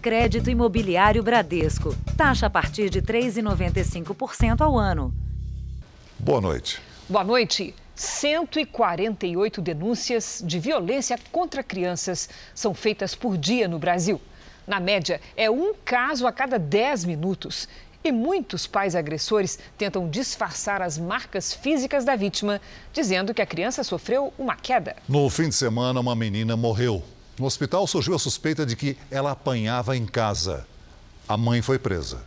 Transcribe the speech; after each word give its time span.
Crédito 0.00 0.48
Imobiliário 0.48 1.22
Bradesco. 1.22 1.94
Taxa 2.16 2.46
a 2.46 2.50
partir 2.50 2.88
de 2.88 3.02
3,95% 3.02 4.62
ao 4.62 4.78
ano. 4.78 5.12
Boa 6.18 6.40
noite. 6.40 6.80
Boa 7.06 7.22
noite. 7.22 7.74
148 7.94 9.60
denúncias 9.60 10.42
de 10.42 10.58
violência 10.58 11.18
contra 11.30 11.62
crianças 11.62 12.30
são 12.54 12.72
feitas 12.72 13.14
por 13.14 13.36
dia 13.36 13.68
no 13.68 13.78
Brasil. 13.78 14.18
Na 14.66 14.80
média, 14.80 15.20
é 15.36 15.50
um 15.50 15.74
caso 15.84 16.26
a 16.26 16.32
cada 16.32 16.58
10 16.58 17.04
minutos. 17.04 17.68
E 18.02 18.10
muitos 18.10 18.66
pais 18.66 18.94
agressores 18.94 19.58
tentam 19.76 20.08
disfarçar 20.08 20.80
as 20.80 20.96
marcas 20.96 21.52
físicas 21.52 22.06
da 22.06 22.16
vítima, 22.16 22.58
dizendo 22.90 23.34
que 23.34 23.42
a 23.42 23.46
criança 23.46 23.84
sofreu 23.84 24.32
uma 24.38 24.56
queda. 24.56 24.96
No 25.06 25.28
fim 25.28 25.50
de 25.50 25.54
semana, 25.54 26.00
uma 26.00 26.16
menina 26.16 26.56
morreu. 26.56 27.02
No 27.40 27.46
hospital 27.46 27.86
surgiu 27.86 28.14
a 28.14 28.18
suspeita 28.18 28.66
de 28.66 28.76
que 28.76 28.98
ela 29.10 29.30
apanhava 29.30 29.96
em 29.96 30.04
casa. 30.04 30.68
A 31.26 31.38
mãe 31.38 31.62
foi 31.62 31.78
presa. 31.78 32.22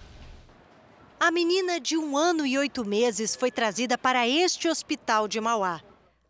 A 1.19 1.29
menina 1.29 1.79
de 1.79 1.95
um 1.95 2.17
ano 2.17 2.47
e 2.47 2.57
oito 2.57 2.83
meses 2.83 3.35
foi 3.35 3.51
trazida 3.51 3.95
para 3.95 4.27
este 4.27 4.67
hospital 4.67 5.27
de 5.27 5.39
Mauá. 5.39 5.81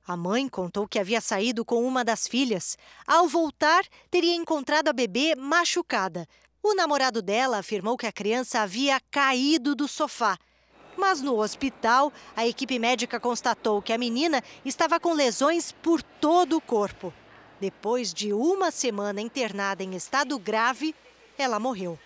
A 0.06 0.18
mãe 0.18 0.50
contou 0.50 0.86
que 0.86 1.00
havia 1.00 1.22
saído 1.22 1.64
com 1.64 1.82
uma 1.88 2.04
das 2.04 2.28
filhas. 2.28 2.78
Ao 3.08 3.26
voltar, 3.26 3.86
teria 4.12 4.36
encontrado 4.36 4.90
a 4.90 4.94
bebê 4.94 5.34
machucada. 5.34 6.28
O 6.62 6.76
namorado 6.76 7.22
dela 7.22 7.60
afirmou 7.60 7.96
que 7.96 8.06
a 8.06 8.12
criança 8.12 8.60
havia 8.60 9.00
caído 9.10 9.74
do 9.74 9.88
sofá. 9.88 10.38
Mas 10.98 11.22
no 11.22 11.40
hospital, 11.40 12.12
a 12.36 12.46
equipe 12.46 12.78
médica 12.78 13.18
constatou 13.18 13.82
que 13.82 13.94
a 13.94 13.98
menina 13.98 14.44
estava 14.66 15.00
com 15.00 15.14
lesões 15.14 15.72
por 15.72 16.04
todo 16.04 16.58
o 16.58 16.62
corpo. 16.62 17.14
Depois 17.60 18.14
de 18.14 18.34
uma 18.34 18.72
semana 18.72 19.22
internada 19.22 19.84
em 19.84 19.96
estado 19.96 20.38
grave, 20.38 20.96
ela 21.38 21.60
morreu. 21.60 21.98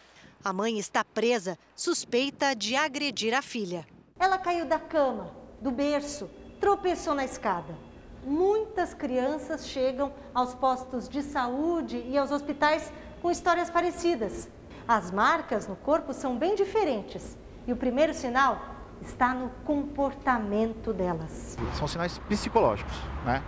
A 0.43 0.53
mãe 0.53 0.77
está 0.77 1.03
presa, 1.03 1.57
suspeita 1.75 2.55
de 2.55 2.75
agredir 2.75 3.33
a 3.33 3.41
filha. 3.41 3.85
Ela 4.19 4.37
caiu 4.37 4.65
da 4.65 4.79
cama, 4.79 5.35
do 5.61 5.71
berço, 5.71 6.29
tropeçou 6.59 7.13
na 7.13 7.25
escada 7.25 7.87
muitas 8.27 8.93
crianças 8.93 9.67
chegam 9.67 10.11
aos 10.33 10.53
postos 10.53 11.07
de 11.07 11.23
saúde 11.23 12.03
e 12.07 12.17
aos 12.17 12.29
hospitais 12.29 12.91
com 13.21 13.31
histórias 13.31 13.69
parecidas. 13.69 14.49
As 14.85 15.11
marcas 15.11 15.67
no 15.67 15.75
corpo 15.77 16.13
são 16.13 16.37
bem 16.37 16.53
diferentes 16.53 17.37
e 17.65 17.71
o 17.71 17.75
primeiro 17.75 18.13
sinal 18.13 18.61
está 19.01 19.33
no 19.33 19.49
comportamento 19.63 20.91
delas. 20.91 21.57
São 21.77 21.87
sinais 21.87 22.17
psicológicos, 22.19 22.93
né? 23.25 23.41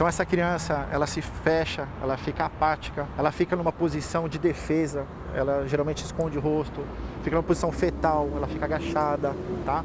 Então 0.00 0.08
essa 0.08 0.24
criança, 0.24 0.88
ela 0.90 1.06
se 1.06 1.20
fecha, 1.20 1.86
ela 2.00 2.16
fica 2.16 2.46
apática, 2.46 3.06
ela 3.18 3.30
fica 3.30 3.54
numa 3.54 3.70
posição 3.70 4.30
de 4.30 4.38
defesa, 4.38 5.06
ela 5.34 5.68
geralmente 5.68 6.02
esconde 6.02 6.38
o 6.38 6.40
rosto, 6.40 6.82
fica 7.22 7.36
numa 7.36 7.42
posição 7.42 7.70
fetal, 7.70 8.26
ela 8.34 8.48
fica 8.48 8.64
agachada, 8.64 9.36
tá? 9.66 9.84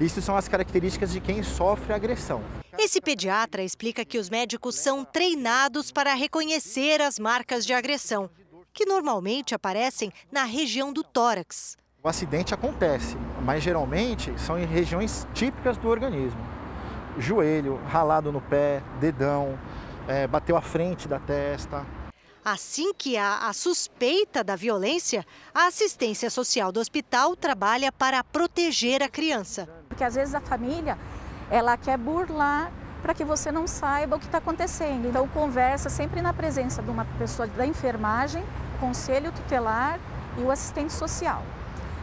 Isso 0.00 0.20
são 0.20 0.36
as 0.36 0.48
características 0.48 1.12
de 1.12 1.20
quem 1.20 1.44
sofre 1.44 1.92
agressão. 1.92 2.42
Esse 2.76 3.00
pediatra 3.00 3.62
explica 3.62 4.04
que 4.04 4.18
os 4.18 4.28
médicos 4.28 4.74
são 4.74 5.04
treinados 5.04 5.92
para 5.92 6.12
reconhecer 6.14 7.00
as 7.00 7.16
marcas 7.16 7.64
de 7.64 7.72
agressão, 7.72 8.28
que 8.72 8.84
normalmente 8.84 9.54
aparecem 9.54 10.10
na 10.32 10.42
região 10.42 10.92
do 10.92 11.04
tórax. 11.04 11.76
O 12.02 12.08
acidente 12.08 12.52
acontece, 12.52 13.16
mas 13.44 13.62
geralmente 13.62 14.32
são 14.40 14.58
em 14.58 14.66
regiões 14.66 15.24
típicas 15.32 15.76
do 15.76 15.88
organismo. 15.88 16.55
Joelho, 17.18 17.80
ralado 17.88 18.30
no 18.30 18.40
pé, 18.40 18.82
dedão, 19.00 19.58
é, 20.06 20.26
bateu 20.26 20.56
a 20.56 20.60
frente 20.60 21.08
da 21.08 21.18
testa. 21.18 21.84
Assim 22.44 22.94
que 22.94 23.16
há 23.16 23.48
a 23.48 23.52
suspeita 23.52 24.44
da 24.44 24.54
violência, 24.54 25.26
a 25.52 25.66
assistência 25.66 26.30
social 26.30 26.70
do 26.70 26.78
hospital 26.78 27.34
trabalha 27.34 27.90
para 27.90 28.22
proteger 28.22 29.02
a 29.02 29.08
criança. 29.08 29.68
Porque 29.88 30.04
às 30.04 30.14
vezes 30.14 30.34
a 30.34 30.40
família 30.40 30.96
ela 31.50 31.76
quer 31.76 31.98
burlar 31.98 32.70
para 33.02 33.14
que 33.14 33.24
você 33.24 33.50
não 33.50 33.66
saiba 33.66 34.16
o 34.16 34.18
que 34.18 34.26
está 34.26 34.38
acontecendo. 34.38 35.06
Então, 35.08 35.28
conversa 35.28 35.88
sempre 35.88 36.20
na 36.20 36.32
presença 36.32 36.82
de 36.82 36.90
uma 36.90 37.04
pessoa 37.18 37.46
da 37.48 37.66
enfermagem, 37.66 38.44
conselho 38.80 39.32
tutelar 39.32 39.98
e 40.38 40.42
o 40.42 40.50
assistente 40.50 40.92
social. 40.92 41.42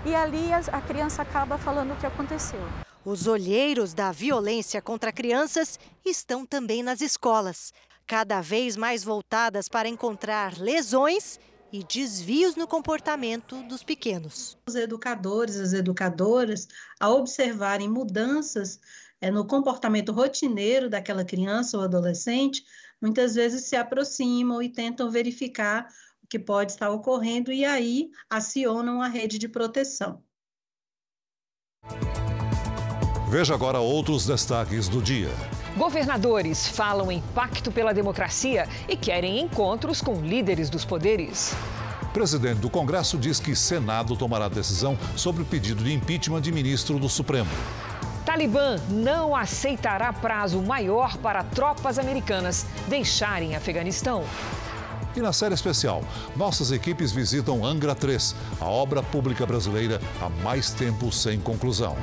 E 0.05 0.13
ali 0.13 0.49
a 0.53 0.81
criança 0.81 1.21
acaba 1.21 1.57
falando 1.57 1.93
o 1.93 1.95
que 1.95 2.05
aconteceu. 2.05 2.59
Os 3.05 3.27
olheiros 3.27 3.93
da 3.93 4.13
violência 4.13 4.81
contra 4.81 5.11
crianças 5.11 5.77
estão 6.05 6.45
também 6.45 6.81
nas 6.81 7.01
escolas, 7.01 7.73
cada 8.07 8.39
vez 8.39 8.77
mais 8.77 9.03
voltadas 9.03 9.67
para 9.67 9.89
encontrar 9.89 10.57
lesões 10.57 11.37
e 11.69 11.83
desvios 11.83 12.55
no 12.55 12.65
comportamento 12.65 13.61
dos 13.63 13.83
pequenos. 13.83 14.57
Os 14.65 14.75
educadores, 14.75 15.57
as 15.57 15.73
educadoras, 15.73 16.65
ao 16.97 17.19
observarem 17.19 17.89
mudanças 17.89 18.79
é, 19.19 19.29
no 19.29 19.45
comportamento 19.45 20.13
rotineiro 20.13 20.89
daquela 20.89 21.25
criança 21.25 21.77
ou 21.77 21.83
adolescente, 21.83 22.63
muitas 23.01 23.35
vezes 23.35 23.65
se 23.65 23.75
aproximam 23.75 24.61
e 24.61 24.69
tentam 24.69 25.11
verificar 25.11 25.89
o 26.23 26.27
que 26.27 26.39
pode 26.39 26.71
estar 26.71 26.89
ocorrendo 26.89 27.51
e 27.51 27.65
aí 27.65 28.11
acionam 28.29 29.01
a 29.01 29.09
rede 29.09 29.37
de 29.37 29.49
proteção. 29.49 30.23
Veja 33.33 33.55
agora 33.55 33.79
outros 33.79 34.27
destaques 34.27 34.87
do 34.87 35.01
dia. 35.01 35.31
Governadores 35.75 36.67
falam 36.67 37.11
em 37.11 37.19
pacto 37.33 37.71
pela 37.71 37.91
democracia 37.91 38.69
e 38.87 38.95
querem 38.95 39.39
encontros 39.39 40.03
com 40.03 40.21
líderes 40.21 40.69
dos 40.69 40.85
poderes. 40.85 41.51
Presidente 42.13 42.59
do 42.59 42.69
Congresso 42.69 43.17
diz 43.17 43.39
que 43.39 43.55
Senado 43.55 44.15
tomará 44.15 44.47
decisão 44.47 44.95
sobre 45.15 45.41
o 45.41 45.45
pedido 45.45 45.83
de 45.83 45.91
impeachment 45.91 46.41
de 46.41 46.51
ministro 46.51 46.99
do 46.99 47.09
Supremo. 47.09 47.49
Talibã 48.23 48.75
não 48.87 49.35
aceitará 49.35 50.13
prazo 50.13 50.61
maior 50.61 51.17
para 51.17 51.43
tropas 51.43 51.97
americanas 51.97 52.67
deixarem 52.87 53.55
Afeganistão. 53.55 54.23
E 55.15 55.19
na 55.19 55.33
série 55.33 55.55
especial, 55.55 56.03
nossas 56.35 56.71
equipes 56.71 57.11
visitam 57.11 57.65
Angra 57.65 57.95
3, 57.95 58.35
a 58.61 58.65
obra 58.65 59.01
pública 59.01 59.43
brasileira 59.43 59.99
há 60.21 60.29
mais 60.43 60.69
tempo 60.69 61.11
sem 61.11 61.39
conclusão. 61.39 61.97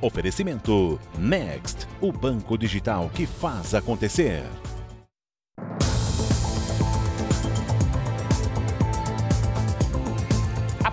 Oferecimento 0.00 0.98
Next, 1.18 1.86
o 2.00 2.10
banco 2.10 2.56
digital 2.56 3.10
que 3.14 3.26
faz 3.26 3.74
acontecer. 3.74 4.44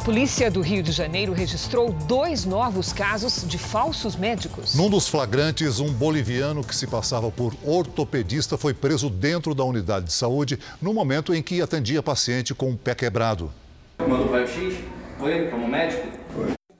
polícia 0.07 0.50
do 0.50 0.62
Rio 0.62 0.81
de 0.81 0.94
Janeiro 0.94 1.34
registrou 1.34 1.91
dois 1.91 2.46
novos 2.46 2.94
casos 2.94 3.46
de 3.46 3.57
falsos 3.57 4.16
médicos. 4.16 4.73
Num 4.73 4.90
dos 4.90 5.09
flagrantes, 5.09 5.81
um 5.81 5.91
boliviano 5.91 6.63
que 6.63 6.73
se 6.73 6.88
passava 6.88 7.29
por 7.29 7.53
ortopedista 7.62 8.57
foi 8.57 8.73
preso 8.73 9.09
dentro 9.09 9.53
da 9.53 9.66
unidade 9.66 10.06
de 10.06 10.13
saúde 10.13 10.57
no 10.81 10.94
momento 10.94 11.34
em 11.34 11.44
que 11.44 11.62
atendia 11.62 12.01
paciente 12.01 12.56
com 12.56 12.72
o 12.72 12.78
pé 12.78 12.96
quebrado. 12.96 13.51
Mandou 14.00 14.31
raio-x? 14.31 14.78
Foi 15.19 15.47
como 15.47 15.67
médico? 15.67 16.07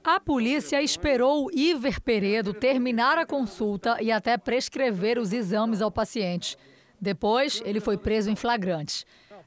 A 0.10 0.22
polícia 0.22 0.82
esperou 0.82 1.52
Iver 1.52 2.00
Peredo 2.00 2.54
terminar 2.54 3.18
a 3.18 3.26
consulta 3.26 3.98
e 4.02 4.10
até 4.10 4.38
prescrever 4.38 5.20
os 5.20 5.34
exames 5.34 5.82
ao 5.82 5.92
paciente. 5.92 6.56
Depois, 7.00 7.62
ele 7.66 7.82
foi 7.82 7.98
preso 7.98 8.30
em 8.30 8.36
flagrante. 8.38 9.04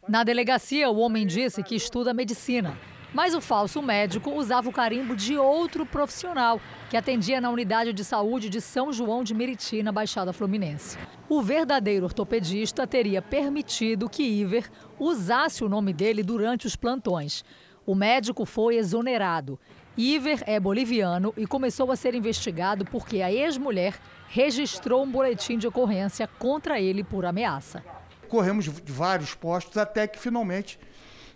Na 0.06 0.22
delegacia, 0.22 0.90
o 0.90 0.98
homem 0.98 1.26
disse 1.26 1.62
que 1.62 1.74
estuda 1.74 2.12
medicina 2.12 2.76
mas 3.12 3.34
o 3.34 3.40
falso 3.40 3.82
médico 3.82 4.30
usava 4.30 4.68
o 4.68 4.72
carimbo 4.72 5.16
de 5.16 5.36
outro 5.36 5.84
profissional 5.84 6.60
que 6.88 6.96
atendia 6.96 7.40
na 7.40 7.50
unidade 7.50 7.92
de 7.92 8.04
saúde 8.04 8.48
de 8.48 8.60
São 8.60 8.92
João 8.92 9.24
de 9.24 9.34
Meriti, 9.34 9.82
na 9.82 9.90
Baixada 9.90 10.32
Fluminense. 10.32 10.96
O 11.28 11.42
verdadeiro 11.42 12.04
ortopedista 12.04 12.86
teria 12.86 13.20
permitido 13.20 14.08
que 14.08 14.22
Iver 14.22 14.70
usasse 14.96 15.64
o 15.64 15.68
nome 15.68 15.92
dele 15.92 16.22
durante 16.22 16.68
os 16.68 16.76
plantões. 16.76 17.44
O 17.84 17.96
médico 17.96 18.44
foi 18.44 18.76
exonerado. 18.76 19.58
Iver 19.96 20.42
é 20.46 20.58
boliviano 20.60 21.34
e 21.36 21.46
começou 21.46 21.90
a 21.90 21.96
ser 21.96 22.14
investigado 22.14 22.84
porque 22.84 23.20
a 23.22 23.32
ex-mulher 23.32 23.98
registrou 24.28 25.02
um 25.02 25.10
boletim 25.10 25.58
de 25.58 25.66
ocorrência 25.66 26.28
contra 26.38 26.80
ele 26.80 27.02
por 27.02 27.24
ameaça. 27.24 27.84
Corremos 28.28 28.64
de 28.64 28.92
vários 28.92 29.34
postos 29.34 29.76
até 29.76 30.06
que 30.06 30.18
finalmente 30.18 30.78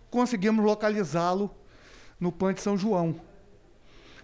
conseguimos 0.09 0.65
localizá-lo 0.65 1.51
no 2.21 2.31
Pão 2.31 2.53
de 2.53 2.61
São 2.61 2.79
João. 2.79 3.17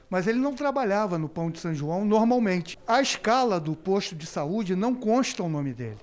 Mas 0.08 0.26
ele 0.26 0.38
não 0.38 0.54
trabalhava 0.54 1.18
no 1.18 1.28
Pão 1.28 1.50
de 1.50 1.58
São 1.58 1.74
João 1.74 2.04
normalmente. 2.04 2.78
A 2.86 3.00
escala 3.00 3.58
do 3.60 3.74
posto 3.74 4.14
de 4.14 4.26
saúde 4.26 4.76
não 4.76 4.94
consta 4.94 5.42
o 5.42 5.48
nome 5.48 5.74
dele. 5.74 5.98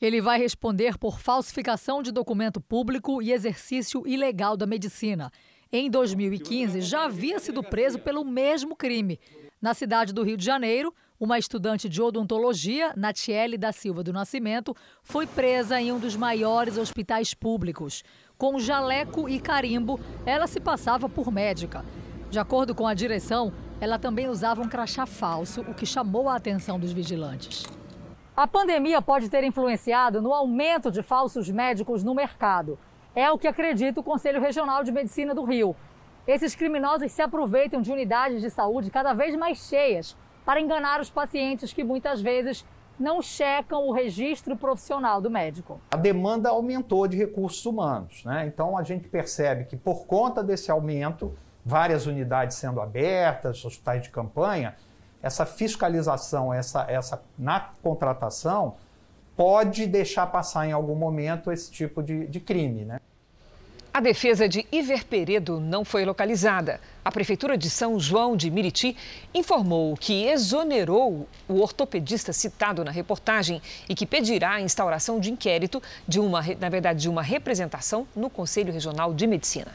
Ele 0.00 0.20
vai 0.20 0.38
responder 0.38 0.96
por 0.96 1.20
falsificação 1.20 2.02
de 2.02 2.10
documento 2.10 2.60
público 2.60 3.20
e 3.20 3.32
exercício 3.32 4.06
ilegal 4.06 4.56
da 4.56 4.66
medicina. 4.66 5.30
Em 5.72 5.88
2015, 5.88 6.80
já 6.80 7.04
havia 7.04 7.38
sido 7.38 7.62
preso 7.62 7.96
pelo 8.00 8.24
mesmo 8.24 8.74
crime. 8.74 9.20
Na 9.62 9.72
cidade 9.72 10.12
do 10.12 10.24
Rio 10.24 10.36
de 10.36 10.44
Janeiro, 10.44 10.92
Uma 11.20 11.38
estudante 11.38 11.86
de 11.86 12.00
odontologia, 12.00 12.94
Natiele 12.96 13.58
da 13.58 13.72
Silva 13.72 14.02
do 14.02 14.10
Nascimento, 14.10 14.74
foi 15.02 15.26
presa 15.26 15.78
em 15.78 15.92
um 15.92 15.98
dos 15.98 16.16
maiores 16.16 16.78
hospitais 16.78 17.34
públicos. 17.34 18.02
Com 18.38 18.58
jaleco 18.58 19.28
e 19.28 19.38
carimbo, 19.38 20.00
ela 20.24 20.46
se 20.46 20.58
passava 20.58 21.10
por 21.10 21.30
médica. 21.30 21.84
De 22.30 22.38
acordo 22.38 22.74
com 22.74 22.86
a 22.86 22.94
direção, 22.94 23.52
ela 23.82 23.98
também 23.98 24.30
usava 24.30 24.62
um 24.62 24.68
crachá 24.68 25.04
falso, 25.04 25.60
o 25.68 25.74
que 25.74 25.84
chamou 25.84 26.26
a 26.26 26.36
atenção 26.36 26.80
dos 26.80 26.90
vigilantes. 26.90 27.66
A 28.34 28.46
pandemia 28.46 29.02
pode 29.02 29.28
ter 29.28 29.44
influenciado 29.44 30.22
no 30.22 30.32
aumento 30.32 30.90
de 30.90 31.02
falsos 31.02 31.50
médicos 31.50 32.02
no 32.02 32.14
mercado. 32.14 32.78
É 33.14 33.30
o 33.30 33.38
que 33.38 33.48
acredita 33.48 33.98
o 33.98 34.04
Conselho 34.04 34.40
Regional 34.40 34.84
de 34.84 34.92
Medicina 34.92 35.34
do 35.34 35.44
Rio. 35.44 35.74
Esses 36.26 36.54
criminosos 36.54 37.10
se 37.10 37.20
aproveitam 37.20 37.82
de 37.82 37.90
unidades 37.90 38.40
de 38.40 38.50
saúde 38.50 38.90
cada 38.90 39.12
vez 39.12 39.34
mais 39.34 39.58
cheias 39.58 40.16
para 40.44 40.60
enganar 40.60 41.00
os 41.00 41.10
pacientes 41.10 41.72
que 41.72 41.82
muitas 41.82 42.20
vezes 42.20 42.64
não 42.98 43.20
checam 43.20 43.88
o 43.88 43.92
registro 43.92 44.56
profissional 44.56 45.20
do 45.20 45.30
médico. 45.30 45.80
A 45.90 45.96
demanda 45.96 46.50
aumentou 46.50 47.08
de 47.08 47.16
recursos 47.16 47.64
humanos, 47.64 48.24
né? 48.24 48.46
Então 48.46 48.76
a 48.76 48.82
gente 48.82 49.08
percebe 49.08 49.64
que 49.64 49.76
por 49.76 50.06
conta 50.06 50.42
desse 50.42 50.70
aumento, 50.70 51.34
várias 51.64 52.06
unidades 52.06 52.58
sendo 52.58 52.80
abertas, 52.80 53.64
hospitais 53.64 54.02
de 54.02 54.10
campanha, 54.10 54.76
essa 55.22 55.44
fiscalização, 55.44 56.52
essa, 56.52 56.84
essa 56.88 57.22
na 57.38 57.70
contratação 57.82 58.76
pode 59.40 59.86
deixar 59.86 60.26
passar 60.26 60.68
em 60.68 60.72
algum 60.72 60.94
momento 60.94 61.50
esse 61.50 61.70
tipo 61.70 62.02
de, 62.02 62.26
de 62.26 62.38
crime, 62.38 62.84
né? 62.84 63.00
A 63.90 63.98
defesa 63.98 64.46
de 64.46 64.66
Iver 64.70 65.06
Peredo 65.06 65.58
não 65.58 65.82
foi 65.82 66.04
localizada. 66.04 66.78
A 67.02 67.10
Prefeitura 67.10 67.56
de 67.56 67.70
São 67.70 67.98
João 67.98 68.36
de 68.36 68.50
Miriti 68.50 68.94
informou 69.32 69.96
que 69.96 70.26
exonerou 70.26 71.26
o 71.48 71.58
ortopedista 71.58 72.34
citado 72.34 72.84
na 72.84 72.90
reportagem 72.90 73.62
e 73.88 73.94
que 73.94 74.04
pedirá 74.04 74.56
a 74.56 74.60
instauração 74.60 75.18
de 75.18 75.32
inquérito 75.32 75.82
de 76.06 76.20
uma, 76.20 76.42
na 76.60 76.68
verdade, 76.68 77.00
de 77.00 77.08
uma 77.08 77.22
representação 77.22 78.06
no 78.14 78.28
Conselho 78.28 78.74
Regional 78.74 79.14
de 79.14 79.26
Medicina. 79.26 79.72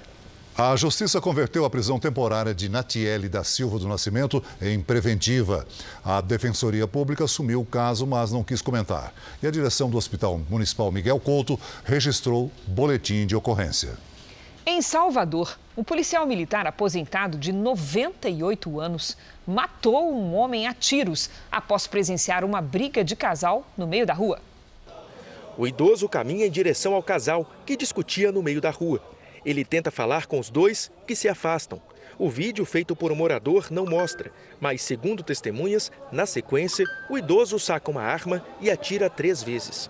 A 0.57 0.73
Justiça 0.77 1.19
converteu 1.19 1.65
a 1.65 1.69
prisão 1.69 1.99
temporária 1.99 2.55
de 2.55 2.69
Natiele 2.69 3.27
da 3.27 3.43
Silva 3.43 3.77
do 3.77 3.89
Nascimento 3.89 4.41
em 4.61 4.79
preventiva. 4.79 5.67
A 6.01 6.21
Defensoria 6.21 6.87
Pública 6.87 7.25
assumiu 7.25 7.59
o 7.59 7.65
caso, 7.65 8.07
mas 8.07 8.31
não 8.31 8.41
quis 8.41 8.61
comentar. 8.61 9.13
E 9.43 9.47
a 9.47 9.51
direção 9.51 9.89
do 9.89 9.97
Hospital 9.97 10.39
Municipal 10.49 10.89
Miguel 10.93 11.19
Couto 11.19 11.59
registrou 11.83 12.49
boletim 12.67 13.25
de 13.25 13.35
ocorrência. 13.35 13.97
Em 14.65 14.81
Salvador, 14.81 15.59
um 15.75 15.83
policial 15.83 16.25
militar 16.25 16.65
aposentado 16.65 17.37
de 17.37 17.51
98 17.51 18.79
anos 18.79 19.17
matou 19.45 20.09
um 20.09 20.33
homem 20.35 20.67
a 20.67 20.73
tiros 20.73 21.29
após 21.51 21.85
presenciar 21.85 22.45
uma 22.45 22.61
briga 22.61 23.03
de 23.03 23.13
casal 23.13 23.67
no 23.77 23.85
meio 23.85 24.05
da 24.05 24.13
rua. 24.13 24.39
O 25.57 25.67
idoso 25.67 26.07
caminha 26.07 26.45
em 26.45 26.51
direção 26.51 26.93
ao 26.93 27.03
casal 27.03 27.45
que 27.65 27.75
discutia 27.75 28.31
no 28.31 28.41
meio 28.41 28.61
da 28.61 28.69
rua. 28.69 29.01
Ele 29.45 29.63
tenta 29.63 29.91
falar 29.91 30.25
com 30.25 30.39
os 30.39 30.49
dois, 30.49 30.91
que 31.05 31.15
se 31.15 31.29
afastam. 31.29 31.81
O 32.17 32.29
vídeo 32.29 32.65
feito 32.65 32.95
por 32.95 33.11
um 33.11 33.15
morador 33.15 33.67
não 33.69 33.85
mostra, 33.85 34.31
mas, 34.59 34.81
segundo 34.81 35.21
testemunhas, 35.21 35.91
na 36.11 36.25
sequência, 36.25 36.85
o 37.09 37.17
idoso 37.17 37.59
saca 37.59 37.91
uma 37.91 38.01
arma 38.01 38.43
e 38.59 38.71
atira 38.71 39.09
três 39.09 39.43
vezes. 39.43 39.89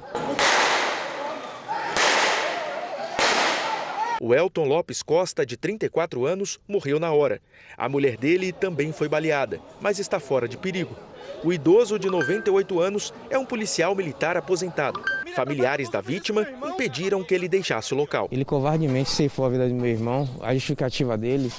O 4.19 4.34
Elton 4.34 4.66
Lopes 4.66 5.04
Costa, 5.04 5.46
de 5.46 5.56
34 5.56 6.25
anos, 6.25 6.60
morreu 6.68 7.00
na 7.00 7.12
hora. 7.12 7.42
A 7.78 7.88
mulher 7.88 8.18
dele 8.18 8.52
também 8.52 8.92
foi 8.92 9.07
baleada, 9.07 9.60
mas 9.80 10.00
está 10.00 10.19
fora 10.19 10.48
de 10.48 10.57
perigo. 10.57 10.96
O 11.44 11.54
idoso, 11.54 12.00
de 12.00 12.10
98 12.10 12.80
anos, 12.80 13.13
é 13.30 13.38
um 13.38 13.46
policial 13.46 13.94
militar 13.94 14.36
aposentado. 14.36 15.04
Familiares 15.35 15.89
da 15.89 15.99
vítima 15.99 16.47
impediram 16.65 17.23
que 17.23 17.35
ele 17.35 17.49
deixasse 17.49 17.93
o 17.93 17.97
local. 17.97 18.29
Ele 18.31 18.45
covardemente 18.45 19.09
ceifou 19.09 19.45
a 19.45 19.49
vida 19.49 19.67
do 19.67 19.75
meu 19.75 19.87
irmão, 19.87 20.29
a 20.41 20.53
justificativa 20.53 21.17
dele. 21.17 21.51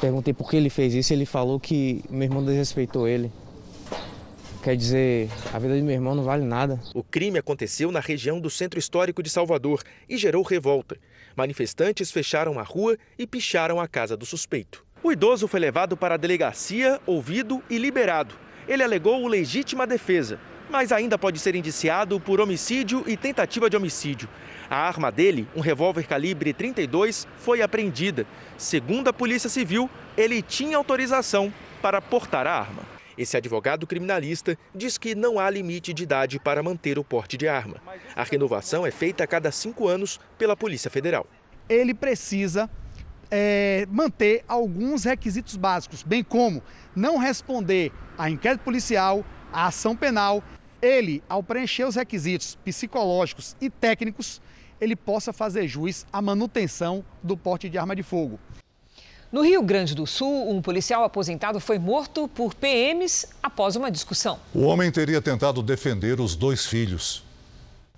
Perguntei 0.00 0.34
por 0.34 0.50
que 0.50 0.56
ele 0.56 0.68
fez 0.68 0.94
isso, 0.94 1.12
ele 1.12 1.24
falou 1.24 1.58
que 1.58 2.04
meu 2.10 2.24
irmão 2.24 2.44
desrespeitou 2.44 3.08
ele. 3.08 3.32
Quer 4.62 4.76
dizer, 4.76 5.30
a 5.54 5.58
vida 5.58 5.78
do 5.78 5.84
meu 5.84 5.94
irmão 5.94 6.14
não 6.14 6.24
vale 6.24 6.44
nada. 6.44 6.80
O 6.92 7.02
crime 7.02 7.38
aconteceu 7.38 7.90
na 7.90 8.00
região 8.00 8.40
do 8.40 8.50
Centro 8.50 8.78
Histórico 8.78 9.22
de 9.22 9.30
Salvador 9.30 9.82
e 10.08 10.16
gerou 10.16 10.42
revolta. 10.42 10.96
Manifestantes 11.36 12.10
fecharam 12.10 12.58
a 12.58 12.62
rua 12.62 12.98
e 13.18 13.26
picharam 13.26 13.80
a 13.80 13.86
casa 13.86 14.16
do 14.16 14.26
suspeito. 14.26 14.84
O 15.02 15.12
idoso 15.12 15.46
foi 15.46 15.60
levado 15.60 15.96
para 15.96 16.14
a 16.14 16.18
delegacia, 16.18 17.00
ouvido 17.06 17.62
e 17.70 17.78
liberado. 17.78 18.34
Ele 18.66 18.82
alegou 18.82 19.24
legítima 19.28 19.86
defesa, 19.86 20.40
mas 20.68 20.92
ainda 20.92 21.16
pode 21.18 21.38
ser 21.38 21.54
indiciado 21.54 22.18
por 22.20 22.40
homicídio 22.40 23.04
e 23.06 23.16
tentativa 23.16 23.70
de 23.70 23.76
homicídio. 23.76 24.28
A 24.68 24.76
arma 24.76 25.12
dele, 25.12 25.46
um 25.54 25.60
revólver 25.60 26.06
calibre 26.06 26.52
32, 26.52 27.26
foi 27.38 27.62
apreendida. 27.62 28.26
Segundo 28.58 29.08
a 29.08 29.12
Polícia 29.12 29.48
Civil, 29.48 29.88
ele 30.16 30.42
tinha 30.42 30.76
autorização 30.76 31.52
para 31.80 32.00
portar 32.00 32.46
a 32.46 32.58
arma. 32.58 32.82
Esse 33.16 33.36
advogado 33.36 33.86
criminalista 33.86 34.58
diz 34.74 34.98
que 34.98 35.14
não 35.14 35.38
há 35.38 35.48
limite 35.48 35.94
de 35.94 36.02
idade 36.02 36.38
para 36.38 36.62
manter 36.62 36.98
o 36.98 37.04
porte 37.04 37.36
de 37.36 37.48
arma. 37.48 37.76
A 38.14 38.24
renovação 38.24 38.86
é 38.86 38.90
feita 38.90 39.24
a 39.24 39.26
cada 39.26 39.50
cinco 39.50 39.88
anos 39.88 40.20
pela 40.36 40.56
Polícia 40.56 40.90
Federal. 40.90 41.26
Ele 41.68 41.94
precisa 41.94 42.68
é, 43.30 43.86
manter 43.90 44.44
alguns 44.46 45.04
requisitos 45.04 45.56
básicos, 45.56 46.02
bem 46.02 46.22
como 46.22 46.62
não 46.94 47.16
responder 47.16 47.90
a 48.18 48.28
inquérito 48.28 48.62
policial, 48.62 49.24
a 49.52 49.66
ação 49.66 49.96
penal. 49.96 50.42
Ele, 50.80 51.22
ao 51.28 51.42
preencher 51.42 51.84
os 51.84 51.94
requisitos 51.94 52.56
psicológicos 52.64 53.56
e 53.60 53.70
técnicos, 53.70 54.40
ele 54.80 54.94
possa 54.94 55.32
fazer 55.32 55.66
juiz 55.66 56.06
à 56.12 56.20
manutenção 56.20 57.04
do 57.22 57.36
porte 57.36 57.68
de 57.68 57.78
arma 57.78 57.96
de 57.96 58.02
fogo. 58.02 58.38
No 59.32 59.42
Rio 59.42 59.62
Grande 59.62 59.94
do 59.94 60.06
Sul, 60.06 60.50
um 60.50 60.62
policial 60.62 61.02
aposentado 61.02 61.58
foi 61.58 61.78
morto 61.78 62.28
por 62.28 62.54
PMs 62.54 63.26
após 63.42 63.74
uma 63.74 63.90
discussão. 63.90 64.38
O 64.54 64.62
homem 64.62 64.90
teria 64.90 65.20
tentado 65.20 65.62
defender 65.62 66.20
os 66.20 66.36
dois 66.36 66.64
filhos. 66.64 67.25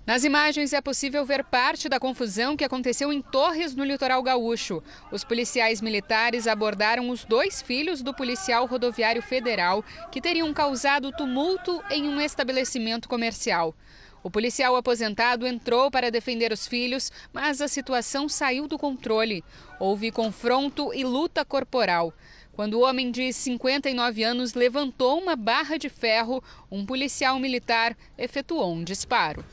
Nas 0.05 0.23
imagens 0.23 0.73
é 0.73 0.81
possível 0.81 1.23
ver 1.23 1.43
parte 1.43 1.87
da 1.87 1.99
confusão 1.99 2.57
que 2.57 2.63
aconteceu 2.63 3.13
em 3.13 3.21
Torres, 3.21 3.75
no 3.75 3.83
litoral 3.83 4.23
gaúcho. 4.23 4.81
Os 5.11 5.23
policiais 5.23 5.81
militares 5.81 6.47
abordaram 6.47 7.09
os 7.09 7.23
dois 7.23 7.61
filhos 7.61 8.01
do 8.01 8.13
policial 8.13 8.65
rodoviário 8.65 9.21
federal 9.21 9.83
que 10.11 10.19
teriam 10.19 10.51
causado 10.51 11.11
tumulto 11.11 11.83
em 11.91 12.07
um 12.09 12.19
estabelecimento 12.19 13.07
comercial. 13.07 13.75
O 14.21 14.29
policial 14.29 14.75
aposentado 14.75 15.47
entrou 15.47 15.89
para 15.89 16.11
defender 16.11 16.51
os 16.51 16.67
filhos, 16.67 17.11
mas 17.31 17.61
a 17.61 17.67
situação 17.67 18.27
saiu 18.27 18.67
do 18.67 18.77
controle. 18.77 19.43
Houve 19.79 20.11
confronto 20.11 20.93
e 20.93 21.05
luta 21.05 21.45
corporal. 21.45 22.13
Quando 22.51 22.73
o 22.73 22.81
homem 22.81 23.11
de 23.11 23.31
59 23.31 24.23
anos 24.23 24.53
levantou 24.55 25.17
uma 25.21 25.35
barra 25.37 25.77
de 25.77 25.87
ferro, 25.87 26.43
um 26.69 26.85
policial 26.85 27.39
militar 27.39 27.95
efetuou 28.17 28.73
um 28.73 28.83
disparo. 28.83 29.45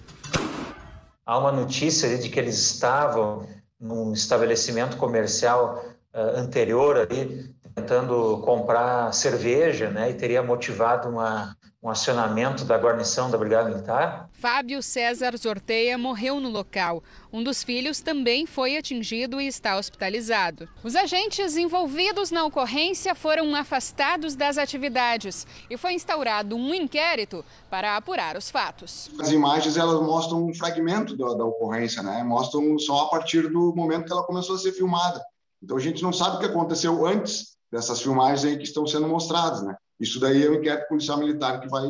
Há 1.26 1.36
uma 1.38 1.50
notícia 1.50 2.16
de 2.16 2.28
que 2.28 2.38
eles 2.38 2.56
estavam 2.56 3.48
num 3.80 4.12
estabelecimento 4.12 4.96
comercial 4.96 5.84
uh, 6.14 6.38
anterior 6.38 6.96
ali, 6.96 7.52
tentando 7.74 8.40
comprar 8.42 9.12
cerveja, 9.12 9.90
né, 9.90 10.10
e 10.10 10.14
teria 10.14 10.40
motivado 10.40 11.08
uma, 11.08 11.56
um 11.86 11.90
acionamento 11.90 12.64
da 12.64 12.76
guarnição 12.76 13.30
da 13.30 13.38
Brigada 13.38 13.70
Militar. 13.70 14.28
Fábio 14.32 14.82
César 14.82 15.36
Zorteia 15.36 15.96
morreu 15.96 16.40
no 16.40 16.48
local. 16.48 17.00
Um 17.32 17.44
dos 17.44 17.62
filhos 17.62 18.00
também 18.00 18.44
foi 18.44 18.76
atingido 18.76 19.40
e 19.40 19.46
está 19.46 19.78
hospitalizado. 19.78 20.68
Os 20.82 20.96
agentes 20.96 21.56
envolvidos 21.56 22.32
na 22.32 22.44
ocorrência 22.44 23.14
foram 23.14 23.54
afastados 23.54 24.34
das 24.34 24.58
atividades 24.58 25.46
e 25.70 25.76
foi 25.76 25.92
instaurado 25.92 26.56
um 26.56 26.74
inquérito 26.74 27.44
para 27.70 27.96
apurar 27.96 28.36
os 28.36 28.50
fatos. 28.50 29.08
As 29.20 29.30
imagens 29.30 29.76
elas 29.76 30.00
mostram 30.02 30.44
um 30.44 30.52
fragmento 30.52 31.16
da, 31.16 31.34
da 31.34 31.44
ocorrência, 31.44 32.02
né? 32.02 32.24
Mostram 32.24 32.76
só 32.80 33.04
a 33.04 33.10
partir 33.10 33.48
do 33.48 33.72
momento 33.76 34.06
que 34.06 34.12
ela 34.12 34.24
começou 34.24 34.56
a 34.56 34.58
ser 34.58 34.72
filmada. 34.72 35.24
Então 35.62 35.76
a 35.76 35.80
gente 35.80 36.02
não 36.02 36.12
sabe 36.12 36.36
o 36.36 36.38
que 36.40 36.46
aconteceu 36.46 37.06
antes 37.06 37.54
dessas 37.70 38.02
filmagens 38.02 38.44
aí 38.44 38.56
que 38.56 38.64
estão 38.64 38.84
sendo 38.88 39.06
mostradas, 39.06 39.62
né? 39.62 39.76
Isso 39.98 40.20
daí 40.20 40.44
é 40.44 40.48
o 40.48 40.54
inquérito 40.54 40.88
policial 40.88 41.18
militar 41.18 41.60
que 41.60 41.68
vai, 41.68 41.86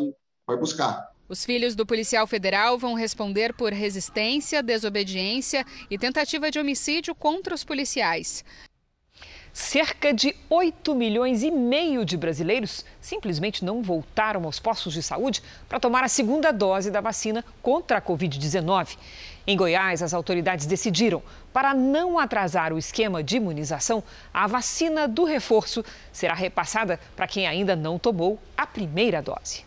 vai 0.47 0.57
buscar. 0.57 1.11
Os 1.29 1.45
filhos 1.45 1.75
do 1.75 1.85
policial 1.85 2.27
federal 2.27 2.79
vão 2.79 2.95
responder 2.95 3.53
por 3.53 3.73
resistência, 3.73 4.63
desobediência 4.63 5.65
e 5.91 5.99
tentativa 5.99 6.51
de 6.51 6.59
homicídio 6.59 7.17
contra 7.17 7.53
os 7.53 7.65
policiais. 7.65 8.45
Cerca 9.59 10.13
de 10.13 10.37
8 10.51 10.95
milhões 10.95 11.43
e 11.43 11.51
meio 11.51 12.05
de 12.05 12.15
brasileiros 12.15 12.85
simplesmente 13.01 13.65
não 13.65 13.83
voltaram 13.83 14.45
aos 14.45 14.61
postos 14.61 14.93
de 14.93 15.03
saúde 15.03 15.43
para 15.67 15.81
tomar 15.81 16.05
a 16.05 16.09
segunda 16.09 16.53
dose 16.53 16.91
da 16.91 17.01
vacina 17.01 17.43
contra 17.63 17.97
a 17.97 18.03
Covid-19. 18.03 18.99
Em 19.47 19.57
Goiás, 19.57 20.03
as 20.03 20.13
autoridades 20.13 20.67
decidiram, 20.67 21.23
para 21.55 21.73
não 21.73 22.19
atrasar 22.19 22.71
o 22.71 22.79
esquema 22.79 23.25
de 23.25 23.37
imunização, 23.39 24.05
a 24.33 24.47
vacina 24.47 25.09
do 25.09 25.25
reforço 25.25 25.83
será 26.13 26.35
repassada 26.35 27.01
para 27.17 27.27
quem 27.27 27.47
ainda 27.47 27.75
não 27.75 27.99
tomou 27.99 28.39
a 28.59 28.67
primeira 28.67 29.23
dose. 29.23 29.66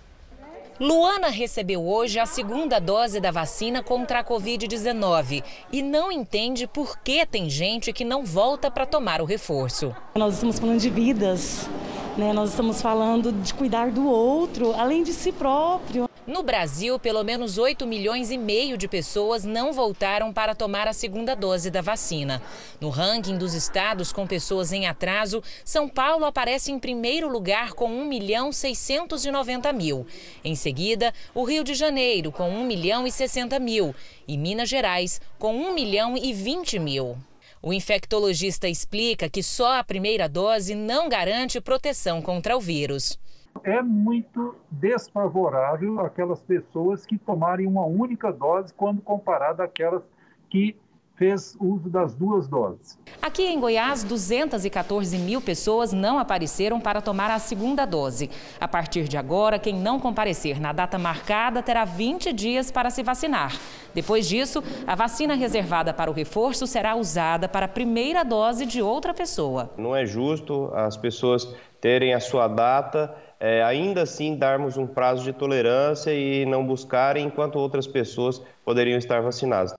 Luana 0.80 1.28
recebeu 1.28 1.86
hoje 1.86 2.20
a 2.20 2.26
segunda 2.26 2.80
dose 2.80 3.20
da 3.20 3.32
vacina 3.32 3.84
contra 3.84 4.20
a 4.20 4.24
Covid-19 4.24 5.44
e 5.74 5.82
não 5.82 6.10
entende 6.10 6.68
por 6.68 6.98
que 7.00 7.26
tem 7.26 7.50
gente 7.50 7.92
que 7.92 8.06
não 8.06 8.24
volta 8.24 8.72
para 8.72 8.86
tomar 8.86 9.22
o 9.22 9.26
reforço. 9.26 9.94
Nós 10.16 10.36
estamos 10.36 10.58
falando 10.58 10.80
de 10.80 10.90
vidas, 10.90 11.70
né? 12.18 12.32
nós 12.32 12.52
estamos 12.52 12.82
falando 12.82 13.30
de 13.30 13.54
cuidar 13.54 13.92
do 13.92 14.08
outro, 14.08 14.74
além 14.74 15.04
de 15.04 15.12
si 15.12 15.34
próprio. 15.34 16.08
No 16.30 16.44
Brasil, 16.44 17.00
pelo 17.00 17.24
menos 17.24 17.58
8 17.58 17.88
milhões 17.88 18.30
e 18.30 18.38
meio 18.38 18.78
de 18.78 18.88
pessoas 18.88 19.44
não 19.44 19.74
voltaram 19.74 20.32
para 20.32 20.54
tomar 20.54 20.88
a 20.88 20.94
segunda 20.94 21.36
dose 21.36 21.72
da 21.72 21.82
vacina. 21.82 22.40
No 22.80 22.90
ranking 22.90 23.36
dos 23.36 23.56
estados 23.56 24.14
com 24.14 24.28
pessoas 24.28 24.72
em 24.72 24.86
atraso, 24.86 25.42
São 25.66 25.90
Paulo 25.90 26.26
aparece 26.26 26.72
em 26.72 26.78
primeiro 26.78 27.28
lugar 27.28 27.74
com 27.74 27.88
1 27.88 28.06
milhão 28.06 28.52
690 28.52 29.74
mil. 29.74 30.06
Em 30.44 30.54
seguida, 30.54 31.12
o 31.34 31.44
Rio 31.44 31.64
de 31.64 31.74
Janeiro 31.74 32.32
com 32.32 32.48
1 32.48 32.64
milhão 32.64 33.08
e 33.08 33.12
60 33.12 33.58
mil 33.58 33.96
e 34.28 34.38
Minas 34.38 34.70
Gerais 34.70 35.20
com 35.40 35.56
1 35.56 35.74
milhão 35.74 36.16
e 36.16 36.32
20 36.32 36.78
mil. 36.78 37.18
O 37.60 37.74
infectologista 37.74 38.70
explica 38.70 39.28
que 39.28 39.42
só 39.42 39.80
a 39.80 39.84
primeira 39.84 40.30
dose 40.30 40.76
não 40.76 41.10
garante 41.10 41.60
proteção 41.60 42.22
contra 42.22 42.56
o 42.56 42.62
vírus 42.62 43.18
é 43.64 43.82
muito 43.82 44.56
desfavorável 44.70 46.00
aquelas 46.00 46.42
pessoas 46.42 47.06
que 47.06 47.18
tomarem 47.18 47.68
uma 47.68 47.86
única 47.86 48.32
dose 48.32 48.74
quando 48.74 49.02
comparado 49.02 49.62
àquelas 49.62 50.04
que 50.50 50.76
fez 51.20 51.56
uso 51.60 51.90
das 51.90 52.16
duas 52.16 52.48
doses. 52.48 52.98
Aqui 53.22 53.44
em 53.44 53.60
Goiás, 53.60 54.06
214 54.06 55.18
mil 55.18 55.42
pessoas 55.42 55.92
não 55.92 56.18
apareceram 56.18 56.80
para 56.80 57.02
tomar 57.02 57.30
a 57.30 57.38
segunda 57.38 57.86
dose. 57.86 58.30
A 58.58 58.70
partir 58.70 59.04
de 59.04 59.18
agora, 59.18 59.60
quem 59.60 59.76
não 59.76 60.00
comparecer 60.00 60.62
na 60.62 60.72
data 60.72 60.98
marcada 60.98 61.62
terá 61.62 61.84
20 61.84 62.32
dias 62.32 62.72
para 62.72 62.90
se 62.90 63.04
vacinar. 63.04 63.54
Depois 63.94 64.30
disso, 64.30 64.64
a 64.88 64.96
vacina 64.96 65.36
reservada 65.36 65.94
para 65.94 66.10
o 66.10 66.14
reforço 66.14 66.66
será 66.66 66.96
usada 66.96 67.50
para 67.50 67.66
a 67.66 67.70
primeira 67.70 68.24
dose 68.24 68.66
de 68.66 68.82
outra 68.82 69.14
pessoa. 69.14 69.72
Não 69.78 69.94
é 69.94 70.06
justo 70.06 70.72
as 70.74 70.96
pessoas 70.96 71.54
terem 71.82 72.14
a 72.14 72.22
sua 72.22 72.48
data 72.48 73.14
é, 73.40 73.64
ainda 73.64 74.02
assim 74.02 74.36
darmos 74.36 74.76
um 74.78 74.86
prazo 74.86 75.24
de 75.24 75.32
tolerância 75.32 76.14
e 76.14 76.46
não 76.46 76.66
buscarem 76.66 77.26
enquanto 77.26 77.58
outras 77.58 77.88
pessoas 77.88 78.42
poderiam 78.66 78.98
estar 78.98 79.22
vacinadas. 79.22 79.74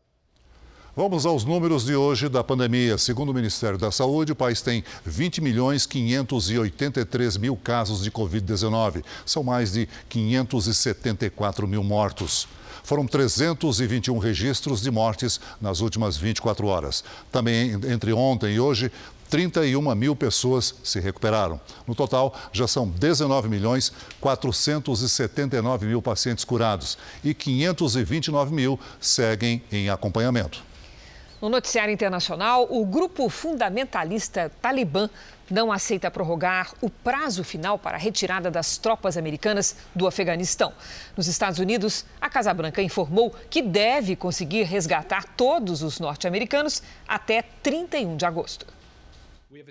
Vamos 0.96 1.24
aos 1.24 1.44
números 1.44 1.84
de 1.84 1.94
hoje 1.94 2.28
da 2.28 2.42
pandemia. 2.42 2.98
Segundo 2.98 3.30
o 3.30 3.34
Ministério 3.34 3.78
da 3.78 3.92
Saúde, 3.92 4.32
o 4.32 4.36
país 4.36 4.60
tem 4.60 4.82
20 5.04 5.40
milhões 5.40 5.86
583 5.86 7.36
mil 7.36 7.56
casos 7.56 8.02
de 8.02 8.10
Covid-19. 8.10 9.04
São 9.24 9.44
mais 9.44 9.72
de 9.72 9.88
574 10.08 11.68
mil 11.68 11.84
mortos. 11.84 12.48
Foram 12.82 13.06
321 13.06 14.18
registros 14.18 14.82
de 14.82 14.90
mortes 14.90 15.40
nas 15.60 15.80
últimas 15.80 16.16
24 16.16 16.66
horas. 16.66 17.04
Também 17.30 17.72
entre 17.88 18.12
ontem 18.12 18.54
e 18.54 18.60
hoje, 18.60 18.90
31 19.30 19.94
mil 19.94 20.16
pessoas 20.16 20.74
se 20.82 20.98
recuperaram. 20.98 21.60
No 21.86 21.94
total, 21.94 22.34
já 22.52 22.66
são 22.66 22.88
19 22.88 23.48
milhões 23.48 23.92
479 24.20 25.86
mil 25.86 26.02
pacientes 26.02 26.44
curados 26.44 26.98
e 27.22 27.32
529 27.32 28.52
mil 28.52 28.78
seguem 29.00 29.62
em 29.70 29.88
acompanhamento. 29.88 30.64
No 31.40 31.48
noticiário 31.48 31.94
internacional, 31.94 32.66
o 32.68 32.84
grupo 32.84 33.30
fundamentalista 33.30 34.52
Talibã 34.60 35.08
não 35.50 35.72
aceita 35.72 36.10
prorrogar 36.10 36.72
o 36.82 36.90
prazo 36.90 37.42
final 37.42 37.78
para 37.78 37.96
a 37.96 38.00
retirada 38.00 38.50
das 38.50 38.76
tropas 38.76 39.16
americanas 39.16 39.74
do 39.94 40.06
Afeganistão. 40.06 40.72
Nos 41.16 41.28
Estados 41.28 41.58
Unidos, 41.58 42.04
a 42.20 42.28
Casa 42.28 42.52
Branca 42.52 42.82
informou 42.82 43.34
que 43.48 43.62
deve 43.62 44.16
conseguir 44.16 44.64
resgatar 44.64 45.24
todos 45.34 45.82
os 45.82 45.98
norte-americanos 45.98 46.82
até 47.08 47.42
31 47.62 48.16
de 48.16 48.26
agosto. 48.26 48.79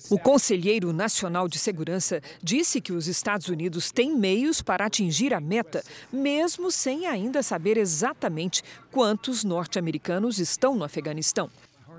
O 0.09 0.19
Conselheiro 0.19 0.91
Nacional 0.91 1.47
de 1.47 1.57
Segurança 1.57 2.21
disse 2.43 2.81
que 2.81 2.91
os 2.91 3.07
Estados 3.07 3.47
Unidos 3.47 3.91
têm 3.91 4.13
meios 4.13 4.61
para 4.61 4.85
atingir 4.85 5.33
a 5.33 5.39
meta, 5.39 5.81
mesmo 6.11 6.69
sem 6.69 7.07
ainda 7.07 7.41
saber 7.41 7.77
exatamente 7.77 8.61
quantos 8.91 9.45
norte-americanos 9.45 10.37
estão 10.37 10.75
no 10.75 10.83
Afeganistão. 10.83 11.49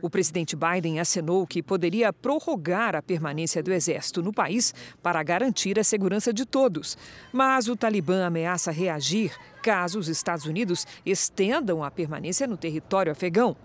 O 0.03 0.11
presidente 0.11 0.57
Biden 0.57 1.01
acenou 1.01 1.47
que 1.47 1.63
poderia 1.63 2.13
prorrogar 2.13 2.95
a 2.95 3.03
permanência 3.03 3.63
do 3.63 3.73
exército 3.73 4.23
no 4.23 4.33
país 4.33 4.75
para 5.03 5.23
garantir 5.23 5.79
a 5.79 5.85
segurança 5.85 6.33
de 6.33 6.45
todos. 6.45 6.99
Mas 7.33 7.69
o 7.69 7.77
Talibã 7.77 8.27
ameaça 8.27 8.71
reagir 8.71 9.33
caso 9.63 9.99
os 9.99 10.09
Estados 10.09 10.47
Unidos 10.47 10.87
estendam 11.05 11.85
a 11.85 11.91
permanência 11.91 12.47
no 12.47 12.57
território 12.57 13.13
afegão. 13.13 13.57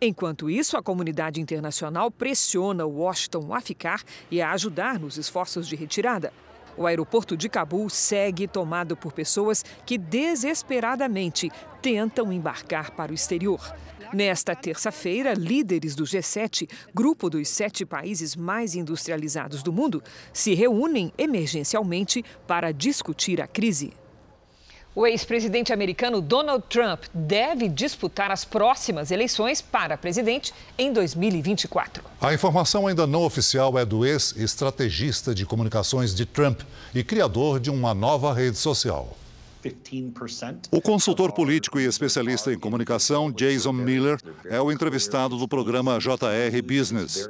Enquanto 0.00 0.48
isso, 0.48 0.76
a 0.76 0.82
comunidade 0.82 1.40
internacional 1.40 2.08
pressiona 2.08 2.86
Washington 2.86 3.52
a 3.52 3.60
ficar 3.60 4.02
e 4.30 4.40
a 4.40 4.52
ajudar 4.52 4.96
nos 4.98 5.16
esforços 5.18 5.66
de 5.66 5.74
retirada. 5.74 6.32
O 6.76 6.86
aeroporto 6.86 7.36
de 7.36 7.48
Cabul 7.48 7.90
segue 7.90 8.46
tomado 8.46 8.96
por 8.96 9.12
pessoas 9.12 9.64
que 9.84 9.98
desesperadamente 9.98 11.50
tentam 11.82 12.32
embarcar 12.32 12.92
para 12.92 13.10
o 13.10 13.14
exterior. 13.14 13.60
Nesta 14.12 14.54
terça-feira, 14.54 15.34
líderes 15.34 15.96
do 15.96 16.04
G7, 16.04 16.70
grupo 16.94 17.28
dos 17.28 17.48
sete 17.48 17.84
países 17.84 18.36
mais 18.36 18.76
industrializados 18.76 19.64
do 19.64 19.72
mundo, 19.72 20.00
se 20.32 20.54
reúnem 20.54 21.12
emergencialmente 21.18 22.24
para 22.46 22.70
discutir 22.72 23.42
a 23.42 23.48
crise. 23.48 23.92
O 24.98 25.06
ex-presidente 25.06 25.72
americano 25.72 26.20
Donald 26.20 26.64
Trump 26.68 27.04
deve 27.14 27.68
disputar 27.68 28.32
as 28.32 28.44
próximas 28.44 29.12
eleições 29.12 29.62
para 29.62 29.96
presidente 29.96 30.52
em 30.76 30.92
2024. 30.92 32.02
A 32.20 32.34
informação 32.34 32.88
ainda 32.88 33.06
não 33.06 33.22
oficial 33.22 33.78
é 33.78 33.84
do 33.84 34.04
ex-estrategista 34.04 35.32
de 35.32 35.46
comunicações 35.46 36.12
de 36.12 36.26
Trump 36.26 36.62
e 36.92 37.04
criador 37.04 37.60
de 37.60 37.70
uma 37.70 37.94
nova 37.94 38.34
rede 38.34 38.58
social. 38.58 39.16
O 40.72 40.80
consultor 40.80 41.30
político 41.30 41.78
e 41.78 41.84
especialista 41.84 42.52
em 42.52 42.58
comunicação 42.58 43.30
Jason 43.30 43.72
Miller 43.72 44.18
é 44.46 44.60
o 44.60 44.72
entrevistado 44.72 45.38
do 45.38 45.46
programa 45.46 46.00
JR 46.00 46.60
Business. 46.66 47.28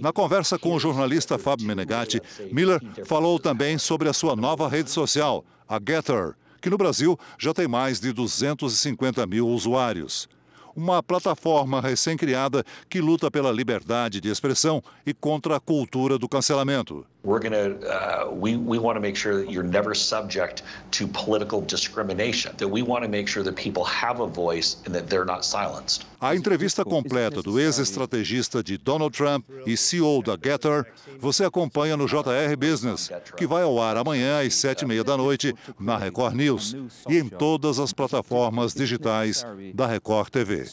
Na 0.00 0.10
conversa 0.10 0.58
com 0.58 0.72
o 0.72 0.80
jornalista 0.80 1.36
Fábio 1.36 1.66
Menegatti, 1.66 2.22
Miller 2.50 2.80
falou 3.04 3.38
também 3.38 3.76
sobre 3.76 4.08
a 4.08 4.14
sua 4.14 4.34
nova 4.34 4.66
rede 4.70 4.90
social, 4.90 5.44
a 5.68 5.78
Getter 5.78 6.34
que 6.60 6.70
no 6.70 6.76
Brasil 6.76 7.18
já 7.38 7.52
tem 7.52 7.66
mais 7.66 8.00
de 8.00 8.12
250 8.12 9.26
mil 9.26 9.48
usuários. 9.48 10.28
Uma 10.74 11.02
plataforma 11.02 11.80
recém-criada 11.80 12.64
que 12.88 13.00
luta 13.00 13.30
pela 13.30 13.50
liberdade 13.50 14.20
de 14.20 14.28
expressão 14.28 14.82
e 15.04 15.12
contra 15.12 15.56
a 15.56 15.60
cultura 15.60 16.18
do 16.18 16.28
cancelamento. 16.28 17.04
We're 17.22 17.38
going 17.38 17.52
to, 17.52 17.86
uh, 17.86 18.30
we, 18.30 18.56
we 18.56 18.78
want 18.78 18.96
to 18.96 19.00
make 19.00 19.14
sure 19.14 19.36
that 19.36 19.50
you're 19.50 19.62
never 19.62 19.94
subject 19.94 20.62
to 20.92 21.06
political 21.06 21.60
discrimination, 21.60 22.54
that 22.56 22.68
we 22.68 22.80
want 22.80 23.04
to 23.04 23.10
make 23.10 23.28
sure 23.28 23.42
that 23.42 23.56
people 23.56 23.84
have 23.84 24.20
a 24.20 24.26
voice 24.26 24.78
and 24.86 24.94
that 24.94 25.08
they're 25.08 25.26
not 25.26 25.44
silenced. 25.44 26.06
A 26.22 26.34
entrevista 26.34 26.84
completa 26.84 27.42
do 27.42 27.58
ex-estrategista 27.58 28.62
de 28.62 28.78
Donald 28.78 29.12
Trump 29.14 29.44
e 29.66 29.76
CEO 29.76 30.22
da 30.22 30.36
Getter 30.36 30.86
você 31.18 31.44
acompanha 31.44 31.96
no 31.96 32.06
JR 32.06 32.56
Business, 32.58 33.10
que 33.36 33.46
vai 33.46 33.62
ao 33.62 33.80
ar 33.80 33.96
amanhã 33.96 34.40
às 34.40 34.54
sete 34.54 34.82
e 34.82 34.88
meia 34.88 35.04
da 35.04 35.16
noite 35.16 35.54
na 35.78 35.98
Record 35.98 36.34
News 36.34 36.74
e 37.08 37.18
em 37.18 37.28
todas 37.28 37.78
as 37.78 37.92
plataformas 37.92 38.72
digitais 38.72 39.44
da 39.74 39.86
Record 39.86 40.30
TV. 40.30 40.64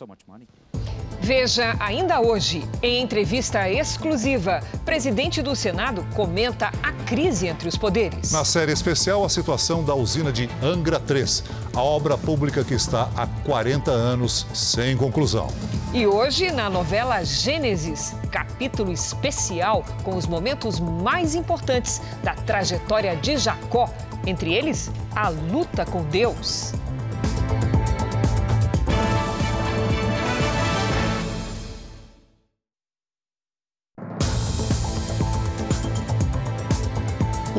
Veja 1.20 1.76
ainda 1.80 2.22
hoje, 2.22 2.64
em 2.82 3.02
entrevista 3.02 3.70
exclusiva, 3.70 4.62
presidente 4.86 5.42
do 5.42 5.56
Senado 5.56 6.06
comenta 6.16 6.72
a 6.82 6.92
crise 6.92 7.48
entre 7.48 7.68
os 7.68 7.76
poderes. 7.76 8.32
Na 8.32 8.46
série 8.46 8.72
especial, 8.72 9.26
a 9.26 9.30
situação 9.30 9.84
da 9.84 9.96
usina 9.96 10.32
de 10.32 10.50
Angra 10.62 11.00
3, 11.00 11.44
a 11.76 11.82
obra 11.82 12.18
pública 12.18 12.64
que 12.64 12.74
está 12.74 13.10
há 13.16 13.28
40 13.44 13.92
anos 13.92 14.46
sem 14.54 14.96
conclusão. 14.96 15.48
E 15.94 16.06
hoje, 16.06 16.52
na 16.52 16.70
novela 16.70 17.24
Gênesis, 17.24 18.16
capítulo 18.32 18.92
especial 18.92 19.84
com 20.04 20.16
os 20.16 20.28
momentos 20.28 20.80
mais 20.80 21.34
importantes 21.34 22.02
da 22.24 22.36
trajetória 22.36 23.16
de 23.16 23.38
Jacó, 23.38 23.90
entre 24.26 24.54
eles, 24.54 24.92
a 25.16 25.30
luta 25.30 25.86
com 25.86 26.04
Deus. 26.04 26.74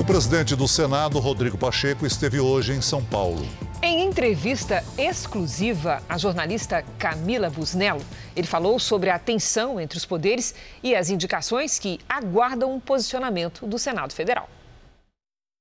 Presidente 0.08 0.56
do 0.56 0.66
Senado, 0.66 1.18
Rodrigo 1.18 1.58
Pacheco, 1.58 2.06
esteve 2.06 2.40
hoje 2.40 2.72
em 2.72 2.80
São 2.80 3.04
Paulo. 3.04 3.46
Em 3.82 4.06
entrevista 4.06 4.82
exclusiva 4.96 6.02
à 6.08 6.16
jornalista 6.16 6.82
Camila 6.98 7.50
Busnello, 7.50 8.00
ele 8.34 8.46
falou 8.46 8.78
sobre 8.78 9.10
a 9.10 9.18
tensão 9.18 9.78
entre 9.78 9.98
os 9.98 10.06
poderes 10.06 10.54
e 10.82 10.96
as 10.96 11.10
indicações 11.10 11.78
que 11.78 12.00
aguardam 12.08 12.74
um 12.74 12.80
posicionamento 12.80 13.66
do 13.66 13.78
Senado 13.78 14.14
Federal. 14.14 14.48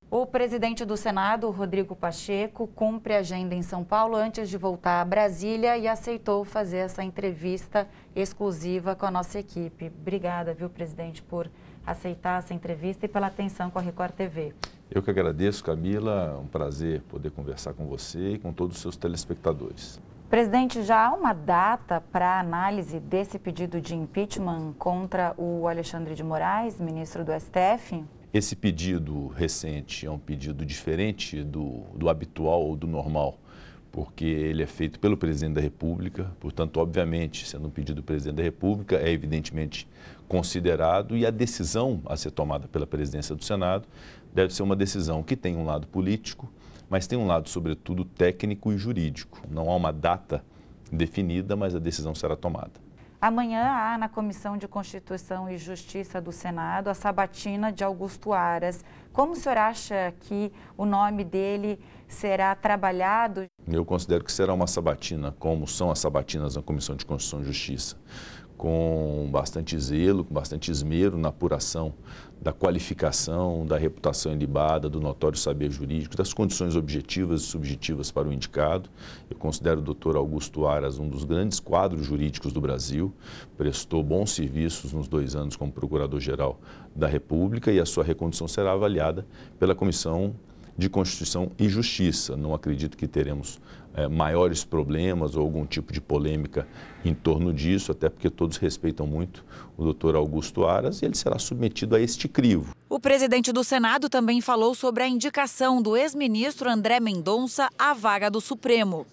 O 0.10 0.26
presidente 0.26 0.86
do 0.86 0.96
Senado, 0.96 1.50
Rodrigo 1.52 1.94
Pacheco, 1.94 2.68
cumpre 2.68 3.16
agenda 3.16 3.54
em 3.54 3.62
São 3.62 3.84
Paulo 3.84 4.16
antes 4.16 4.50
de 4.50 4.58
voltar 4.58 5.02
a 5.02 5.06
Brasília 5.06 5.78
e 5.78 5.90
aceitou 5.90 6.46
fazer 6.46 6.78
essa 6.78 7.04
entrevista 7.04 7.86
exclusiva 8.16 8.96
com 8.96 9.06
a 9.06 9.12
nossa 9.12 9.40
equipe. 9.40 9.88
Obrigada, 9.88 10.54
viu, 10.54 10.70
presidente, 10.70 11.22
por 11.22 11.52
aceitar 11.88 12.40
essa 12.40 12.54
entrevista 12.54 13.06
e 13.06 13.10
pela 13.10 13.28
atenção 13.28 13.72
com 13.72 13.80
a 13.80 13.82
Record 13.82 14.12
TV. 14.12 14.54
Eu 14.92 15.02
que 15.02 15.10
agradeço, 15.10 15.64
Camila. 15.64 16.36
É 16.36 16.40
um 16.40 16.48
prazer 16.48 17.02
poder 17.04 17.32
conversar 17.32 17.74
com 17.74 17.88
você 17.88 18.34
e 18.34 18.38
com 18.38 18.52
todos 18.52 18.76
os 18.76 18.82
seus 18.82 18.98
telespectadores. 18.98 20.00
Presidente, 20.30 20.84
já 20.84 21.08
há 21.08 21.14
uma 21.14 21.32
data 21.32 22.02
para 22.12 22.38
análise 22.40 23.00
desse 23.00 23.40
pedido 23.40 23.80
de 23.80 23.96
impeachment 23.96 24.74
contra 24.78 25.34
o 25.38 25.68
Alexandre 25.70 26.16
de 26.16 26.24
Moraes, 26.24 26.82
ministro 26.82 27.24
do 27.24 27.32
STF? 27.32 28.04
Esse 28.34 28.54
pedido 28.54 29.28
recente 29.28 30.06
é 30.06 30.12
um 30.12 30.20
pedido 30.20 30.66
diferente 30.66 31.44
do, 31.46 31.84
do 31.96 32.10
habitual 32.10 32.62
ou 32.62 32.76
do 32.76 32.86
normal, 32.86 33.40
porque 33.90 34.26
ele 34.26 34.62
é 34.62 34.68
feito 34.68 35.00
pelo 35.00 35.16
presidente 35.16 35.56
da 35.56 35.62
República, 35.62 36.30
portanto, 36.42 36.78
obviamente, 36.78 37.48
sendo 37.48 37.70
um 37.70 37.72
pedido 37.72 38.02
do 38.02 38.04
presidente 38.04 38.36
da 38.36 38.44
República, 38.44 38.98
é 38.98 39.10
evidentemente 39.10 39.88
considerado 40.28 41.16
e 41.16 41.26
a 41.26 41.32
decisão 41.32 42.02
a 42.06 42.18
ser 42.18 42.32
tomada 42.32 42.68
pela 42.68 42.86
presidência 42.86 43.36
do 43.36 43.44
Senado 43.44 43.88
deve 44.34 44.54
ser 44.54 44.64
uma 44.64 44.76
decisão 44.76 45.24
que 45.24 45.36
tem 45.36 45.56
um 45.56 45.66
lado 45.66 45.88
político, 45.88 46.52
mas 46.90 47.08
tem 47.08 47.18
um 47.18 47.26
lado, 47.26 47.50
sobretudo, 47.50 48.06
técnico 48.06 48.72
e 48.72 48.78
jurídico. 48.78 49.42
Não 49.50 49.70
há 49.70 49.76
uma 49.76 49.92
data 49.92 50.44
definida, 50.92 51.56
mas 51.56 51.76
a 51.76 51.80
decisão 51.80 52.14
será 52.14 52.36
tomada. 52.36 52.88
Amanhã 53.20 53.64
há 53.64 53.98
na 53.98 54.08
Comissão 54.08 54.58
de 54.58 54.68
Constituição 54.68 55.50
e 55.50 55.58
Justiça 55.58 56.22
do 56.22 56.32
Senado 56.32 56.88
a 56.88 56.94
sabatina 56.94 57.72
de 57.72 57.84
Augusto 57.84 58.32
Aras. 58.32 58.86
Como 59.12 59.34
o 59.34 59.36
senhor 59.36 59.58
acha 59.58 60.14
que 60.20 60.52
o 60.78 60.86
nome 60.86 61.24
dele 61.24 61.80
será 62.08 62.54
trabalhado? 62.54 63.46
Eu 63.68 63.84
considero 63.84 64.24
que 64.24 64.32
será 64.32 64.54
uma 64.54 64.68
sabatina, 64.68 65.36
como 65.40 65.68
são 65.68 65.90
as 65.90 65.98
sabatinas 65.98 66.56
na 66.56 66.62
Comissão 66.62 66.96
de 66.96 67.06
Constituição 67.06 67.42
e 67.42 67.46
Justiça 67.46 67.98
com 68.58 69.30
bastante 69.32 69.80
zelo, 69.80 70.26
com 70.26 70.34
bastante 70.34 70.72
esmero 70.72 71.18
na 71.18 71.30
apuração 71.30 71.94
da 72.42 72.52
qualificação, 72.52 73.66
da 73.66 73.78
reputação 73.78 74.32
ilibada, 74.32 74.90
do 74.90 75.00
notório 75.00 75.38
saber 75.38 75.72
jurídico, 75.72 76.16
das 76.16 76.34
condições 76.34 76.76
objetivas 76.76 77.42
e 77.42 77.46
subjetivas 77.46 78.12
para 78.12 78.28
o 78.28 78.34
indicado. 78.34 78.90
Eu 79.30 79.38
considero 79.38 79.80
o 79.80 79.84
doutor 79.84 80.16
Augusto 80.16 80.68
Aras 80.68 81.00
um 81.00 81.08
dos 81.08 81.24
grandes 81.24 81.60
quadros 81.60 82.06
jurídicos 82.06 82.54
do 82.54 82.62
Brasil, 82.62 83.14
prestou 83.58 84.04
bons 84.04 84.32
serviços 84.32 84.94
nos 84.94 85.08
dois 85.08 85.36
anos 85.36 85.56
como 85.56 85.72
Procurador-Geral 85.72 86.60
da 86.96 87.08
República 87.08 87.72
e 87.72 87.80
a 87.80 87.86
sua 87.86 88.04
recondução 88.04 88.48
será 88.48 88.74
avaliada 88.74 89.26
pela 89.60 89.76
Comissão 89.76 90.36
de 90.78 90.90
Constituição 90.90 91.52
e 91.58 91.68
Justiça. 91.68 92.38
Não 92.38 92.54
acredito 92.54 92.96
que 92.96 93.08
teremos 93.08 93.60
é, 93.98 94.08
maiores 94.08 94.64
problemas 94.64 95.36
ou 95.36 95.42
algum 95.42 95.66
tipo 95.66 95.92
de 95.92 96.00
polêmica 96.00 96.68
em 97.04 97.16
torno 97.16 97.52
disso, 97.52 97.92
até 97.92 98.08
porque 98.08 98.30
todos 98.30 98.58
respeitam 98.58 99.08
muito 99.08 99.44
o 99.76 99.84
doutor 99.84 100.16
Augusto 100.16 100.66
Aras 100.66 101.02
e 101.02 101.06
ele 101.06 101.16
será 101.16 101.40
submetido 101.40 101.96
a 101.96 102.00
este 102.00 102.28
crivo. 102.28 102.76
O 102.88 103.00
presidente 103.00 103.52
do 103.52 103.64
Senado 103.64 104.08
também 104.08 104.40
falou 104.40 104.76
sobre 104.76 105.02
a 105.02 105.08
indicação 105.08 105.82
do 105.82 105.98
ex-ministro 105.98 106.70
André 106.70 107.00
Mendonça 107.00 107.70
à 107.78 107.94
vaga 107.96 108.30
do 108.30 108.40
Supremo. 108.40 109.06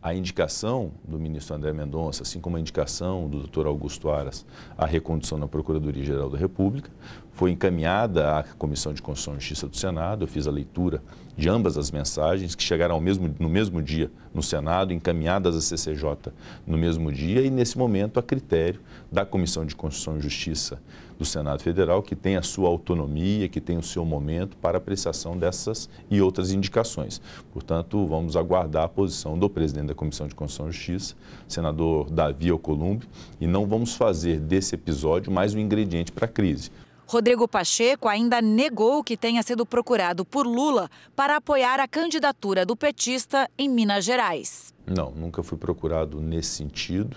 A 0.00 0.14
indicação 0.14 0.92
do 1.02 1.18
ministro 1.18 1.56
André 1.56 1.72
Mendonça, 1.72 2.22
assim 2.22 2.40
como 2.40 2.56
a 2.56 2.60
indicação 2.60 3.28
do 3.28 3.38
doutor 3.40 3.66
Augusto 3.66 4.08
Aras 4.08 4.46
à 4.76 4.86
recondução 4.86 5.36
na 5.36 5.48
Procuradoria-Geral 5.48 6.30
da 6.30 6.38
República, 6.38 6.88
foi 7.32 7.50
encaminhada 7.50 8.38
à 8.38 8.44
Comissão 8.44 8.94
de 8.94 9.02
Constituição 9.02 9.34
e 9.34 9.40
Justiça 9.40 9.66
do 9.66 9.76
Senado. 9.76 10.22
Eu 10.22 10.28
fiz 10.28 10.46
a 10.46 10.52
leitura 10.52 11.02
de 11.38 11.48
ambas 11.48 11.78
as 11.78 11.92
mensagens, 11.92 12.56
que 12.56 12.62
chegaram 12.64 13.00
mesmo, 13.00 13.32
no 13.38 13.48
mesmo 13.48 13.80
dia 13.80 14.10
no 14.34 14.42
Senado, 14.42 14.92
encaminhadas 14.92 15.54
à 15.54 15.60
CCJ 15.60 16.32
no 16.66 16.76
mesmo 16.76 17.12
dia, 17.12 17.42
e 17.42 17.48
nesse 17.48 17.78
momento 17.78 18.18
a 18.18 18.22
critério 18.22 18.80
da 19.10 19.24
Comissão 19.24 19.64
de 19.64 19.76
Constituição 19.76 20.18
e 20.18 20.20
Justiça 20.20 20.82
do 21.16 21.24
Senado 21.24 21.62
Federal, 21.62 22.02
que 22.02 22.16
tem 22.16 22.36
a 22.36 22.42
sua 22.42 22.68
autonomia, 22.68 23.48
que 23.48 23.60
tem 23.60 23.78
o 23.78 23.82
seu 23.82 24.04
momento 24.04 24.56
para 24.56 24.78
apreciação 24.78 25.38
dessas 25.38 25.88
e 26.10 26.20
outras 26.20 26.52
indicações. 26.52 27.20
Portanto, 27.52 28.04
vamos 28.04 28.36
aguardar 28.36 28.84
a 28.84 28.88
posição 28.88 29.38
do 29.38 29.48
presidente 29.48 29.86
da 29.86 29.94
Comissão 29.94 30.26
de 30.26 30.34
Constituição 30.34 30.68
e 30.68 30.72
Justiça, 30.72 31.14
senador 31.46 32.10
Davi 32.10 32.50
Alcolumbre, 32.50 33.08
e 33.40 33.46
não 33.46 33.64
vamos 33.64 33.94
fazer 33.94 34.40
desse 34.40 34.74
episódio 34.74 35.30
mais 35.30 35.54
um 35.54 35.60
ingrediente 35.60 36.10
para 36.10 36.24
a 36.24 36.28
crise. 36.28 36.70
Rodrigo 37.10 37.48
Pacheco 37.48 38.06
ainda 38.06 38.42
negou 38.42 39.02
que 39.02 39.16
tenha 39.16 39.42
sido 39.42 39.64
procurado 39.64 40.26
por 40.26 40.46
Lula 40.46 40.90
para 41.16 41.36
apoiar 41.36 41.80
a 41.80 41.88
candidatura 41.88 42.66
do 42.66 42.76
petista 42.76 43.48
em 43.56 43.66
Minas 43.66 44.04
Gerais. 44.04 44.74
Não, 44.86 45.10
nunca 45.10 45.42
fui 45.42 45.56
procurado 45.56 46.20
nesse 46.20 46.50
sentido, 46.50 47.16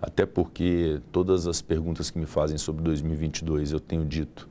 até 0.00 0.26
porque 0.26 1.00
todas 1.10 1.46
as 1.46 1.62
perguntas 1.62 2.10
que 2.10 2.18
me 2.18 2.26
fazem 2.26 2.58
sobre 2.58 2.82
2022 2.82 3.72
eu 3.72 3.80
tenho 3.80 4.04
dito 4.04 4.46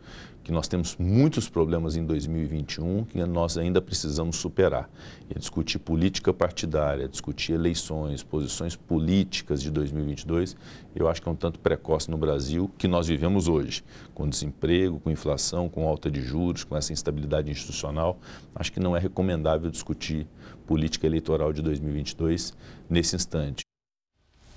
que 0.50 0.54
nós 0.54 0.68
temos 0.68 0.98
muitos 0.98 1.48
problemas 1.48 1.96
em 1.96 2.04
2021 2.04 3.04
que 3.06 3.24
nós 3.24 3.56
ainda 3.56 3.80
precisamos 3.80 4.38
superar. 4.38 4.90
E 5.30 5.38
discutir 5.38 5.78
política 5.78 6.34
partidária, 6.34 7.08
discutir 7.08 7.54
eleições, 7.54 8.24
posições 8.24 8.76
políticas 8.76 9.62
de 9.62 9.70
2022, 9.70 10.58
eu 10.96 11.08
acho 11.08 11.22
que 11.22 11.30
é 11.30 11.32
um 11.32 11.36
tanto 11.36 11.60
precoce 11.60 12.10
no 12.10 12.18
Brasil 12.18 12.70
que 12.80 12.88
nós 12.88 13.08
vivemos 13.08 13.48
hoje, 13.48 13.84
com 14.16 14.28
desemprego, 14.28 15.00
com 15.00 15.12
inflação, 15.12 15.70
com 15.70 15.88
alta 15.88 16.10
de 16.10 16.20
juros, 16.20 16.64
com 16.64 16.76
essa 16.76 16.92
instabilidade 16.92 17.52
institucional. 17.52 18.18
Acho 18.56 18.74
que 18.74 18.80
não 18.80 18.98
é 18.98 19.00
recomendável 19.00 19.70
discutir 19.70 20.26
política 20.66 21.06
eleitoral 21.06 21.54
de 21.54 21.62
2022 21.62 22.58
nesse 22.90 23.16
instante. 23.16 23.69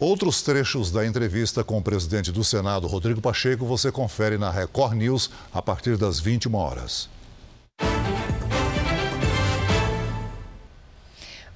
Outros 0.03 0.43
trechos 0.43 0.91
da 0.91 1.07
entrevista 1.07 1.63
com 1.63 1.79
o 1.79 1.83
presidente 1.83 2.33
do 2.33 2.43
Senado, 2.43 2.89
Rodrigo 2.89 3.21
Pacheco, 3.21 3.65
você 3.65 3.93
confere 3.93 4.37
na 4.37 4.51
Record 4.51 4.95
News 4.95 5.31
a 5.55 5.63
partir 5.63 5.97
das 5.97 6.19
21 6.19 6.57
horas. 6.57 7.09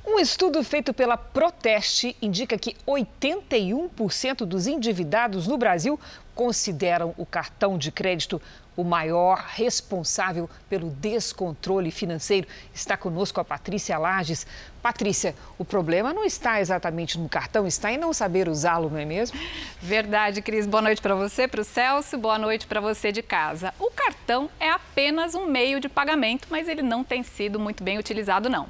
Um 0.06 0.20
estudo 0.20 0.62
feito 0.62 0.94
pela 0.94 1.16
Proteste 1.16 2.14
indica 2.22 2.56
que 2.56 2.76
81% 2.86 4.44
dos 4.46 4.68
endividados 4.68 5.48
no 5.48 5.58
Brasil 5.58 5.98
consideram 6.36 7.14
o 7.16 7.26
cartão 7.26 7.76
de 7.76 7.90
crédito 7.90 8.40
o 8.76 8.84
maior 8.84 9.42
responsável 9.54 10.50
pelo 10.68 10.90
descontrole 10.90 11.90
financeiro. 11.90 12.46
Está 12.74 12.94
conosco 12.94 13.40
a 13.40 13.44
Patrícia 13.44 13.96
Lages. 13.96 14.46
Patrícia, 14.82 15.34
o 15.58 15.64
problema 15.64 16.12
não 16.12 16.24
está 16.24 16.60
exatamente 16.60 17.18
no 17.18 17.26
cartão, 17.26 17.66
está 17.66 17.90
em 17.90 17.96
não 17.96 18.12
saber 18.12 18.48
usá-lo, 18.48 18.90
não 18.90 18.98
é 18.98 19.04
mesmo? 19.06 19.40
Verdade, 19.80 20.42
Cris. 20.42 20.66
Boa 20.66 20.82
noite 20.82 21.00
para 21.00 21.14
você, 21.14 21.48
para 21.48 21.62
o 21.62 21.64
Celso, 21.64 22.18
boa 22.18 22.38
noite 22.38 22.66
para 22.66 22.80
você 22.80 23.10
de 23.10 23.22
casa. 23.22 23.72
O 23.80 23.90
cartão 23.90 24.50
é 24.60 24.68
apenas 24.68 25.34
um 25.34 25.46
meio 25.46 25.80
de 25.80 25.88
pagamento, 25.88 26.46
mas 26.50 26.68
ele 26.68 26.82
não 26.82 27.02
tem 27.02 27.22
sido 27.22 27.58
muito 27.58 27.82
bem 27.82 27.98
utilizado, 27.98 28.50
não. 28.50 28.68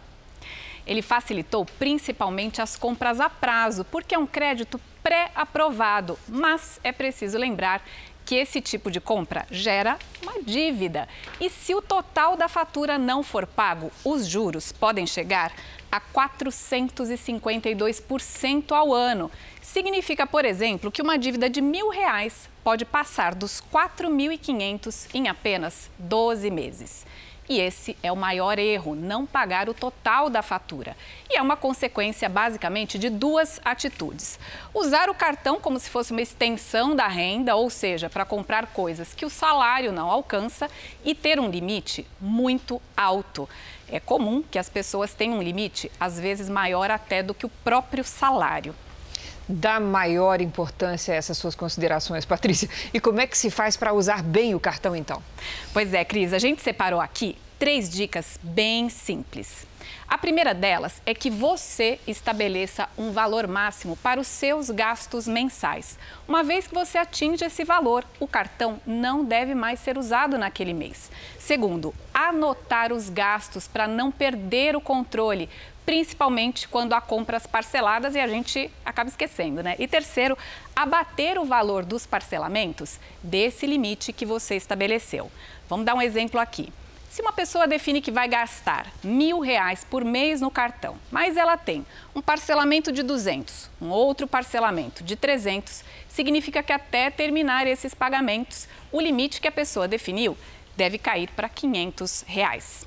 Ele 0.87 1.03
facilitou 1.03 1.67
principalmente 1.81 2.63
as 2.63 2.77
compras 2.77 3.19
a 3.19 3.29
prazo, 3.29 3.85
porque 3.85 4.15
é 4.15 4.19
um 4.19 4.27
crédito 4.27 4.81
pré-aprovado, 5.07 6.19
mas 6.27 6.81
é 6.83 6.91
preciso 6.91 7.39
lembrar 7.39 7.81
que 8.25 8.35
esse 8.35 8.61
tipo 8.61 8.91
de 8.91 9.01
compra 9.01 9.47
gera 9.53 9.97
uma 10.21 10.43
dívida. 10.43 11.07
E 11.41 11.49
se 11.49 11.77
o 11.77 11.81
total 11.81 12.37
da 12.37 12.49
fatura 12.49 12.99
não 12.99 13.23
for 13.23 13.47
pago, 13.47 13.93
os 14.05 14.27
juros 14.27 14.73
podem 14.73 15.07
chegar 15.07 15.53
a 15.93 16.01
452% 16.01 18.73
ao 18.73 18.93
ano. 18.93 19.31
Significa, 19.63 20.27
por 20.27 20.45
exemplo, 20.45 20.91
que 20.91 21.03
uma 21.03 21.17
dívida 21.17 21.49
de 21.49 21.61
mil 21.61 21.89
reais 21.89 22.49
pode 22.65 22.85
passar 22.85 23.33
dos 23.33 23.63
4.500 23.73 25.07
em 25.15 25.29
apenas 25.29 25.89
12 26.01 26.51
meses. 26.51 27.07
E 27.49 27.61
esse 27.61 27.97
é 28.03 28.11
o 28.11 28.17
maior 28.17 28.59
erro, 28.59 28.97
não 28.97 29.25
pagar 29.25 29.69
o 29.69 29.75
total 29.75 30.29
da 30.29 30.43
fatura. 30.43 30.97
E 31.31 31.39
é 31.39 31.43
uma 31.43 31.57
consequência 31.57 32.29
basicamente 32.29 32.99
de 32.99 33.09
duas 33.09 33.61
atitudes. 33.65 34.39
Usar 34.75 35.09
o 35.09 35.15
cartão 35.15 35.61
como 35.61 35.79
se 35.79 35.89
fosse 35.89 36.11
uma 36.11 36.23
extensão 36.23 36.97
da 36.97 37.07
renda, 37.07 37.55
ou 37.55 37.71
seja, 37.71 38.11
para 38.11 38.25
comprar 38.25 38.67
coisas 38.67 39.15
que 39.15 39.25
o 39.25 39.31
salário 39.31 39.93
não 39.93 40.11
alcança, 40.11 40.69
e 41.05 41.15
ter 41.15 41.39
um 41.39 41.49
limite 41.49 42.07
muito 42.21 42.83
alto. 42.97 43.49
É 43.89 44.01
comum 44.01 44.43
que 44.43 44.59
as 44.59 44.69
pessoas 44.69 45.15
tenham 45.15 45.39
um 45.39 45.43
limite, 45.43 45.91
às 46.01 46.19
vezes 46.19 46.49
maior 46.49 46.91
até 46.91 47.23
do 47.23 47.33
que 47.33 47.47
o 47.47 47.53
próprio 47.63 48.03
salário 48.03 48.75
dá 49.49 49.79
maior 49.79 50.41
importância 50.41 51.15
a 51.15 51.17
essas 51.17 51.39
suas 51.39 51.55
considerações, 51.55 52.25
Patrícia. 52.25 52.69
E 52.93 53.01
como 53.01 53.21
é 53.21 53.27
que 53.27 53.39
se 53.39 53.51
faz 53.51 53.77
para 53.77 53.93
usar 53.93 54.23
bem 54.23 54.55
o 54.55 54.61
cartão, 54.61 54.95
então? 54.95 55.23
Pois 55.73 55.93
é, 55.95 56.05
Cris, 56.05 56.33
a 56.33 56.39
gente 56.39 56.63
separou 56.63 57.01
aqui 57.01 57.37
três 57.59 57.89
dicas 57.89 58.39
bem 58.43 58.89
simples. 58.89 59.67
A 60.09 60.17
primeira 60.17 60.55
delas 60.55 61.03
é 61.05 61.13
que 61.13 61.29
você 61.29 61.99
estabeleça 62.07 62.89
um 62.97 63.11
valor 63.11 63.49
máximo 63.49 63.97
para 63.97 64.21
os 64.21 64.27
seus 64.29 64.71
gastos 64.71 65.27
mensais. 65.27 65.99
Uma 66.29 66.45
vez 66.45 66.69
que 66.69 66.75
você 66.75 66.97
atinge 66.97 67.45
esse 67.45 67.65
valor, 67.65 68.05
o 68.21 68.27
cartão 68.27 68.81
não 68.87 69.25
deve 69.25 69.55
mais 69.55 69.81
ser 69.81 69.99
usado 69.99 70.39
naquele 70.39 70.73
mês. 70.73 71.11
Segundo, 71.39 71.93
anotar 72.15 72.93
os 72.93 73.09
gastos 73.09 73.67
para 73.67 73.89
não 73.89 74.13
perder 74.13 74.77
o 74.77 74.81
controle, 74.81 75.49
principalmente 75.87 76.67
quando 76.67 76.93
há 76.93 77.01
compras 77.01 77.47
parceladas 77.47 78.17
e 78.17 78.19
a 78.19 78.27
gente 78.27 78.69
acaba 78.85 79.09
esquecendo, 79.09 79.63
né? 79.63 79.77
E 79.79 79.87
terceiro, 79.87 80.37
abater 80.75 81.39
o 81.39 81.45
valor 81.45 81.85
dos 81.85 82.05
parcelamentos 82.05 82.99
desse 83.23 83.65
limite 83.67 84.13
que 84.13 84.27
você 84.27 84.57
estabeleceu. 84.57 85.31
Vamos 85.69 85.87
dar 85.87 85.95
um 85.95 86.03
exemplo 86.03 86.41
aqui. 86.41 86.73
Se 87.09 87.23
uma 87.23 87.33
pessoa 87.33 87.67
define 87.67 88.03
que 88.03 88.11
vai 88.11 88.29
gastar 88.29 88.93
mil 89.03 89.39
reais 89.39 89.87
por 89.89 90.05
mês 90.05 90.41
no 90.43 90.51
cartão, 90.51 90.99
mas 91.11 91.37
ela 91.37 91.57
tem 91.57 91.87
um 92.15 92.21
parcelamento 92.21 92.93
de 92.93 93.03
200, 93.03 93.71
um 93.81 93.89
outro 93.89 94.27
parcelamento 94.27 95.03
de 95.03 95.17
300, 95.17 95.83
significa 96.09 96.63
que 96.63 96.73
até 96.73 97.09
terminar 97.11 97.67
esses 97.67 97.95
pagamentos, 97.95 98.69
o 98.93 99.01
limite 99.01 99.41
que 99.41 99.49
a 99.49 99.53
pessoa 99.53 99.89
definiu 99.89 100.37
deve 100.77 100.99
cair 100.99 101.31
para 101.31 101.49
500 101.49 102.25
reais. 102.27 102.87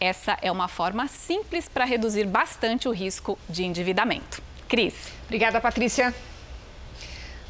Essa 0.00 0.38
é 0.40 0.50
uma 0.50 0.68
forma 0.68 1.08
simples 1.08 1.68
para 1.68 1.84
reduzir 1.84 2.24
bastante 2.24 2.88
o 2.88 2.92
risco 2.92 3.38
de 3.48 3.64
endividamento. 3.64 4.40
Cris. 4.68 4.94
Obrigada, 5.24 5.60
Patrícia. 5.60 6.14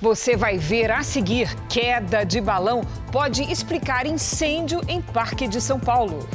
Você 0.00 0.36
vai 0.36 0.56
ver 0.56 0.90
a 0.90 1.02
seguir: 1.02 1.54
queda 1.68 2.24
de 2.24 2.40
balão 2.40 2.82
pode 3.12 3.42
explicar 3.42 4.06
incêndio 4.06 4.80
em 4.88 5.02
Parque 5.02 5.46
de 5.46 5.60
São 5.60 5.78
Paulo. 5.78 6.28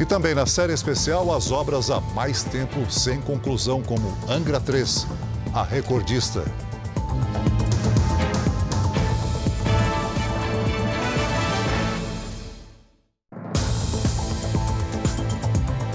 E 0.00 0.06
também 0.06 0.34
na 0.34 0.46
série 0.46 0.72
especial, 0.72 1.34
as 1.34 1.50
obras 1.50 1.90
há 1.90 2.00
mais 2.00 2.42
tempo 2.42 2.90
sem 2.90 3.20
conclusão, 3.20 3.82
como 3.82 4.16
Angra 4.28 4.60
3, 4.60 5.06
a 5.52 5.62
recordista. 5.62 6.44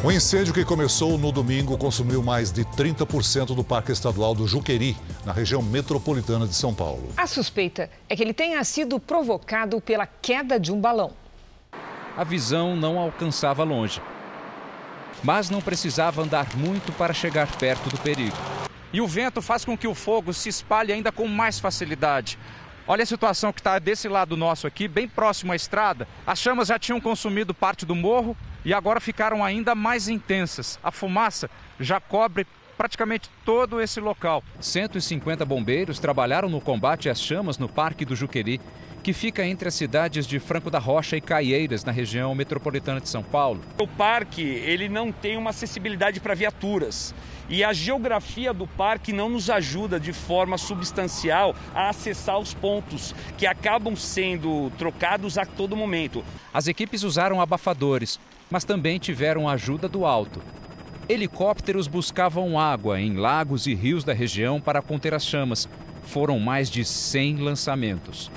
O 0.03 0.11
incêndio 0.11 0.53
que 0.53 0.63
começou 0.63 1.17
no 1.17 1.31
domingo 1.31 1.75
consumiu 1.75 2.21
mais 2.21 2.51
de 2.51 2.63
30% 2.63 3.55
do 3.55 3.63
Parque 3.63 3.91
Estadual 3.91 4.35
do 4.35 4.47
Juqueri, 4.47 4.95
na 5.25 5.33
região 5.33 5.59
metropolitana 5.59 6.47
de 6.47 6.53
São 6.53 6.71
Paulo. 6.71 7.09
A 7.17 7.25
suspeita 7.25 7.89
é 8.07 8.15
que 8.15 8.21
ele 8.21 8.33
tenha 8.33 8.63
sido 8.63 8.99
provocado 8.99 9.81
pela 9.81 10.05
queda 10.05 10.59
de 10.59 10.71
um 10.71 10.79
balão. 10.79 11.13
A 12.15 12.23
visão 12.23 12.75
não 12.75 12.99
alcançava 12.99 13.63
longe, 13.63 13.99
mas 15.23 15.49
não 15.49 15.61
precisava 15.61 16.21
andar 16.21 16.55
muito 16.55 16.91
para 16.91 17.13
chegar 17.13 17.47
perto 17.57 17.89
do 17.89 17.97
perigo. 17.97 18.37
E 18.93 19.01
o 19.01 19.07
vento 19.07 19.41
faz 19.41 19.65
com 19.65 19.75
que 19.75 19.87
o 19.87 19.95
fogo 19.95 20.31
se 20.31 20.47
espalhe 20.47 20.93
ainda 20.93 21.11
com 21.11 21.27
mais 21.27 21.59
facilidade. 21.59 22.37
Olha 22.89 23.03
a 23.03 23.05
situação 23.05 23.51
que 23.51 23.59
está 23.59 23.77
desse 23.79 24.07
lado 24.07 24.37
nosso 24.37 24.65
aqui, 24.65 24.87
bem 24.87 25.09
próximo 25.09 25.51
à 25.51 25.55
estrada. 25.57 26.07
As 26.25 26.39
chamas 26.39 26.69
já 26.69 26.79
tinham 26.79 27.01
consumido 27.01 27.53
parte 27.53 27.85
do 27.85 27.93
morro 27.93 28.35
e 28.63 28.73
agora 28.73 29.01
ficaram 29.01 29.43
ainda 29.43 29.75
mais 29.75 30.07
intensas. 30.07 30.79
A 30.81 30.89
fumaça 30.89 31.49
já 31.77 31.99
cobre 31.99 32.47
praticamente 32.77 33.29
todo 33.43 33.81
esse 33.81 33.99
local. 33.99 34.41
150 34.61 35.43
bombeiros 35.43 35.99
trabalharam 35.99 36.47
no 36.47 36.61
combate 36.61 37.09
às 37.09 37.21
chamas 37.21 37.57
no 37.57 37.67
Parque 37.67 38.05
do 38.05 38.15
Juqueri, 38.15 38.61
que 39.03 39.11
fica 39.11 39.45
entre 39.45 39.67
as 39.67 39.73
cidades 39.73 40.25
de 40.25 40.39
Franco 40.39 40.69
da 40.69 40.79
Rocha 40.79 41.17
e 41.17 41.21
Caieiras, 41.21 41.83
na 41.83 41.91
região 41.91 42.33
metropolitana 42.33 43.01
de 43.01 43.09
São 43.09 43.23
Paulo. 43.23 43.61
O 43.79 43.87
parque 43.87 44.41
ele 44.41 44.87
não 44.87 45.11
tem 45.11 45.35
uma 45.35 45.49
acessibilidade 45.49 46.21
para 46.21 46.35
viaturas. 46.35 47.13
E 47.49 47.63
a 47.63 47.71
geografia 47.71 48.53
do 48.53 48.67
parque 48.67 49.13
não 49.13 49.29
nos 49.29 49.49
ajuda 49.49 49.99
de 49.99 50.11
forma 50.11 50.57
substancial 50.57 51.55
a 51.73 51.89
acessar 51.89 52.37
os 52.37 52.53
pontos 52.53 53.15
que 53.37 53.47
acabam 53.47 53.95
sendo 53.95 54.69
trocados 54.77 55.37
a 55.37 55.45
todo 55.45 55.75
momento. 55.75 56.25
As 56.53 56.67
equipes 56.67 57.03
usaram 57.03 57.39
abafadores, 57.39 58.19
mas 58.51 58.65
também 58.65 58.99
tiveram 58.99 59.47
ajuda 59.47 59.87
do 59.87 60.05
alto. 60.05 60.41
Helicópteros 61.07 61.87
buscavam 61.87 62.59
água 62.59 62.99
em 62.99 63.15
lagos 63.15 63.65
e 63.65 63.73
rios 63.73 64.03
da 64.03 64.13
região 64.13 64.59
para 64.59 64.81
conter 64.81 65.13
as 65.13 65.25
chamas. 65.25 65.69
Foram 66.03 66.37
mais 66.39 66.69
de 66.69 66.83
100 66.83 67.37
lançamentos. 67.37 68.29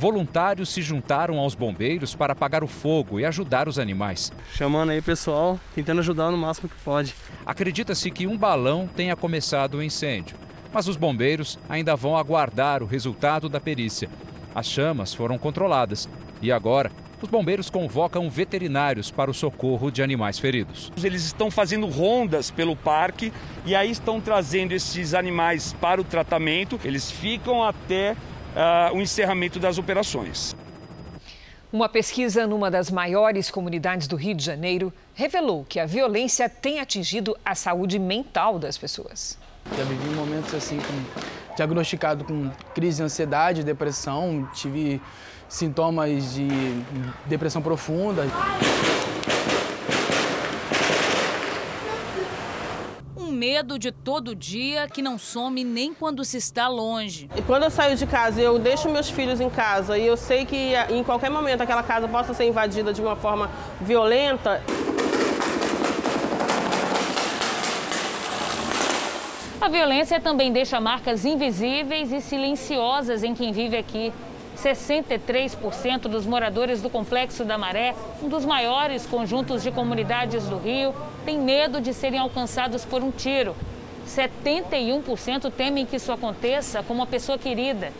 Voluntários 0.00 0.70
se 0.70 0.80
juntaram 0.80 1.38
aos 1.38 1.54
bombeiros 1.54 2.14
para 2.14 2.32
apagar 2.32 2.64
o 2.64 2.66
fogo 2.66 3.20
e 3.20 3.26
ajudar 3.26 3.68
os 3.68 3.78
animais. 3.78 4.32
Chamando 4.54 4.92
aí 4.92 5.02
pessoal, 5.02 5.60
tentando 5.74 5.98
ajudar 5.98 6.30
no 6.30 6.38
máximo 6.38 6.70
que 6.70 6.82
pode. 6.82 7.14
Acredita-se 7.44 8.10
que 8.10 8.26
um 8.26 8.34
balão 8.34 8.88
tenha 8.96 9.14
começado 9.14 9.74
o 9.74 9.82
incêndio, 9.82 10.38
mas 10.72 10.88
os 10.88 10.96
bombeiros 10.96 11.58
ainda 11.68 11.94
vão 11.96 12.16
aguardar 12.16 12.82
o 12.82 12.86
resultado 12.86 13.46
da 13.46 13.60
perícia. 13.60 14.08
As 14.54 14.66
chamas 14.66 15.12
foram 15.12 15.36
controladas 15.36 16.08
e 16.40 16.50
agora 16.50 16.90
os 17.20 17.28
bombeiros 17.28 17.68
convocam 17.68 18.30
veterinários 18.30 19.10
para 19.10 19.30
o 19.30 19.34
socorro 19.34 19.90
de 19.90 20.02
animais 20.02 20.38
feridos. 20.38 20.90
Eles 21.04 21.26
estão 21.26 21.50
fazendo 21.50 21.86
rondas 21.86 22.50
pelo 22.50 22.74
parque 22.74 23.30
e 23.66 23.74
aí 23.74 23.90
estão 23.90 24.18
trazendo 24.18 24.72
esses 24.72 25.12
animais 25.12 25.74
para 25.78 26.00
o 26.00 26.04
tratamento. 26.04 26.80
Eles 26.82 27.10
ficam 27.10 27.62
até 27.62 28.16
uh, 28.54 28.94
o 28.94 29.00
encerramento 29.00 29.58
das 29.58 29.78
operações. 29.78 30.54
Uma 31.72 31.88
pesquisa 31.88 32.46
numa 32.48 32.68
das 32.68 32.90
maiores 32.90 33.48
comunidades 33.48 34.08
do 34.08 34.16
Rio 34.16 34.34
de 34.34 34.44
Janeiro 34.44 34.92
revelou 35.14 35.64
que 35.68 35.78
a 35.78 35.86
violência 35.86 36.48
tem 36.48 36.80
atingido 36.80 37.36
a 37.44 37.54
saúde 37.54 37.96
mental 37.98 38.58
das 38.58 38.76
pessoas. 38.76 39.38
Já 39.76 39.84
vivi 39.84 40.08
momentos 40.16 40.52
assim, 40.52 40.78
com, 40.78 41.54
diagnosticado 41.54 42.24
com 42.24 42.50
crise 42.74 42.96
de 42.96 43.02
ansiedade, 43.04 43.62
depressão, 43.62 44.48
tive 44.52 45.00
sintomas 45.48 46.34
de 46.34 46.48
depressão 47.26 47.62
profunda. 47.62 48.24
Medo 53.40 53.78
de 53.78 53.90
todo 53.90 54.34
dia 54.34 54.86
que 54.86 55.00
não 55.00 55.16
some 55.18 55.64
nem 55.64 55.94
quando 55.94 56.22
se 56.26 56.36
está 56.36 56.68
longe. 56.68 57.30
E 57.34 57.40
quando 57.40 57.62
eu 57.62 57.70
saio 57.70 57.96
de 57.96 58.06
casa, 58.06 58.38
eu 58.38 58.58
deixo 58.58 58.86
meus 58.90 59.08
filhos 59.08 59.40
em 59.40 59.48
casa 59.48 59.96
e 59.96 60.06
eu 60.06 60.14
sei 60.14 60.44
que 60.44 60.74
em 60.90 61.02
qualquer 61.02 61.30
momento 61.30 61.62
aquela 61.62 61.82
casa 61.82 62.06
possa 62.06 62.34
ser 62.34 62.46
invadida 62.46 62.92
de 62.92 63.00
uma 63.00 63.16
forma 63.16 63.50
violenta. 63.80 64.62
A 69.58 69.68
violência 69.70 70.20
também 70.20 70.52
deixa 70.52 70.78
marcas 70.78 71.24
invisíveis 71.24 72.12
e 72.12 72.20
silenciosas 72.20 73.24
em 73.24 73.34
quem 73.34 73.52
vive 73.52 73.74
aqui. 73.78 74.12
63% 74.62 76.02
dos 76.02 76.26
moradores 76.26 76.82
do 76.82 76.90
Complexo 76.90 77.44
da 77.44 77.56
Maré, 77.56 77.94
um 78.22 78.28
dos 78.28 78.44
maiores 78.44 79.06
conjuntos 79.06 79.62
de 79.62 79.70
comunidades 79.70 80.44
do 80.44 80.58
Rio, 80.58 80.94
têm 81.24 81.38
medo 81.38 81.80
de 81.80 81.94
serem 81.94 82.18
alcançados 82.20 82.84
por 82.84 83.02
um 83.02 83.10
tiro. 83.10 83.56
71% 84.06 85.50
temem 85.50 85.86
que 85.86 85.96
isso 85.96 86.12
aconteça 86.12 86.82
com 86.82 86.92
uma 86.92 87.06
pessoa 87.06 87.38
querida. 87.38 87.90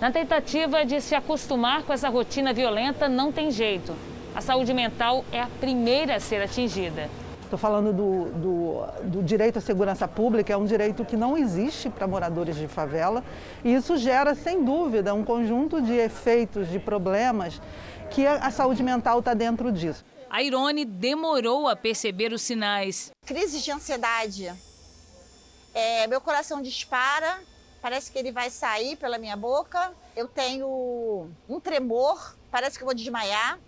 Na 0.00 0.10
tentativa 0.10 0.84
de 0.84 1.00
se 1.00 1.14
acostumar 1.14 1.82
com 1.82 1.92
essa 1.92 2.08
rotina 2.08 2.52
violenta, 2.52 3.08
não 3.08 3.30
tem 3.30 3.50
jeito. 3.50 3.94
A 4.34 4.40
saúde 4.40 4.72
mental 4.72 5.24
é 5.30 5.40
a 5.40 5.48
primeira 5.60 6.16
a 6.16 6.20
ser 6.20 6.42
atingida. 6.42 7.08
Estou 7.50 7.58
falando 7.58 7.92
do, 7.92 8.26
do, 8.26 9.10
do, 9.10 9.22
direito 9.24 9.58
à 9.58 9.60
segurança 9.60 10.06
pública, 10.06 10.52
é 10.52 10.56
um 10.56 10.64
direito 10.64 11.04
que 11.04 11.16
não 11.16 11.36
existe 11.36 11.90
para 11.90 12.06
moradores 12.06 12.54
de 12.54 12.68
favela 12.68 13.24
e 13.64 13.74
isso 13.74 13.96
gera, 13.96 14.36
sem 14.36 14.64
dúvida, 14.64 15.12
um 15.12 15.24
conjunto 15.24 15.82
de 15.82 15.92
efeitos, 15.94 16.68
de 16.68 16.78
problemas 16.78 17.60
que 18.08 18.24
a, 18.24 18.34
a 18.34 18.52
saúde 18.52 18.84
mental 18.84 19.18
está 19.18 19.34
dentro 19.34 19.72
disso. 19.72 20.04
A 20.30 20.44
Irone 20.44 20.84
demorou 20.84 21.66
a 21.66 21.74
perceber 21.74 22.32
os 22.32 22.40
sinais. 22.40 23.10
Crise 23.26 23.60
de 23.60 23.72
ansiedade. 23.72 24.54
É, 25.74 26.06
meu 26.06 26.20
coração 26.20 26.62
dispara, 26.62 27.40
parece 27.82 28.12
que 28.12 28.18
ele 28.20 28.30
vai 28.30 28.48
sair 28.48 28.94
pela 28.94 29.18
minha 29.18 29.36
boca. 29.36 29.92
Eu 30.14 30.28
tenho 30.28 31.28
um 31.48 31.58
tremor, 31.58 32.36
parece 32.48 32.78
que 32.78 32.84
eu 32.84 32.86
vou 32.86 32.94
desmaiar. 32.94 33.58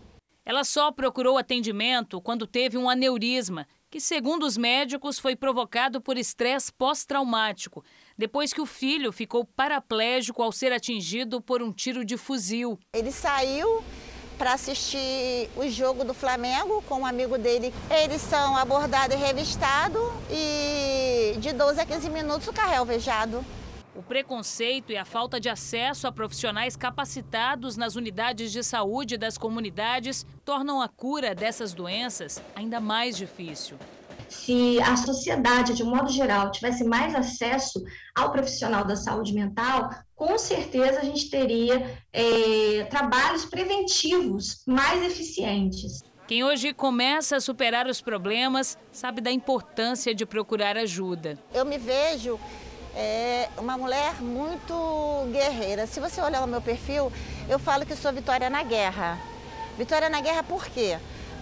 Ela 0.45 0.65
só 0.65 0.91
procurou 0.91 1.39
atendimento 1.39 2.21
quando 2.21 2.47
teve 2.47 2.77
um 2.77 2.91
aneurisma, 2.91 3.67
que, 3.89 4.01
segundo 4.01 4.45
os 4.45 4.57
médicos, 4.57 5.19
foi 5.19 5.37
provocado 5.37 6.01
por 6.01 6.17
estresse 6.17 6.73
pós-traumático, 6.73 7.85
depois 8.19 8.53
que 8.53 8.61
o 8.61 8.67
filho 8.67 9.13
ficou 9.13 9.45
paraplégico 9.45 10.43
ao 10.43 10.51
ser 10.51 10.73
atingido 10.73 11.41
por 11.41 11.63
um 11.63 11.73
tiro 11.73 12.05
de 12.05 12.17
fuzil. 12.17 12.79
Ele 12.93 13.13
saiu 13.13 13.85
para 14.37 14.55
assistir 14.55 15.49
o 15.57 15.69
jogo 15.69 16.05
do 16.05 16.13
Flamengo 16.13 16.83
com 16.89 17.03
um 17.03 17.07
amigo 17.07 17.39
dele. 17.39 17.73
Eles 17.89 18.21
são 18.21 18.57
abordados 18.57 19.15
e 19.15 19.19
revistados 19.19 20.03
e 20.29 21.37
de 21.39 21.53
12 21.53 21.81
a 21.81 21.87
15 21.87 22.11
minutos 22.11 22.49
o 22.49 22.53
carro 22.53 22.73
é 22.73 22.77
alvejado. 22.79 23.45
O 23.95 24.03
preconceito 24.03 24.91
e 24.91 24.97
a 24.97 25.05
falta 25.05 25.39
de 25.39 25.51
acesso 25.51 26.07
a 26.07 26.13
profissionais 26.13 26.75
capacitados 26.77 27.77
nas 27.77 27.95
unidades 27.95 28.51
de 28.51 28.63
saúde 28.63 29.19
das 29.19 29.37
comunidades 29.37 30.25
tornam 30.47 30.81
a 30.81 30.89
cura 30.89 31.35
dessas 31.35 31.75
doenças 31.75 32.43
ainda 32.57 32.81
mais 32.81 33.19
difícil. 33.19 33.77
Se 34.31 34.81
a 34.81 34.97
sociedade, 34.97 35.75
de 35.75 35.83
um 35.83 35.91
modo 35.91 36.11
geral, 36.11 36.51
tivesse 36.51 36.85
mais 36.85 37.15
acesso 37.15 37.85
ao 38.15 38.33
profissional 38.33 38.83
da 38.83 38.97
saúde 38.97 39.35
mental, 39.35 39.91
com 40.17 40.39
certeza 40.39 41.01
a 41.01 41.05
gente 41.05 41.29
teria 41.29 42.01
é, 42.11 42.85
trabalhos 42.85 43.45
preventivos 43.45 44.63
mais 44.67 45.03
eficientes. 45.03 46.03
Quem 46.27 46.45
hoje 46.45 46.73
começa 46.73 47.37
a 47.37 47.41
superar 47.41 47.87
os 47.87 48.01
problemas 48.01 48.79
sabe 48.91 49.21
da 49.21 49.31
importância 49.31 50.15
de 50.15 50.25
procurar 50.25 50.79
ajuda. 50.79 51.39
Eu 51.53 51.67
me 51.67 51.77
vejo 51.77 52.41
é 52.95 53.49
uma 53.59 53.77
mulher 53.79 54.21
muito 54.21 55.29
guerreira. 55.33 55.87
Se 55.87 56.01
você 56.01 56.21
olhar 56.21 56.43
o 56.43 56.47
meu 56.47 56.61
perfil, 56.61 57.13
eu 57.49 57.59
falo 57.59 57.87
que 57.87 57.97
sou 57.97 58.13
Vitória 58.13 58.51
na 58.51 58.63
Guerra. 58.63 59.19
Vitória 59.79 60.09
na 60.11 60.21
Guerra 60.21 60.43
por 60.43 60.67
quê? 60.67 60.99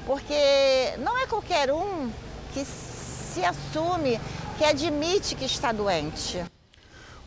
Porque 0.06 0.96
não 0.98 1.18
é 1.18 1.26
qualquer 1.26 1.72
um 1.72 2.10
que 2.52 2.64
se 2.64 3.44
assume, 3.44 4.20
que 4.58 4.64
admite 4.64 5.34
que 5.34 5.44
está 5.44 5.72
doente. 5.72 6.44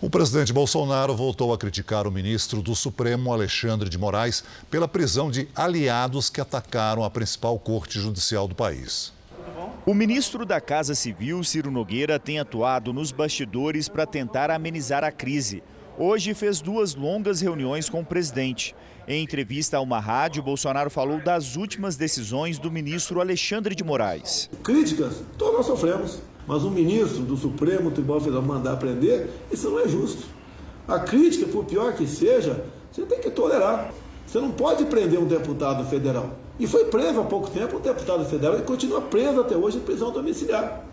O 0.01 0.09
presidente 0.09 0.51
Bolsonaro 0.51 1.15
voltou 1.15 1.53
a 1.53 1.57
criticar 1.57 2.05
o 2.05 2.11
ministro 2.11 2.61
do 2.61 2.75
Supremo, 2.75 3.31
Alexandre 3.31 3.87
de 3.87 3.97
Moraes, 3.97 4.43
pela 4.69 4.85
prisão 4.85 5.31
de 5.31 5.47
aliados 5.55 6.29
que 6.29 6.41
atacaram 6.41 7.05
a 7.05 7.09
principal 7.09 7.57
corte 7.57 7.99
judicial 8.01 8.45
do 8.45 8.53
país. 8.53 9.13
O 9.85 9.93
ministro 9.93 10.45
da 10.45 10.61
Casa 10.61 10.95
Civil, 10.95 11.43
Ciro 11.43 11.69
Nogueira, 11.69 12.19
tem 12.19 12.39
atuado 12.39 12.93
nos 12.93 13.11
bastidores 13.11 13.89
para 13.89 14.05
tentar 14.05 14.49
amenizar 14.49 15.03
a 15.03 15.11
crise. 15.11 15.61
Hoje 15.97 16.33
fez 16.33 16.61
duas 16.61 16.95
longas 16.95 17.41
reuniões 17.41 17.89
com 17.89 18.01
o 18.01 18.05
presidente. 18.05 18.75
Em 19.07 19.23
entrevista 19.23 19.77
a 19.77 19.81
uma 19.81 19.99
rádio, 19.99 20.41
Bolsonaro 20.41 20.89
falou 20.89 21.19
das 21.19 21.55
últimas 21.55 21.95
decisões 21.95 22.57
do 22.57 22.71
ministro 22.71 23.19
Alexandre 23.19 23.75
de 23.75 23.83
Moraes. 23.83 24.49
Críticas, 24.63 25.21
todos 25.37 25.57
nós 25.57 25.65
sofremos. 25.65 26.21
Mas 26.47 26.63
um 26.63 26.69
ministro 26.69 27.21
do 27.23 27.37
Supremo 27.37 27.91
Tribunal 27.91 28.19
Federal 28.19 28.41
mandar 28.41 28.77
prender, 28.77 29.29
isso 29.51 29.69
não 29.69 29.79
é 29.79 29.87
justo. 29.87 30.25
A 30.87 30.99
crítica, 30.99 31.45
por 31.47 31.63
pior 31.65 31.93
que 31.93 32.05
seja, 32.05 32.65
você 32.91 33.03
tem 33.03 33.21
que 33.21 33.31
tolerar. 33.31 33.93
Você 34.33 34.39
não 34.39 34.49
pode 34.49 34.85
prender 34.85 35.19
um 35.19 35.27
deputado 35.27 35.87
federal. 35.87 36.31
E 36.59 36.65
foi 36.65 36.85
preso 36.85 37.19
há 37.19 37.23
pouco 37.23 37.51
tempo 37.51 37.77
um 37.77 37.79
deputado 37.79 38.25
federal 38.25 38.57
e 38.57 38.63
continua 38.63 38.99
preso 38.99 39.41
até 39.41 39.55
hoje 39.55 39.77
em 39.77 39.81
prisão 39.81 40.09
domiciliar. 40.09 40.83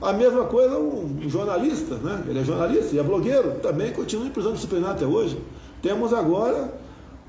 A 0.00 0.12
mesma 0.12 0.44
coisa 0.44 0.78
um 0.78 1.28
jornalista, 1.28 1.96
né? 1.96 2.22
ele 2.28 2.38
é 2.38 2.44
jornalista 2.44 2.94
e 2.94 3.00
é 3.00 3.02
blogueiro, 3.02 3.56
também 3.60 3.92
continua 3.92 4.26
em 4.26 4.30
prisão 4.30 4.52
disciplinar 4.52 4.92
até 4.92 5.04
hoje. 5.04 5.36
Temos 5.82 6.12
agora 6.12 6.72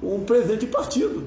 um 0.03 0.19
presidente 0.19 0.59
de 0.59 0.67
partido. 0.67 1.23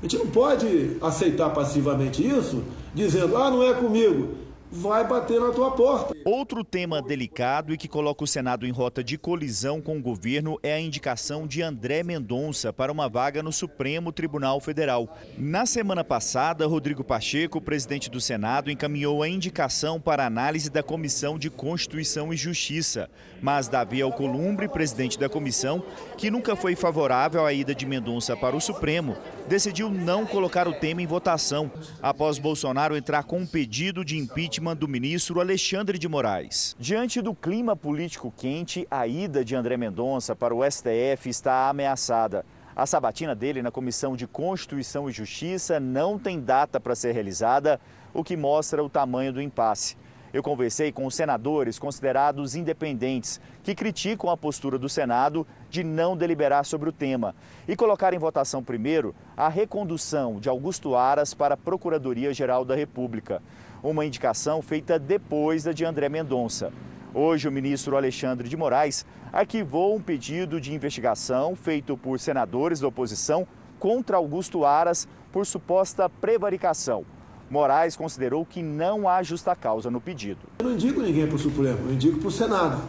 A 0.00 0.02
gente 0.02 0.18
não 0.18 0.28
pode 0.28 0.96
aceitar 1.02 1.50
passivamente 1.50 2.24
isso, 2.24 2.62
dizendo, 2.94 3.36
ah, 3.36 3.50
não 3.50 3.64
é 3.64 3.74
comigo 3.74 4.45
vai 4.70 5.06
bater 5.06 5.40
na 5.40 5.50
tua 5.50 5.70
porta. 5.70 6.14
Outro 6.24 6.64
tema 6.64 7.00
delicado 7.00 7.72
e 7.72 7.76
que 7.76 7.88
coloca 7.88 8.24
o 8.24 8.26
Senado 8.26 8.66
em 8.66 8.70
rota 8.70 9.02
de 9.02 9.16
colisão 9.16 9.80
com 9.80 9.96
o 9.96 10.02
governo 10.02 10.58
é 10.62 10.72
a 10.74 10.80
indicação 10.80 11.46
de 11.46 11.62
André 11.62 12.02
Mendonça 12.02 12.72
para 12.72 12.90
uma 12.90 13.08
vaga 13.08 13.42
no 13.42 13.52
Supremo 13.52 14.12
Tribunal 14.12 14.60
Federal. 14.60 15.16
Na 15.38 15.66
semana 15.66 16.02
passada, 16.02 16.66
Rodrigo 16.66 17.04
Pacheco, 17.04 17.60
presidente 17.60 18.10
do 18.10 18.20
Senado, 18.20 18.70
encaminhou 18.70 19.22
a 19.22 19.28
indicação 19.28 20.00
para 20.00 20.26
análise 20.26 20.68
da 20.68 20.82
Comissão 20.82 21.38
de 21.38 21.48
Constituição 21.48 22.32
e 22.32 22.36
Justiça. 22.36 23.08
Mas 23.40 23.68
Davi 23.68 24.02
Alcolumbre, 24.02 24.68
presidente 24.68 25.18
da 25.18 25.28
comissão, 25.28 25.82
que 26.16 26.30
nunca 26.30 26.56
foi 26.56 26.74
favorável 26.74 27.44
à 27.44 27.52
ida 27.52 27.74
de 27.74 27.86
Mendonça 27.86 28.36
para 28.36 28.56
o 28.56 28.60
Supremo, 28.60 29.16
decidiu 29.46 29.90
não 29.90 30.26
colocar 30.26 30.66
o 30.66 30.72
tema 30.72 31.02
em 31.02 31.06
votação 31.06 31.70
após 32.02 32.38
Bolsonaro 32.38 32.96
entrar 32.96 33.24
com 33.24 33.38
um 33.38 33.46
pedido 33.46 34.04
de 34.04 34.16
impeachment 34.16 34.55
do 34.56 34.88
ministro 34.88 35.38
Alexandre 35.38 35.98
de 35.98 36.08
Moraes. 36.08 36.74
Diante 36.78 37.20
do 37.20 37.34
clima 37.34 37.76
político 37.76 38.32
quente, 38.34 38.86
a 38.90 39.06
ida 39.06 39.44
de 39.44 39.54
André 39.54 39.76
Mendonça 39.76 40.34
para 40.34 40.54
o 40.54 40.64
STF 40.64 41.28
está 41.28 41.68
ameaçada. 41.68 42.44
A 42.74 42.86
sabatina 42.86 43.34
dele 43.34 43.60
na 43.60 43.70
Comissão 43.70 44.16
de 44.16 44.26
Constituição 44.26 45.10
e 45.10 45.12
Justiça 45.12 45.78
não 45.78 46.18
tem 46.18 46.40
data 46.40 46.80
para 46.80 46.94
ser 46.94 47.12
realizada, 47.12 47.78
o 48.14 48.24
que 48.24 48.34
mostra 48.34 48.82
o 48.82 48.88
tamanho 48.88 49.30
do 49.30 49.42
impasse. 49.42 49.94
Eu 50.32 50.42
conversei 50.42 50.90
com 50.90 51.08
senadores 51.10 51.78
considerados 51.78 52.54
independentes, 52.54 53.40
que 53.62 53.74
criticam 53.74 54.30
a 54.30 54.36
postura 54.36 54.78
do 54.78 54.88
Senado 54.88 55.46
de 55.70 55.84
não 55.84 56.16
deliberar 56.16 56.64
sobre 56.64 56.88
o 56.88 56.92
tema 56.92 57.34
e 57.68 57.76
colocar 57.76 58.12
em 58.14 58.18
votação 58.18 58.62
primeiro 58.62 59.14
a 59.36 59.48
recondução 59.48 60.40
de 60.40 60.48
Augusto 60.48 60.94
Aras 60.94 61.34
para 61.34 61.54
a 61.54 61.58
Procuradoria-Geral 61.58 62.64
da 62.64 62.74
República, 62.74 63.42
uma 63.82 64.04
indicação 64.04 64.62
feita 64.62 64.98
depois 64.98 65.64
da 65.64 65.72
de 65.72 65.84
André 65.84 66.08
Mendonça. 66.08 66.72
Hoje, 67.14 67.48
o 67.48 67.52
ministro 67.52 67.96
Alexandre 67.96 68.48
de 68.48 68.56
Moraes 68.56 69.06
arquivou 69.32 69.96
um 69.96 70.00
pedido 70.00 70.60
de 70.60 70.74
investigação 70.74 71.56
feito 71.56 71.96
por 71.96 72.20
senadores 72.20 72.80
da 72.80 72.88
oposição 72.88 73.46
contra 73.78 74.16
Augusto 74.16 74.64
Aras 74.64 75.08
por 75.32 75.46
suposta 75.46 76.08
prevaricação. 76.08 77.04
Moraes 77.50 77.96
considerou 77.96 78.44
que 78.44 78.62
não 78.62 79.08
há 79.08 79.22
justa 79.22 79.54
causa 79.54 79.90
no 79.90 80.00
pedido. 80.00 80.40
Eu 80.58 80.66
não 80.66 80.72
indico 80.72 81.00
ninguém 81.00 81.26
para 81.26 81.36
o 81.36 81.38
Supremo, 81.38 81.78
eu 81.86 81.94
indico 81.94 82.18
para 82.18 82.28
o 82.28 82.32
Senado. 82.32 82.82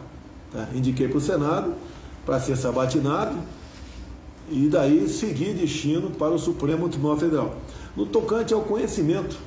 Tá? 0.51 0.67
Indiquei 0.73 1.07
para 1.07 1.17
o 1.17 1.21
Senado 1.21 1.75
para 2.25 2.39
ser 2.39 2.57
sabatinado 2.57 3.37
e 4.49 4.67
daí 4.67 5.07
seguir 5.07 5.53
destino 5.53 6.09
para 6.11 6.31
o 6.31 6.39
Supremo 6.39 6.89
Tribunal 6.89 7.17
Federal. 7.17 7.55
No 7.95 8.05
tocante 8.05 8.53
ao 8.53 8.61
conhecimento 8.61 9.37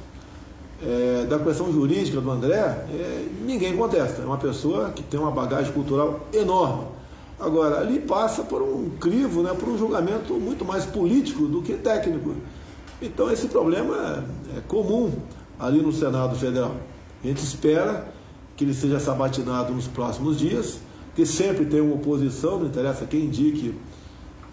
é, 0.82 1.26
da 1.26 1.38
questão 1.38 1.72
jurídica 1.72 2.20
do 2.20 2.30
André, 2.30 2.56
é, 2.56 3.26
ninguém 3.44 3.76
contesta. 3.76 4.22
É 4.22 4.24
uma 4.24 4.38
pessoa 4.38 4.90
que 4.90 5.02
tem 5.02 5.18
uma 5.18 5.30
bagagem 5.30 5.72
cultural 5.72 6.20
enorme. 6.32 6.84
Agora, 7.38 7.80
ali 7.80 7.98
passa 8.00 8.42
por 8.42 8.62
um 8.62 8.90
crivo, 9.00 9.42
né, 9.42 9.54
por 9.58 9.68
um 9.68 9.78
julgamento 9.78 10.34
muito 10.34 10.64
mais 10.64 10.84
político 10.84 11.46
do 11.46 11.62
que 11.62 11.74
técnico. 11.74 12.34
Então 13.00 13.30
esse 13.30 13.48
problema 13.48 14.24
é, 14.54 14.58
é 14.58 14.60
comum 14.68 15.10
ali 15.58 15.80
no 15.80 15.92
Senado 15.92 16.36
Federal. 16.36 16.74
A 17.22 17.26
gente 17.26 17.42
espera 17.42 18.08
que 18.56 18.64
ele 18.64 18.74
seja 18.74 19.00
sabatinado 19.00 19.72
nos 19.72 19.86
próximos 19.86 20.38
dias, 20.38 20.80
que 21.14 21.24
sempre 21.24 21.64
tem 21.64 21.80
uma 21.80 21.94
oposição, 21.94 22.58
não 22.58 22.66
interessa 22.66 23.06
quem 23.06 23.24
indique 23.24 23.74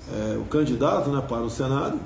é, 0.10 0.38
o 0.38 0.46
candidato 0.46 1.10
né, 1.10 1.22
para 1.28 1.42
o 1.42 1.50
Senado, 1.50 2.00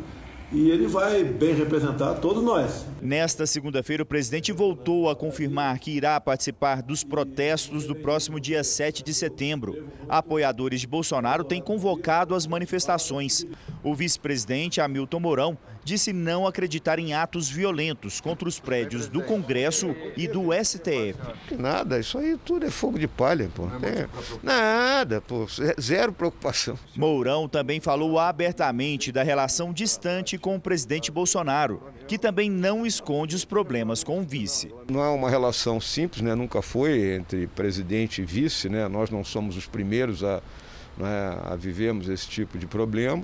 e 0.51 0.69
ele 0.69 0.87
vai 0.87 1.23
bem 1.23 1.55
representar 1.55 2.15
todos 2.15 2.43
nós. 2.43 2.85
Nesta 3.01 3.45
segunda-feira, 3.45 4.03
o 4.03 4.05
presidente 4.05 4.51
voltou 4.51 5.09
a 5.09 5.15
confirmar 5.15 5.79
que 5.79 5.91
irá 5.91 6.19
participar 6.19 6.81
dos 6.81 7.03
protestos 7.03 7.85
do 7.85 7.95
próximo 7.95 8.39
dia 8.39 8.63
7 8.63 9.03
de 9.03 9.13
setembro. 9.13 9.87
Apoiadores 10.09 10.81
de 10.81 10.87
Bolsonaro 10.87 11.43
têm 11.43 11.61
convocado 11.61 12.35
as 12.35 12.45
manifestações. 12.45 13.45
O 13.83 13.95
vice-presidente 13.95 14.81
Hamilton 14.81 15.19
Mourão 15.19 15.57
disse 15.83 16.13
não 16.13 16.45
acreditar 16.45 16.99
em 16.99 17.13
atos 17.13 17.49
violentos 17.49 18.21
contra 18.21 18.47
os 18.47 18.59
prédios 18.59 19.07
do 19.07 19.21
Congresso 19.23 19.95
e 20.15 20.27
do 20.27 20.49
STF. 20.53 21.15
Nada, 21.57 21.99
isso 21.99 22.17
aí 22.17 22.37
tudo 22.43 22.65
é 22.65 22.69
fogo 22.69 22.99
de 22.99 23.07
palha, 23.07 23.49
pô. 23.53 23.65
É, 23.83 24.07
nada, 24.43 25.21
pô, 25.21 25.47
zero 25.79 26.11
preocupação. 26.11 26.77
Mourão 26.95 27.47
também 27.47 27.79
falou 27.79 28.19
abertamente 28.19 29.11
da 29.11 29.23
relação 29.23 29.73
distante 29.73 30.37
com 30.37 30.55
o 30.55 30.59
presidente 30.59 31.11
Bolsonaro, 31.11 31.81
que 32.07 32.17
também 32.17 32.49
não 32.49 32.85
esconde 32.85 33.35
os 33.35 33.45
problemas 33.45 34.03
com 34.03 34.19
o 34.19 34.23
vice. 34.23 34.73
Não 34.89 35.03
é 35.03 35.09
uma 35.09 35.29
relação 35.29 35.79
simples, 35.79 36.21
né? 36.21 36.35
Nunca 36.35 36.61
foi 36.61 37.15
entre 37.15 37.47
presidente 37.47 38.21
e 38.21 38.25
vice, 38.25 38.69
né? 38.69 38.87
Nós 38.87 39.09
não 39.09 39.23
somos 39.23 39.57
os 39.57 39.65
primeiros 39.65 40.23
a, 40.23 40.41
né, 40.97 41.39
a 41.43 41.55
vivermos 41.55 42.09
esse 42.09 42.27
tipo 42.27 42.57
de 42.57 42.67
problema. 42.67 43.23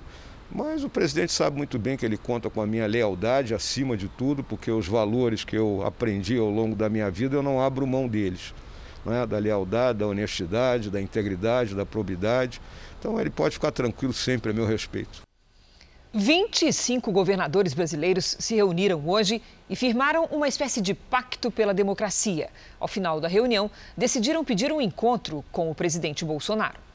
Mas 0.50 0.84
o 0.84 0.90
presidente 0.90 1.32
sabe 1.32 1.58
muito 1.58 1.78
bem 1.78 1.98
que 1.98 2.06
ele 2.06 2.18
conta 2.18 2.50
com 2.50 2.62
a 2.62 2.68
minha 2.68 2.88
lealdade 2.88 3.54
acima 3.54 3.98
de 3.98 4.08
tudo, 4.08 4.44
porque 4.44 4.72
os 4.72 4.88
valores 4.88 5.44
que 5.44 5.58
eu 5.58 5.84
aprendi 5.86 6.38
ao 6.38 6.50
longo 6.50 6.76
da 6.76 6.90
minha 6.90 7.12
vida 7.12 7.36
eu 7.36 7.44
não 7.44 7.62
abro 7.62 7.86
mão 7.86 8.08
deles. 8.08 8.54
Né? 9.06 9.26
Da 9.26 9.38
lealdade, 9.38 10.00
da 10.00 10.08
honestidade, 10.08 10.90
da 10.90 11.02
integridade, 11.02 11.76
da 11.76 11.86
probidade. 11.86 12.62
Então 13.00 13.20
ele 13.20 13.30
pode 13.30 13.56
ficar 13.56 13.72
tranquilo 13.72 14.14
sempre 14.14 14.52
a 14.52 14.54
meu 14.54 14.66
respeito. 14.66 15.22
25 16.14 17.12
governadores 17.12 17.74
brasileiros 17.74 18.38
se 18.40 18.56
reuniram 18.56 19.04
hoje 19.06 19.42
e 19.70 19.76
firmaram 19.76 20.26
uma 20.32 20.48
espécie 20.48 20.82
de 20.82 20.94
pacto 20.94 21.52
pela 21.52 21.74
democracia. 21.74 22.50
Ao 22.80 22.88
final 22.88 23.20
da 23.20 23.28
reunião, 23.28 23.70
decidiram 23.96 24.44
pedir 24.44 24.72
um 24.72 24.82
encontro 24.82 25.44
com 25.52 25.70
o 25.70 25.76
presidente 25.76 26.24
Bolsonaro. 26.24 26.87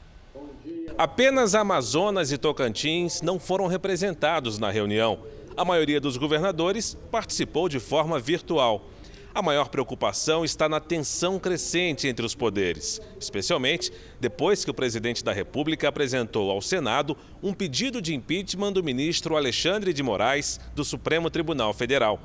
Apenas 0.95 1.55
Amazonas 1.55 2.31
e 2.31 2.37
Tocantins 2.37 3.19
não 3.23 3.39
foram 3.39 3.65
representados 3.65 4.59
na 4.59 4.69
reunião. 4.69 5.19
A 5.57 5.65
maioria 5.65 5.99
dos 5.99 6.17
governadores 6.17 6.95
participou 7.09 7.67
de 7.67 7.79
forma 7.79 8.19
virtual. 8.19 8.89
A 9.33 9.41
maior 9.41 9.69
preocupação 9.69 10.45
está 10.45 10.69
na 10.69 10.79
tensão 10.79 11.39
crescente 11.39 12.07
entre 12.07 12.23
os 12.23 12.35
poderes, 12.35 13.01
especialmente 13.19 13.91
depois 14.19 14.63
que 14.63 14.69
o 14.69 14.73
presidente 14.73 15.23
da 15.23 15.33
República 15.33 15.89
apresentou 15.89 16.51
ao 16.51 16.61
Senado 16.61 17.17
um 17.41 17.53
pedido 17.53 17.99
de 17.99 18.13
impeachment 18.13 18.73
do 18.73 18.83
ministro 18.83 19.35
Alexandre 19.35 19.93
de 19.93 20.03
Moraes, 20.03 20.59
do 20.75 20.85
Supremo 20.85 21.31
Tribunal 21.31 21.73
Federal. 21.73 22.19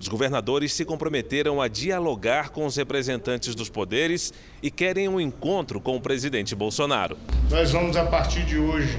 Os 0.00 0.06
governadores 0.06 0.72
se 0.72 0.84
comprometeram 0.84 1.60
a 1.60 1.66
dialogar 1.66 2.50
com 2.50 2.64
os 2.64 2.76
representantes 2.76 3.54
dos 3.54 3.68
poderes 3.68 4.32
e 4.62 4.70
querem 4.70 5.08
um 5.08 5.20
encontro 5.20 5.80
com 5.80 5.96
o 5.96 6.00
presidente 6.00 6.54
Bolsonaro. 6.54 7.16
Nós 7.50 7.72
vamos, 7.72 7.96
a 7.96 8.04
partir 8.04 8.44
de 8.44 8.58
hoje, 8.58 8.98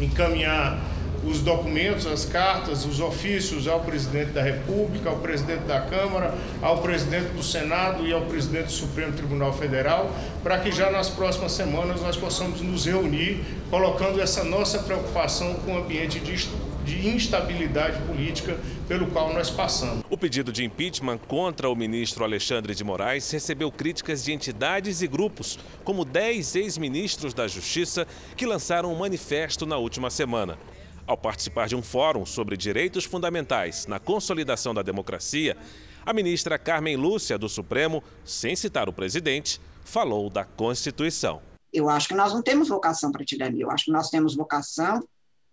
encaminhar 0.00 0.78
os 1.24 1.40
documentos, 1.40 2.06
as 2.06 2.24
cartas, 2.24 2.84
os 2.84 3.00
ofícios 3.00 3.66
ao 3.66 3.80
presidente 3.80 4.32
da 4.32 4.42
República, 4.42 5.10
ao 5.10 5.16
presidente 5.16 5.64
da 5.64 5.80
Câmara, 5.80 6.34
ao 6.62 6.78
presidente 6.78 7.28
do 7.32 7.42
Senado 7.42 8.06
e 8.06 8.12
ao 8.12 8.22
presidente 8.22 8.66
do 8.66 8.72
Supremo 8.72 9.12
Tribunal 9.12 9.52
Federal, 9.52 10.10
para 10.42 10.58
que 10.58 10.70
já 10.72 10.90
nas 10.90 11.08
próximas 11.08 11.52
semanas 11.52 12.00
nós 12.00 12.16
possamos 12.16 12.60
nos 12.60 12.86
reunir, 12.86 13.44
colocando 13.70 14.20
essa 14.20 14.44
nossa 14.44 14.78
preocupação 14.78 15.54
com 15.54 15.74
o 15.74 15.78
ambiente 15.78 16.20
de, 16.20 16.48
de 16.88 17.06
instabilidade 17.06 18.00
política 18.06 18.58
pelo 18.88 19.06
qual 19.08 19.32
nós 19.34 19.50
passamos. 19.50 20.02
O 20.08 20.16
pedido 20.16 20.50
de 20.50 20.64
impeachment 20.64 21.18
contra 21.18 21.68
o 21.68 21.76
ministro 21.76 22.24
Alexandre 22.24 22.74
de 22.74 22.82
Moraes 22.82 23.30
recebeu 23.30 23.70
críticas 23.70 24.24
de 24.24 24.32
entidades 24.32 25.02
e 25.02 25.06
grupos, 25.06 25.58
como 25.84 26.02
10 26.02 26.56
ex-ministros 26.56 27.34
da 27.34 27.46
Justiça 27.46 28.06
que 28.34 28.46
lançaram 28.46 28.90
um 28.90 28.98
manifesto 28.98 29.66
na 29.66 29.76
última 29.76 30.08
semana. 30.08 30.58
Ao 31.06 31.16
participar 31.16 31.68
de 31.68 31.76
um 31.76 31.82
fórum 31.82 32.24
sobre 32.24 32.56
direitos 32.56 33.04
fundamentais 33.04 33.86
na 33.86 33.98
consolidação 33.98 34.72
da 34.72 34.82
democracia, 34.82 35.56
a 36.06 36.12
ministra 36.14 36.58
Carmen 36.58 36.96
Lúcia, 36.96 37.36
do 37.36 37.50
Supremo, 37.50 38.02
sem 38.24 38.56
citar 38.56 38.88
o 38.88 38.92
presidente, 38.94 39.60
falou 39.84 40.30
da 40.30 40.44
Constituição. 40.44 41.42
Eu 41.70 41.90
acho 41.90 42.08
que 42.08 42.14
nós 42.14 42.32
não 42.32 42.40
temos 42.40 42.68
vocação 42.68 43.12
para 43.12 43.24
tirania, 43.24 43.62
eu 43.62 43.70
acho 43.70 43.86
que 43.86 43.92
nós 43.92 44.08
temos 44.08 44.34
vocação 44.34 45.02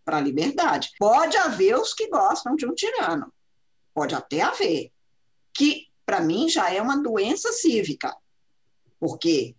para 0.06 0.18
a 0.18 0.22
liberdade. 0.22 0.92
Pode 0.98 1.36
haver 1.36 1.76
os 1.76 1.94
que 1.94 2.08
gostam 2.08 2.56
de 2.56 2.66
um 2.66 2.74
tirano, 2.74 3.34
pode 3.94 4.14
até 4.14 4.42
haver, 4.42 4.92
que 5.54 5.88
para 6.06 6.22
mim 6.22 6.48
já 6.48 6.72
é 6.72 6.82
uma 6.82 7.02
doença 7.02 7.52
cívica, 7.52 8.16
porque 9.00 9.56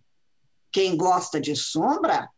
quem 0.71 0.95
gosta 0.95 1.39
de 1.39 1.55
sombra 1.55 2.29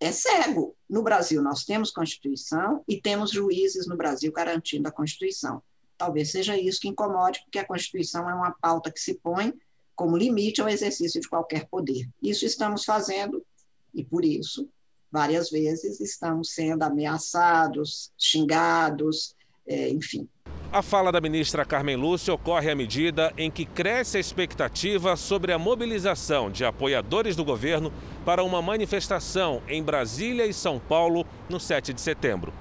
é 0.00 0.10
cego. 0.10 0.74
No 0.88 1.02
Brasil, 1.02 1.42
nós 1.42 1.64
temos 1.64 1.90
Constituição 1.90 2.82
e 2.88 3.00
temos 3.00 3.30
juízes 3.30 3.86
no 3.86 3.96
Brasil 3.96 4.32
garantindo 4.32 4.88
a 4.88 4.92
Constituição. 4.92 5.62
Talvez 5.98 6.30
seja 6.30 6.56
isso 6.56 6.80
que 6.80 6.88
incomode, 6.88 7.40
porque 7.44 7.58
a 7.58 7.66
Constituição 7.66 8.28
é 8.28 8.34
uma 8.34 8.52
pauta 8.52 8.90
que 8.90 8.98
se 8.98 9.14
põe 9.14 9.52
como 9.94 10.16
limite 10.16 10.62
ao 10.62 10.68
exercício 10.68 11.20
de 11.20 11.28
qualquer 11.28 11.68
poder. 11.68 12.08
Isso 12.22 12.46
estamos 12.46 12.84
fazendo 12.84 13.44
e, 13.92 14.02
por 14.02 14.24
isso, 14.24 14.66
várias 15.10 15.50
vezes 15.50 16.00
estamos 16.00 16.52
sendo 16.52 16.82
ameaçados, 16.82 18.10
xingados, 18.18 19.34
é, 19.66 19.88
enfim. 19.90 20.28
A 20.72 20.82
fala 20.82 21.10
da 21.10 21.20
ministra 21.20 21.64
Carmen 21.64 21.96
Lúcia 21.96 22.32
ocorre 22.32 22.70
à 22.70 22.76
medida 22.76 23.32
em 23.36 23.50
que 23.50 23.64
cresce 23.64 24.16
a 24.16 24.20
expectativa 24.20 25.16
sobre 25.16 25.52
a 25.52 25.58
mobilização 25.58 26.48
de 26.48 26.64
apoiadores 26.64 27.34
do 27.34 27.44
governo 27.44 27.92
para 28.24 28.44
uma 28.44 28.62
manifestação 28.62 29.60
em 29.66 29.82
Brasília 29.82 30.46
e 30.46 30.52
São 30.52 30.78
Paulo 30.78 31.26
no 31.48 31.58
7 31.58 31.92
de 31.92 32.00
setembro. 32.00 32.52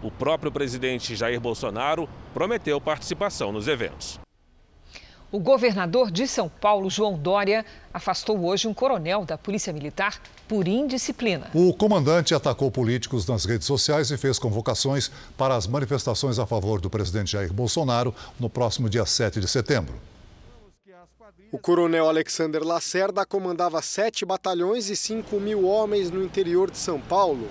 O 0.00 0.12
próprio 0.12 0.52
presidente 0.52 1.16
Jair 1.16 1.40
Bolsonaro 1.40 2.08
prometeu 2.32 2.80
participação 2.80 3.50
nos 3.50 3.66
eventos. 3.66 4.20
O 5.32 5.40
governador 5.40 6.10
de 6.10 6.28
São 6.28 6.48
Paulo, 6.48 6.88
João 6.88 7.18
Dória, 7.18 7.64
afastou 7.92 8.46
hoje 8.46 8.68
um 8.68 8.74
coronel 8.74 9.24
da 9.24 9.36
Polícia 9.36 9.72
Militar 9.72 10.20
por 10.46 10.68
indisciplina. 10.68 11.50
O 11.52 11.74
comandante 11.74 12.32
atacou 12.32 12.70
políticos 12.70 13.26
nas 13.26 13.44
redes 13.44 13.66
sociais 13.66 14.10
e 14.12 14.16
fez 14.16 14.38
convocações 14.38 15.10
para 15.36 15.56
as 15.56 15.66
manifestações 15.66 16.38
a 16.38 16.46
favor 16.46 16.80
do 16.80 16.88
presidente 16.88 17.32
Jair 17.32 17.52
Bolsonaro 17.52 18.14
no 18.38 18.48
próximo 18.48 18.88
dia 18.88 19.04
7 19.04 19.40
de 19.40 19.48
setembro. 19.48 19.94
O 21.50 21.58
coronel 21.58 22.08
Alexander 22.08 22.62
Lacerda 22.62 23.26
comandava 23.26 23.82
sete 23.82 24.24
batalhões 24.24 24.88
e 24.90 24.96
5 24.96 25.40
mil 25.40 25.66
homens 25.66 26.10
no 26.10 26.22
interior 26.22 26.70
de 26.70 26.78
São 26.78 27.00
Paulo. 27.00 27.48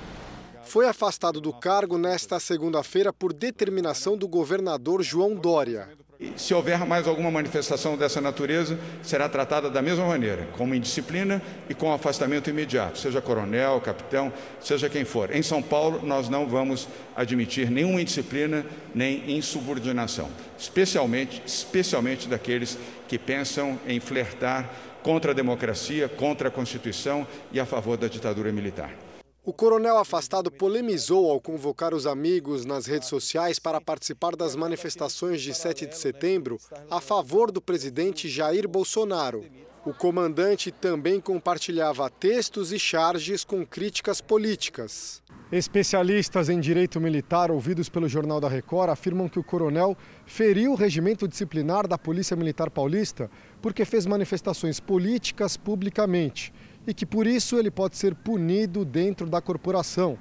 Foi 0.63 0.87
afastado 0.87 1.41
do 1.41 1.51
cargo 1.53 1.97
nesta 1.97 2.39
segunda-feira 2.39 3.11
por 3.11 3.33
determinação 3.33 4.17
do 4.17 4.27
governador 4.27 5.03
João 5.03 5.35
Dória. 5.35 5.89
Se 6.35 6.53
houver 6.53 6.85
mais 6.85 7.07
alguma 7.07 7.31
manifestação 7.31 7.97
dessa 7.97 8.19
natureza, 8.21 8.77
será 9.03 9.27
tratada 9.29 9.69
da 9.69 9.81
mesma 9.81 10.05
maneira, 10.05 10.47
como 10.57 10.75
indisciplina 10.75 11.41
e 11.69 11.73
com 11.73 11.91
afastamento 11.91 12.49
imediato, 12.49 12.97
seja 12.97 13.21
coronel, 13.21 13.81
capitão, 13.81 14.31
seja 14.59 14.89
quem 14.89 15.05
for. 15.05 15.35
Em 15.35 15.41
São 15.41 15.61
Paulo, 15.61 16.01
nós 16.03 16.29
não 16.29 16.47
vamos 16.47 16.87
admitir 17.15 17.69
nenhuma 17.69 18.01
indisciplina 18.01 18.65
nem 18.93 19.37
insubordinação, 19.37 20.29
especialmente, 20.57 21.41
especialmente 21.45 22.27
daqueles 22.27 22.77
que 23.07 23.17
pensam 23.17 23.79
em 23.87 23.99
flertar 23.99 24.69
contra 25.03 25.31
a 25.31 25.35
democracia, 25.35 26.09
contra 26.09 26.47
a 26.47 26.51
Constituição 26.51 27.27
e 27.51 27.59
a 27.59 27.65
favor 27.65 27.95
da 27.97 28.07
ditadura 28.07 28.51
militar. 28.51 29.04
O 29.45 29.53
coronel 29.53 29.99
afastado 29.99 30.49
polemizou 30.49 31.29
ao 31.29 31.39
convocar 31.39 31.93
os 31.93 32.07
amigos 32.07 32.65
nas 32.65 32.87
redes 32.87 33.07
sociais 33.07 33.59
para 33.59 33.79
participar 33.79 34.35
das 34.35 34.55
manifestações 34.55 35.39
de 35.39 35.53
7 35.53 35.85
de 35.85 35.95
setembro 35.95 36.57
a 36.89 36.99
favor 36.99 37.51
do 37.51 37.61
presidente 37.61 38.27
Jair 38.27 38.67
Bolsonaro. 38.67 39.45
O 39.85 39.93
comandante 39.93 40.71
também 40.71 41.21
compartilhava 41.21 42.09
textos 42.09 42.71
e 42.71 42.79
charges 42.79 43.43
com 43.43 43.63
críticas 43.63 44.19
políticas. 44.19 45.21
Especialistas 45.51 46.49
em 46.49 46.59
direito 46.59 46.99
militar 46.99 47.51
ouvidos 47.51 47.87
pelo 47.87 48.09
Jornal 48.09 48.41
da 48.41 48.49
Record 48.49 48.89
afirmam 48.89 49.29
que 49.29 49.37
o 49.37 49.43
coronel 49.43 49.95
feriu 50.25 50.71
o 50.71 50.75
regimento 50.75 51.27
disciplinar 51.27 51.87
da 51.87 51.99
Polícia 51.99 52.35
Militar 52.35 52.71
Paulista 52.71 53.29
porque 53.61 53.85
fez 53.85 54.07
manifestações 54.07 54.79
políticas 54.79 55.55
publicamente 55.55 56.51
e 56.87 56.93
que 56.93 57.05
por 57.05 57.27
isso 57.27 57.57
ele 57.57 57.71
pode 57.71 57.97
ser 57.97 58.15
punido 58.15 58.85
dentro 58.85 59.27
da 59.27 59.41
corporação. 59.41 60.17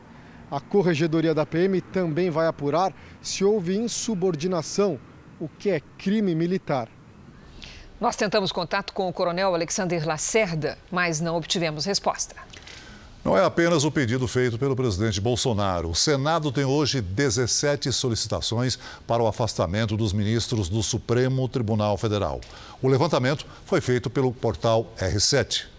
A 0.50 0.60
Corregedoria 0.60 1.34
da 1.34 1.44
PM 1.44 1.80
também 1.80 2.30
vai 2.30 2.46
apurar 2.46 2.94
se 3.20 3.44
houve 3.44 3.76
insubordinação, 3.76 4.98
o 5.40 5.48
que 5.48 5.70
é 5.70 5.80
crime 5.98 6.34
militar. 6.34 6.88
Nós 8.00 8.16
tentamos 8.16 8.52
contato 8.52 8.92
com 8.92 9.08
o 9.08 9.12
coronel 9.12 9.54
Alexander 9.54 10.06
Lacerda, 10.06 10.76
mas 10.90 11.20
não 11.20 11.36
obtivemos 11.36 11.84
resposta. 11.84 12.34
Não 13.24 13.38
é 13.38 13.42
apenas 13.42 13.84
o 13.84 13.90
pedido 13.90 14.28
feito 14.28 14.58
pelo 14.58 14.76
presidente 14.76 15.18
Bolsonaro. 15.18 15.88
O 15.88 15.94
Senado 15.94 16.52
tem 16.52 16.66
hoje 16.66 17.00
17 17.00 17.90
solicitações 17.90 18.78
para 19.06 19.22
o 19.22 19.26
afastamento 19.26 19.96
dos 19.96 20.12
ministros 20.12 20.68
do 20.68 20.82
Supremo 20.82 21.48
Tribunal 21.48 21.96
Federal. 21.96 22.38
O 22.82 22.88
levantamento 22.88 23.46
foi 23.64 23.80
feito 23.80 24.10
pelo 24.10 24.30
portal 24.30 24.92
R7. 24.98 25.73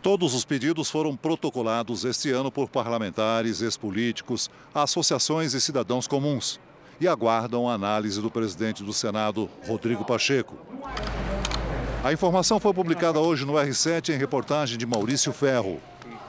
Todos 0.00 0.32
os 0.32 0.44
pedidos 0.44 0.88
foram 0.88 1.16
protocolados 1.16 2.04
este 2.04 2.30
ano 2.30 2.52
por 2.52 2.68
parlamentares, 2.68 3.60
ex-políticos, 3.62 4.48
associações 4.72 5.54
e 5.54 5.60
cidadãos 5.60 6.06
comuns 6.06 6.60
e 7.00 7.08
aguardam 7.08 7.68
a 7.68 7.74
análise 7.74 8.20
do 8.20 8.30
presidente 8.30 8.84
do 8.84 8.92
Senado, 8.92 9.50
Rodrigo 9.66 10.04
Pacheco. 10.04 10.56
A 12.04 12.12
informação 12.12 12.60
foi 12.60 12.72
publicada 12.72 13.18
hoje 13.18 13.44
no 13.44 13.54
R7 13.54 14.14
em 14.14 14.18
reportagem 14.18 14.78
de 14.78 14.86
Maurício 14.86 15.32
Ferro. 15.32 15.80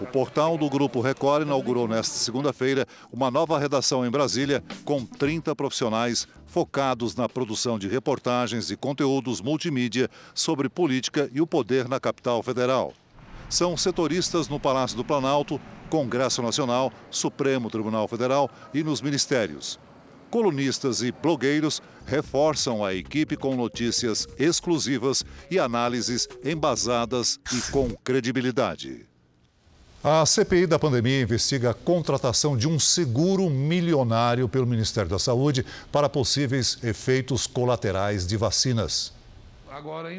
O 0.02 0.06
portal 0.06 0.58
do 0.58 0.68
Grupo 0.68 1.00
Record 1.00 1.46
inaugurou 1.46 1.88
nesta 1.88 2.16
segunda-feira 2.16 2.88
uma 3.12 3.30
nova 3.30 3.60
redação 3.60 4.04
em 4.04 4.10
Brasília 4.10 4.64
com 4.84 5.06
30 5.06 5.56
profissionais 5.56 6.28
focados 6.48 7.16
na 7.16 7.30
produção 7.30 7.78
de 7.78 7.88
reportagens 7.88 8.72
e 8.72 8.78
conteúdos 8.78 9.42
multimídia 9.42 10.10
sobre 10.34 10.70
política 10.70 11.30
e 11.32 11.40
o 11.40 11.46
poder 11.46 11.88
na 11.88 12.00
capital 12.00 12.42
federal 12.42 12.94
são 13.50 13.76
setoristas 13.76 14.48
no 14.48 14.60
Palácio 14.60 14.96
do 14.96 15.04
Planalto, 15.04 15.60
Congresso 15.90 16.42
Nacional, 16.42 16.94
Supremo 17.10 17.70
Tribunal 17.70 18.08
Federal 18.08 18.50
e 18.74 18.84
nos 18.84 19.02
ministérios. 19.02 19.80
Colunistas 20.30 21.02
e 21.02 21.12
blogueiros 21.12 21.82
reforçam 22.06 22.86
a 22.86 22.94
equipe 22.94 23.36
com 23.36 23.56
notícias 23.56 24.28
exclusivas 24.38 25.26
e 25.50 25.58
análises 25.58 26.28
embasadas 26.46 27.40
e 27.52 27.72
com 27.72 27.90
credibilidade. 28.04 29.08
A 30.02 30.26
CPI 30.26 30.66
da 30.66 30.80
pandemia 30.80 31.22
investiga 31.22 31.72
a 31.72 31.74
contratação 31.74 32.56
de 32.56 32.70
um 32.70 32.80
seguro 32.80 33.50
milionário 33.50 34.48
pelo 34.48 34.66
Ministério 34.66 35.10
da 35.10 35.20
Saúde 35.20 35.66
para 35.92 36.08
possíveis 36.08 36.78
efeitos 36.84 37.46
colaterais 37.46 38.26
de 38.26 38.38
vacinas. 38.38 39.19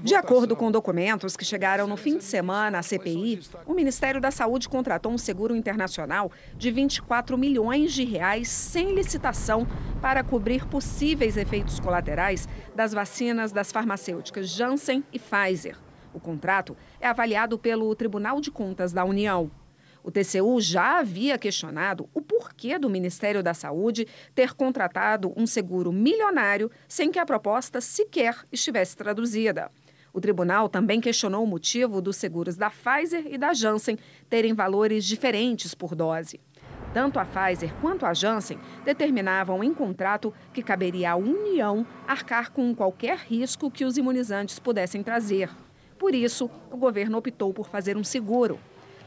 De 0.04 0.14
acordo 0.14 0.54
com 0.54 0.70
documentos 0.70 1.36
que 1.36 1.44
chegaram 1.44 1.86
no 1.86 1.96
fim 1.96 2.18
de 2.18 2.24
semana 2.24 2.78
à 2.78 2.82
CPI, 2.82 3.40
o 3.66 3.74
Ministério 3.74 4.20
da 4.20 4.30
Saúde 4.30 4.68
contratou 4.68 5.12
um 5.12 5.18
seguro 5.18 5.56
internacional 5.56 6.30
de 6.56 6.70
24 6.70 7.36
milhões 7.36 7.92
de 7.92 8.04
reais 8.04 8.48
sem 8.48 8.94
licitação 8.94 9.66
para 10.00 10.22
cobrir 10.22 10.66
possíveis 10.66 11.36
efeitos 11.36 11.80
colaterais 11.80 12.48
das 12.76 12.92
vacinas 12.92 13.50
das 13.50 13.72
farmacêuticas 13.72 14.48
Janssen 14.48 15.02
e 15.12 15.18
Pfizer. 15.18 15.76
O 16.14 16.20
contrato 16.20 16.76
é 17.00 17.08
avaliado 17.08 17.58
pelo 17.58 17.94
Tribunal 17.94 18.40
de 18.40 18.50
Contas 18.50 18.92
da 18.92 19.04
União. 19.04 19.50
O 20.02 20.10
TCU 20.10 20.60
já 20.60 20.98
havia 20.98 21.36
questionado 21.36 22.08
o 22.14 22.22
porquê 22.22 22.78
do 22.78 22.88
Ministério 22.88 23.42
da 23.42 23.52
Saúde 23.52 24.06
ter 24.34 24.54
contratado 24.54 25.32
um 25.36 25.46
seguro 25.46 25.92
milionário 25.92 26.70
sem 26.88 27.10
que 27.10 27.18
a 27.18 27.26
proposta 27.26 27.80
sequer 27.80 28.36
estivesse 28.50 28.96
traduzida. 28.96 29.70
O 30.12 30.20
tribunal 30.20 30.68
também 30.68 31.00
questionou 31.00 31.44
o 31.44 31.46
motivo 31.46 32.00
dos 32.00 32.16
seguros 32.16 32.56
da 32.56 32.70
Pfizer 32.70 33.26
e 33.26 33.38
da 33.38 33.52
Janssen 33.52 33.98
terem 34.28 34.54
valores 34.54 35.04
diferentes 35.04 35.74
por 35.74 35.94
dose. 35.94 36.40
Tanto 36.92 37.20
a 37.20 37.24
Pfizer 37.24 37.72
quanto 37.80 38.04
a 38.04 38.12
Janssen 38.12 38.58
determinavam 38.84 39.62
em 39.62 39.72
contrato 39.72 40.34
que 40.52 40.62
caberia 40.62 41.12
à 41.12 41.16
União 41.16 41.86
arcar 42.08 42.50
com 42.50 42.74
qualquer 42.74 43.18
risco 43.18 43.70
que 43.70 43.84
os 43.84 43.96
imunizantes 43.96 44.58
pudessem 44.58 45.00
trazer. 45.02 45.48
Por 45.96 46.14
isso, 46.14 46.50
o 46.70 46.76
governo 46.76 47.18
optou 47.18 47.54
por 47.54 47.68
fazer 47.68 47.96
um 47.96 48.02
seguro. 48.02 48.58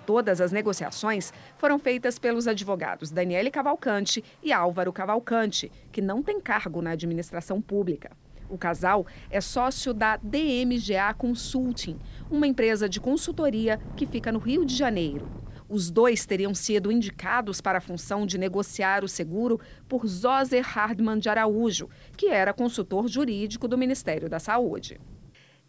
Todas 0.05 0.41
as 0.41 0.51
negociações 0.51 1.31
foram 1.55 1.79
feitas 1.79 2.19
pelos 2.19 2.47
advogados 2.47 3.09
Daniele 3.09 3.49
Cavalcante 3.49 4.23
e 4.41 4.51
Álvaro 4.51 4.91
Cavalcante, 4.91 5.71
que 5.91 6.01
não 6.01 6.21
tem 6.21 6.41
cargo 6.41 6.81
na 6.81 6.91
administração 6.91 7.61
pública. 7.61 8.11
O 8.49 8.57
casal 8.57 9.07
é 9.31 9.39
sócio 9.39 9.93
da 9.93 10.17
DMGA 10.17 11.13
Consulting, 11.17 11.97
uma 12.29 12.45
empresa 12.45 12.89
de 12.89 12.99
consultoria 12.99 13.79
que 13.95 14.05
fica 14.05 14.31
no 14.31 14.39
Rio 14.39 14.65
de 14.65 14.75
Janeiro. 14.75 15.27
Os 15.69 15.89
dois 15.89 16.25
teriam 16.25 16.53
sido 16.53 16.91
indicados 16.91 17.61
para 17.61 17.77
a 17.77 17.81
função 17.81 18.25
de 18.25 18.37
negociar 18.37 19.03
o 19.03 19.07
seguro 19.07 19.59
por 19.87 20.05
Zoser 20.05 20.63
Hardman 20.63 21.17
de 21.17 21.29
Araújo, 21.29 21.89
que 22.17 22.27
era 22.27 22.53
consultor 22.53 23.07
jurídico 23.07 23.67
do 23.67 23.77
Ministério 23.77 24.29
da 24.29 24.39
Saúde. 24.39 24.99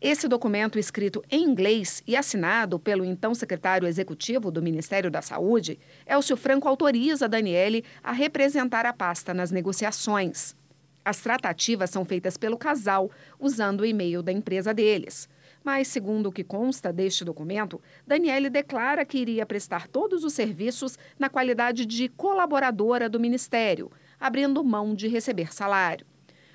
Esse 0.07 0.29
documento, 0.29 0.79
escrito 0.79 1.25
em 1.31 1.43
inglês 1.43 2.03
e 2.07 2.15
assinado 2.15 2.79
pelo 2.79 3.07
então 3.07 3.35
secretário 3.35 3.89
executivo 3.89 4.51
do 4.51 4.61
Ministério 4.61 5.11
da 5.11 5.23
Saúde, 5.23 5.79
Elcio 6.07 6.37
Franco 6.37 6.69
autoriza 6.69 7.27
Daniele 7.27 7.83
a 8.03 8.13
representar 8.13 8.85
a 8.85 8.93
pasta 8.93 9.33
nas 9.33 9.51
negociações. 9.51 10.55
As 11.03 11.23
tratativas 11.23 11.89
são 11.89 12.05
feitas 12.05 12.37
pelo 12.37 12.59
casal, 12.59 13.11
usando 13.41 13.81
o 13.81 13.87
e-mail 13.87 14.23
da 14.23 14.31
empresa 14.31 14.75
deles. 14.75 15.27
Mas, 15.65 15.89
segundo 15.89 16.27
o 16.27 16.33
que 16.33 16.45
consta 16.45 16.93
deste 16.93 17.25
documento, 17.25 17.81
Daniele 18.07 18.51
declara 18.51 19.07
que 19.07 19.17
iria 19.17 19.47
prestar 19.47 19.89
todos 19.89 20.23
os 20.23 20.35
serviços 20.35 20.99
na 21.19 21.31
qualidade 21.31 21.87
de 21.87 22.11
colaboradora 22.11 23.09
do 23.09 23.19
Ministério, 23.19 23.91
abrindo 24.21 24.63
mão 24.63 24.95
de 24.95 25.09
receber 25.09 25.51
salário. 25.55 26.07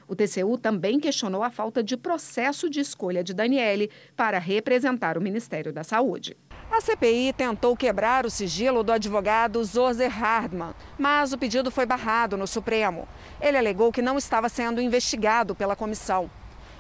O 0.10 0.16
TCU 0.16 0.58
também 0.58 1.00
questionou 1.00 1.44
a 1.44 1.52
falta 1.52 1.84
de 1.84 1.96
processo 1.96 2.68
de 2.68 2.80
escolha 2.80 3.24
de 3.24 3.32
Daniele 3.32 3.92
para 4.16 4.40
representar 4.40 5.20
o 5.20 5.22
Ministério 5.22 5.72
da 5.72 5.84
Saúde. 5.84 6.36
A 6.72 6.82
CPI 6.82 7.32
tentou 7.32 7.78
quebrar 7.78 8.26
o 8.26 8.30
sigilo 8.30 8.84
do 8.84 8.92
advogado 8.92 9.64
Zoser 9.64 10.10
Hardman, 10.10 10.74
mas 10.98 11.32
o 11.32 11.38
pedido 11.38 11.70
foi 11.70 11.86
barrado 11.86 12.36
no 12.36 12.48
Supremo. 12.48 13.08
Ele 13.40 13.58
alegou 13.58 13.92
que 13.92 14.02
não 14.02 14.18
estava 14.18 14.50
sendo 14.50 14.82
investigado 14.82 15.54
pela 15.54 15.76
comissão. 15.76 16.28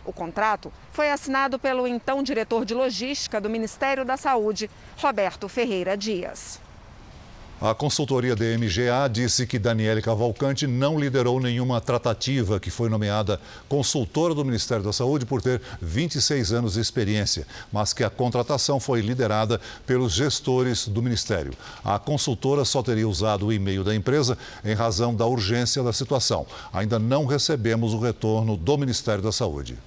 O 0.04 0.12
contrato 0.12 0.74
foi 0.92 1.12
assinado 1.12 1.60
pelo 1.60 1.86
então 1.86 2.24
diretor 2.24 2.66
de 2.66 2.74
logística 2.74 3.40
do 3.40 3.48
Ministério 3.48 4.04
da 4.04 4.18
Saúde, 4.18 4.72
Roberto 4.98 5.48
Ferreira 5.48 5.96
Dias. 5.96 6.60
A 7.62 7.74
consultoria 7.74 8.38
DMGA 8.38 9.10
disse 9.12 9.45
que 9.45 9.60
Daniele 9.60 10.01
Cavalcante 10.01 10.66
não 10.66 10.97
liderou 10.97 11.41
nenhuma 11.41 11.82
tratativa, 11.82 12.57
que 12.57 12.72
foi 12.72 12.88
nomeada 12.88 13.38
consultora 13.68 14.34
do 14.34 14.45
Ministério 14.45 14.82
da 14.82 14.93
Saúde 14.93 15.26
por 15.26 15.41
ter 15.41 15.62
26 15.82 16.53
anos 16.53 16.76
de 16.76 16.80
experiência, 16.80 17.45
mas 17.70 17.91
que 17.91 18.01
a 18.01 18.10
contratação 18.10 18.80
foi 18.80 19.01
liderada 19.01 19.60
pelos 19.86 20.14
gestores 20.14 20.88
do 20.88 21.03
Ministério. 21.03 21.51
A 21.84 21.99
consultora 21.99 22.64
só 22.64 22.82
teria 22.82 23.10
usado 23.10 23.47
o 23.47 23.51
e-mail 23.51 23.84
da 23.84 23.93
empresa 23.93 24.38
em 24.64 24.74
razão 24.74 25.14
da 25.14 25.26
urgência 25.26 25.84
da 25.84 25.91
situação. 25.91 26.47
Ainda 26.72 26.97
não 26.97 27.26
recebemos 27.26 27.93
o 27.93 27.99
retorno 27.99 28.55
do 28.55 28.78
Ministério 28.78 29.22
da 29.22 29.34
Saúde. 29.34 29.78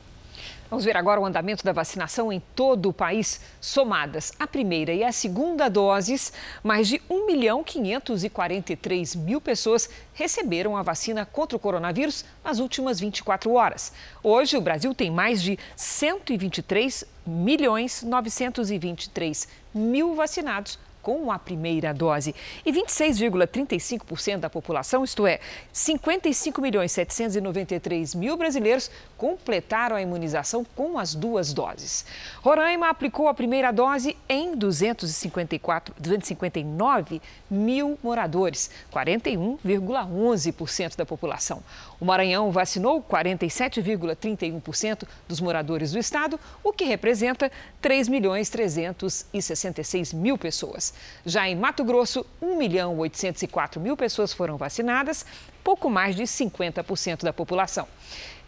Vamos 0.72 0.86
ver 0.86 0.96
agora 0.96 1.20
o 1.20 1.26
andamento 1.26 1.62
da 1.62 1.70
vacinação 1.70 2.32
em 2.32 2.40
todo 2.56 2.88
o 2.88 2.94
país. 2.94 3.42
Somadas 3.60 4.32
a 4.38 4.46
primeira 4.46 4.90
e 4.90 5.04
a 5.04 5.12
segunda 5.12 5.68
doses, 5.68 6.32
mais 6.62 6.88
de 6.88 6.98
1 7.10 7.26
milhão 7.26 7.62
543 7.62 9.14
mil 9.16 9.38
pessoas 9.38 9.90
receberam 10.14 10.74
a 10.74 10.82
vacina 10.82 11.26
contra 11.26 11.58
o 11.58 11.60
coronavírus 11.60 12.24
nas 12.42 12.58
últimas 12.58 12.98
24 12.98 13.52
horas. 13.52 13.92
Hoje, 14.22 14.56
o 14.56 14.62
Brasil 14.62 14.94
tem 14.94 15.10
mais 15.10 15.42
de 15.42 15.58
123 15.76 17.04
milhões 17.26 18.02
923 18.02 19.48
mil 19.74 20.14
vacinados 20.14 20.78
com 21.02 21.32
a 21.32 21.38
primeira 21.38 21.92
dose. 21.92 22.34
E 22.64 22.72
26,35% 22.72 24.38
da 24.38 24.48
população, 24.48 25.04
isto 25.04 25.26
é, 25.26 25.40
55 25.72 26.62
milhões 26.62 26.92
793 26.92 28.14
mil 28.14 28.36
brasileiros, 28.36 28.88
completaram 29.18 29.96
a 29.96 30.02
imunização 30.02 30.64
com 30.76 30.96
as 30.98 31.14
duas 31.14 31.52
doses. 31.52 32.06
Roraima 32.40 32.88
aplicou 32.88 33.26
a 33.28 33.34
primeira 33.34 33.70
dose 33.72 34.16
em 34.28 34.54
254, 34.56 35.94
259 35.98 37.20
mil 37.50 37.98
moradores, 38.02 38.70
41,11% 38.92 40.96
da 40.96 41.04
população. 41.04 41.62
O 42.00 42.04
Maranhão 42.04 42.50
vacinou 42.50 43.02
47,31% 43.02 45.06
dos 45.28 45.40
moradores 45.40 45.92
do 45.92 45.98
estado, 45.98 46.40
o 46.62 46.72
que 46.72 46.84
representa 46.84 47.50
3 47.80 48.08
milhões 48.08 48.48
366 48.50 50.12
mil 50.12 50.38
pessoas. 50.38 50.91
Já 51.24 51.48
em 51.48 51.56
Mato 51.56 51.84
Grosso, 51.84 52.26
1 52.40 52.56
milhão 52.56 52.96
804 52.98 53.80
mil 53.80 53.96
pessoas 53.96 54.32
foram 54.32 54.56
vacinadas, 54.56 55.24
pouco 55.62 55.88
mais 55.88 56.16
de 56.16 56.24
50% 56.24 57.22
da 57.22 57.32
população. 57.32 57.86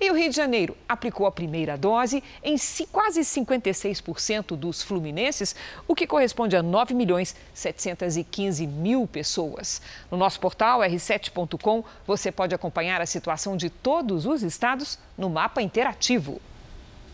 E 0.01 0.11
o 0.11 0.15
Rio 0.15 0.29
de 0.29 0.37
Janeiro 0.37 0.77
aplicou 0.89 1.27
a 1.27 1.33
primeira 1.33 1.79
dose 1.79 2.23
em 2.43 2.57
quase 2.91 3.21
56% 3.21 4.57
dos 4.57 4.83
fluminenses, 4.83 5.55
o 5.87 5.95
que 5.95 6.07
corresponde 6.07 6.57
a 6.57 6.63
9 6.63 6.95
milhões 6.95 7.35
715 7.55 8.67
mil 8.67 9.07
pessoas. 9.07 9.81
No 10.11 10.19
nosso 10.19 10.41
portal 10.41 10.81
r7.com, 10.81 11.85
você 12.07 12.33
pode 12.33 12.55
acompanhar 12.55 13.01
a 13.01 13.07
situação 13.07 13.57
de 13.57 13.71
todos 13.71 14.27
os 14.27 14.43
estados 14.43 14.99
no 15.17 15.31
mapa 15.31 15.63
interativo. 15.63 16.41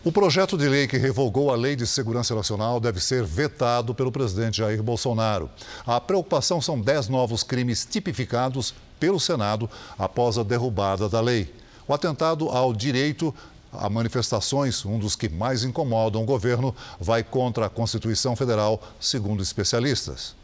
O 0.03 0.11
projeto 0.11 0.57
de 0.57 0.67
lei 0.67 0.87
que 0.87 0.97
revogou 0.97 1.51
a 1.51 1.55
Lei 1.55 1.75
de 1.75 1.85
Segurança 1.85 2.33
Nacional 2.33 2.79
deve 2.79 2.99
ser 2.99 3.23
vetado 3.23 3.93
pelo 3.93 4.11
presidente 4.11 4.57
Jair 4.57 4.81
Bolsonaro. 4.81 5.47
A 5.85 6.01
preocupação 6.01 6.59
são 6.59 6.81
10 6.81 7.07
novos 7.07 7.43
crimes 7.43 7.85
tipificados 7.85 8.73
pelo 8.99 9.19
Senado 9.19 9.69
após 9.99 10.39
a 10.39 10.43
derrubada 10.43 11.07
da 11.07 11.21
lei. 11.21 11.53
O 11.87 11.93
atentado 11.93 12.49
ao 12.49 12.73
direito 12.73 13.31
a 13.71 13.87
manifestações, 13.91 14.83
um 14.83 14.97
dos 14.97 15.15
que 15.15 15.29
mais 15.29 15.63
incomodam 15.63 16.23
o 16.23 16.25
governo, 16.25 16.75
vai 16.99 17.23
contra 17.23 17.67
a 17.67 17.69
Constituição 17.69 18.35
Federal, 18.35 18.81
segundo 18.99 19.43
especialistas. 19.43 20.40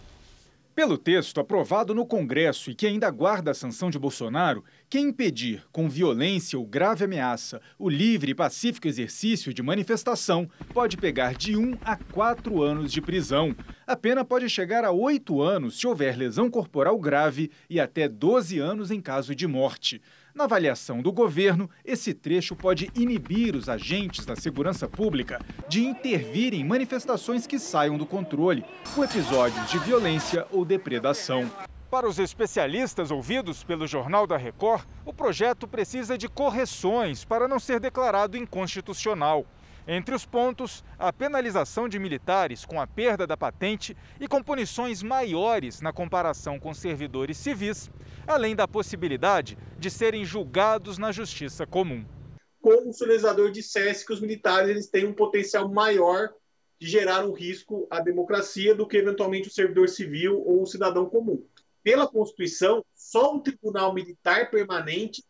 Pelo 0.78 0.96
texto 0.96 1.40
aprovado 1.40 1.96
no 1.96 2.06
Congresso 2.06 2.70
e 2.70 2.76
que 2.76 2.86
ainda 2.86 3.10
guarda 3.10 3.50
a 3.50 3.54
sanção 3.56 3.90
de 3.90 3.98
Bolsonaro, 3.98 4.64
quem 4.88 5.08
impedir, 5.08 5.64
com 5.72 5.90
violência 5.90 6.60
ou 6.60 6.68
grave 6.68 7.04
ameaça, 7.04 7.60
o 7.80 7.90
livre 7.90 8.30
e 8.30 8.36
pacífico 8.36 8.88
exercício 8.88 9.52
de 9.52 9.64
manifestação 9.64 10.48
pode 10.76 10.96
pegar 10.96 11.34
de 11.34 11.58
um 11.58 11.76
a 11.82 11.98
quatro 11.98 12.62
anos 12.62 12.92
de 12.92 13.02
prisão. 13.02 13.56
A 13.88 13.96
pena 13.96 14.24
pode 14.24 14.48
chegar 14.52 14.86
a 14.86 14.92
oito 14.92 15.42
anos 15.42 15.80
se 15.80 15.88
houver 15.88 16.16
lesão 16.16 16.48
corporal 16.48 17.00
grave 17.00 17.50
e 17.68 17.80
até 17.80 18.08
12 18.08 18.60
anos 18.60 18.92
em 18.92 19.02
caso 19.02 19.34
de 19.34 19.48
morte. 19.48 20.00
Na 20.38 20.44
avaliação 20.44 21.02
do 21.02 21.12
governo, 21.12 21.68
esse 21.84 22.14
trecho 22.14 22.56
pode 22.56 22.92
inibir 22.94 23.56
os 23.56 23.68
agentes 23.68 24.24
da 24.24 24.36
segurança 24.36 24.88
pública 24.88 25.42
de 25.68 25.84
intervir 25.84 26.54
em 26.54 26.64
manifestações 26.64 27.48
que 27.48 27.58
saiam 27.58 27.98
do 27.98 28.06
controle, 28.06 28.64
com 28.94 29.04
episódios 29.04 29.68
de 29.68 29.80
violência 29.80 30.46
ou 30.52 30.64
depredação. 30.64 31.50
Para 31.90 32.08
os 32.08 32.20
especialistas 32.20 33.10
ouvidos 33.10 33.64
pelo 33.64 33.88
Jornal 33.88 34.28
da 34.28 34.38
Record, 34.38 34.86
o 35.04 35.12
projeto 35.12 35.68
precisa 35.68 36.16
de 36.16 36.28
correções 36.28 37.26
para 37.26 37.48
não 37.48 37.60
ser 37.60 37.80
declarado 37.80 38.38
inconstitucional. 38.38 39.44
Entre 39.90 40.14
os 40.14 40.26
pontos, 40.26 40.84
a 41.00 41.14
penalização 41.14 41.88
de 41.88 41.98
militares 41.98 42.66
com 42.66 42.82
a 42.82 42.86
perda 42.86 43.26
da 43.26 43.38
patente 43.38 43.96
e 44.20 44.28
com 44.28 44.44
punições 44.44 45.02
maiores 45.02 45.80
na 45.80 45.94
comparação 45.94 46.60
com 46.60 46.74
servidores 46.74 47.38
civis, 47.38 47.90
além 48.28 48.54
da 48.54 48.68
possibilidade 48.68 49.58
de 49.80 49.90
serem 49.90 50.26
julgados 50.26 50.98
na 50.98 51.14
justiça 51.14 51.66
comum. 51.66 52.06
como 52.60 52.90
o 52.90 52.94
sinalizador 52.94 53.50
dissesse 53.50 54.06
que 54.06 54.12
os 54.12 54.20
militares 54.20 54.70
eles 54.70 54.90
têm 54.90 55.06
um 55.06 55.14
potencial 55.14 55.70
maior 55.70 56.34
de 56.78 56.86
gerar 56.86 57.26
um 57.26 57.32
risco 57.32 57.88
à 57.90 58.02
democracia 58.02 58.76
do 58.76 58.86
que 58.86 58.98
eventualmente 58.98 59.48
o 59.48 59.52
servidor 59.52 59.88
civil 59.88 60.44
ou 60.46 60.64
o 60.64 60.68
cidadão 60.68 61.06
comum. 61.06 61.42
Pela 61.82 62.06
Constituição, 62.06 62.84
só 62.94 63.34
um 63.34 63.40
tribunal 63.40 63.94
militar 63.94 64.52
permanente 64.52 65.24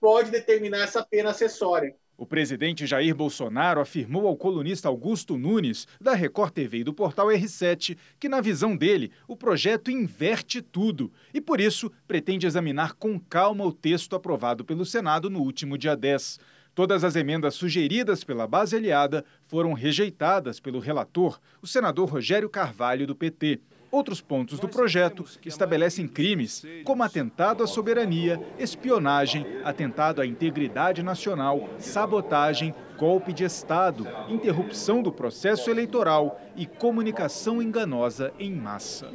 pode 0.00 0.30
determinar 0.30 0.84
essa 0.84 1.04
pena 1.04 1.30
acessória. 1.30 1.94
O 2.20 2.26
presidente 2.26 2.86
Jair 2.86 3.14
Bolsonaro 3.14 3.80
afirmou 3.80 4.28
ao 4.28 4.36
colunista 4.36 4.88
Augusto 4.88 5.38
Nunes, 5.38 5.88
da 5.98 6.12
Record 6.12 6.52
TV 6.52 6.80
e 6.80 6.84
do 6.84 6.92
portal 6.92 7.28
R7, 7.28 7.96
que, 8.18 8.28
na 8.28 8.42
visão 8.42 8.76
dele, 8.76 9.10
o 9.26 9.34
projeto 9.34 9.90
inverte 9.90 10.60
tudo 10.60 11.10
e, 11.32 11.40
por 11.40 11.62
isso, 11.62 11.90
pretende 12.06 12.46
examinar 12.46 12.92
com 12.92 13.18
calma 13.18 13.64
o 13.64 13.72
texto 13.72 14.14
aprovado 14.14 14.66
pelo 14.66 14.84
Senado 14.84 15.30
no 15.30 15.40
último 15.40 15.78
dia 15.78 15.96
10. 15.96 16.38
Todas 16.74 17.04
as 17.04 17.16
emendas 17.16 17.54
sugeridas 17.54 18.22
pela 18.22 18.46
base 18.46 18.76
aliada 18.76 19.24
foram 19.46 19.72
rejeitadas 19.72 20.60
pelo 20.60 20.78
relator, 20.78 21.40
o 21.62 21.66
senador 21.66 22.10
Rogério 22.10 22.50
Carvalho, 22.50 23.06
do 23.06 23.16
PT. 23.16 23.62
Outros 23.90 24.20
pontos 24.20 24.60
do 24.60 24.68
projeto 24.68 25.24
estabelecem 25.44 26.06
crimes 26.06 26.64
como 26.84 27.02
atentado 27.02 27.64
à 27.64 27.66
soberania, 27.66 28.40
espionagem, 28.56 29.44
atentado 29.64 30.20
à 30.20 30.26
integridade 30.26 31.02
nacional, 31.02 31.68
sabotagem, 31.78 32.72
golpe 32.96 33.32
de 33.32 33.42
Estado, 33.42 34.06
interrupção 34.28 35.02
do 35.02 35.10
processo 35.10 35.70
eleitoral 35.70 36.40
e 36.54 36.66
comunicação 36.66 37.60
enganosa 37.60 38.32
em 38.38 38.54
massa. 38.54 39.10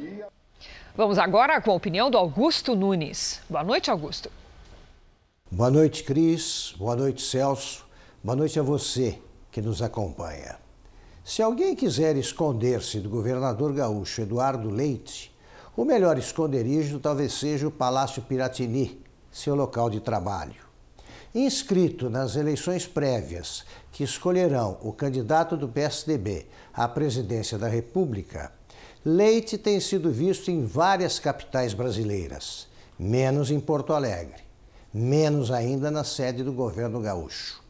Vamos 0.94 1.18
agora 1.18 1.58
com 1.60 1.70
a 1.70 1.74
opinião 1.74 2.10
do 2.10 2.18
Augusto 2.18 2.76
Nunes. 2.76 3.40
Boa 3.48 3.64
noite, 3.64 3.90
Augusto. 3.90 4.30
Boa 5.50 5.70
noite, 5.70 6.04
Cris. 6.04 6.74
Boa 6.76 6.96
noite, 6.96 7.22
Celso. 7.22 7.86
Boa 8.22 8.36
noite 8.36 8.58
a 8.58 8.62
você 8.62 9.18
que 9.50 9.62
nos 9.62 9.80
acompanha. 9.80 10.65
Se 11.28 11.42
alguém 11.42 11.74
quiser 11.74 12.16
esconder-se 12.16 13.00
do 13.00 13.10
governador 13.10 13.72
gaúcho 13.72 14.20
Eduardo 14.20 14.70
Leite, 14.70 15.36
o 15.76 15.84
melhor 15.84 16.16
esconderijo 16.16 17.00
talvez 17.00 17.32
seja 17.32 17.66
o 17.66 17.70
Palácio 17.70 18.22
Piratini, 18.22 19.02
seu 19.28 19.56
local 19.56 19.90
de 19.90 19.98
trabalho. 19.98 20.54
Inscrito 21.34 22.08
nas 22.08 22.36
eleições 22.36 22.86
prévias 22.86 23.64
que 23.90 24.04
escolherão 24.04 24.78
o 24.80 24.92
candidato 24.92 25.56
do 25.56 25.66
PSDB 25.66 26.46
à 26.72 26.86
presidência 26.86 27.58
da 27.58 27.66
República, 27.66 28.52
Leite 29.04 29.58
tem 29.58 29.80
sido 29.80 30.12
visto 30.12 30.48
em 30.48 30.64
várias 30.64 31.18
capitais 31.18 31.74
brasileiras, 31.74 32.68
menos 32.96 33.50
em 33.50 33.58
Porto 33.58 33.92
Alegre, 33.92 34.44
menos 34.94 35.50
ainda 35.50 35.90
na 35.90 36.04
sede 36.04 36.44
do 36.44 36.52
governo 36.52 37.00
gaúcho. 37.00 37.65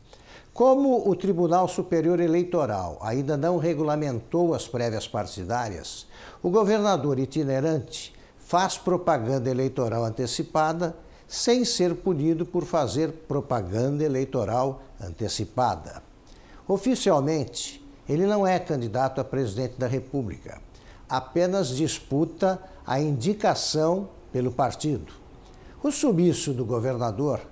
Como 0.57 1.07
o 1.07 1.15
Tribunal 1.15 1.69
Superior 1.69 2.19
Eleitoral 2.19 2.97
ainda 3.03 3.37
não 3.37 3.59
regulamentou 3.59 4.55
as 4.55 4.67
prévias 4.67 5.07
partidárias, 5.07 6.07
o 6.43 6.49
governador 6.49 7.19
itinerante 7.19 8.15
faz 8.39 8.79
propaganda 8.79 9.51
eleitoral 9.51 10.03
antecipada 10.03 10.97
sem 11.29 11.63
ser 11.63 11.97
punido 11.97 12.47
por 12.47 12.65
fazer 12.65 13.13
propaganda 13.29 14.03
eleitoral 14.03 14.81
antecipada. 14.99 16.03
Oficialmente, 16.67 17.87
ele 18.09 18.25
não 18.25 18.47
é 18.47 18.59
candidato 18.59 19.21
a 19.21 19.25
presidente 19.25 19.75
da 19.77 19.87
República, 19.87 20.59
apenas 21.07 21.69
disputa 21.69 22.59
a 22.87 22.99
indicação 22.99 24.09
pelo 24.33 24.51
partido. 24.51 25.13
O 25.83 25.93
sumiço 25.93 26.55
do 26.55 26.65
governador 26.65 27.43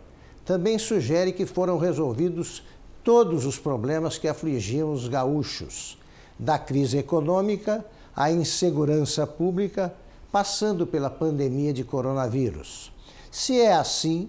também 0.43 0.79
sugere 0.79 1.33
que 1.33 1.45
foram 1.47 1.79
resolvidos 1.79 2.63
todos 3.05 3.45
os 3.45 3.59
problemas 3.59 4.17
que 4.17 4.27
afligiam 4.27 4.91
os 4.91 5.07
gaúchos, 5.07 5.99
da 6.39 6.59
crise 6.59 6.99
econômica 6.99 7.85
à 8.17 8.31
insegurança 8.33 9.27
pública, 9.27 9.95
passando 10.33 10.87
pela 10.87 11.11
pandemia 11.11 11.73
de 11.73 11.85
coronavírus. 11.85 12.91
Se 13.31 13.61
é 13.61 13.75
assim, 13.75 14.29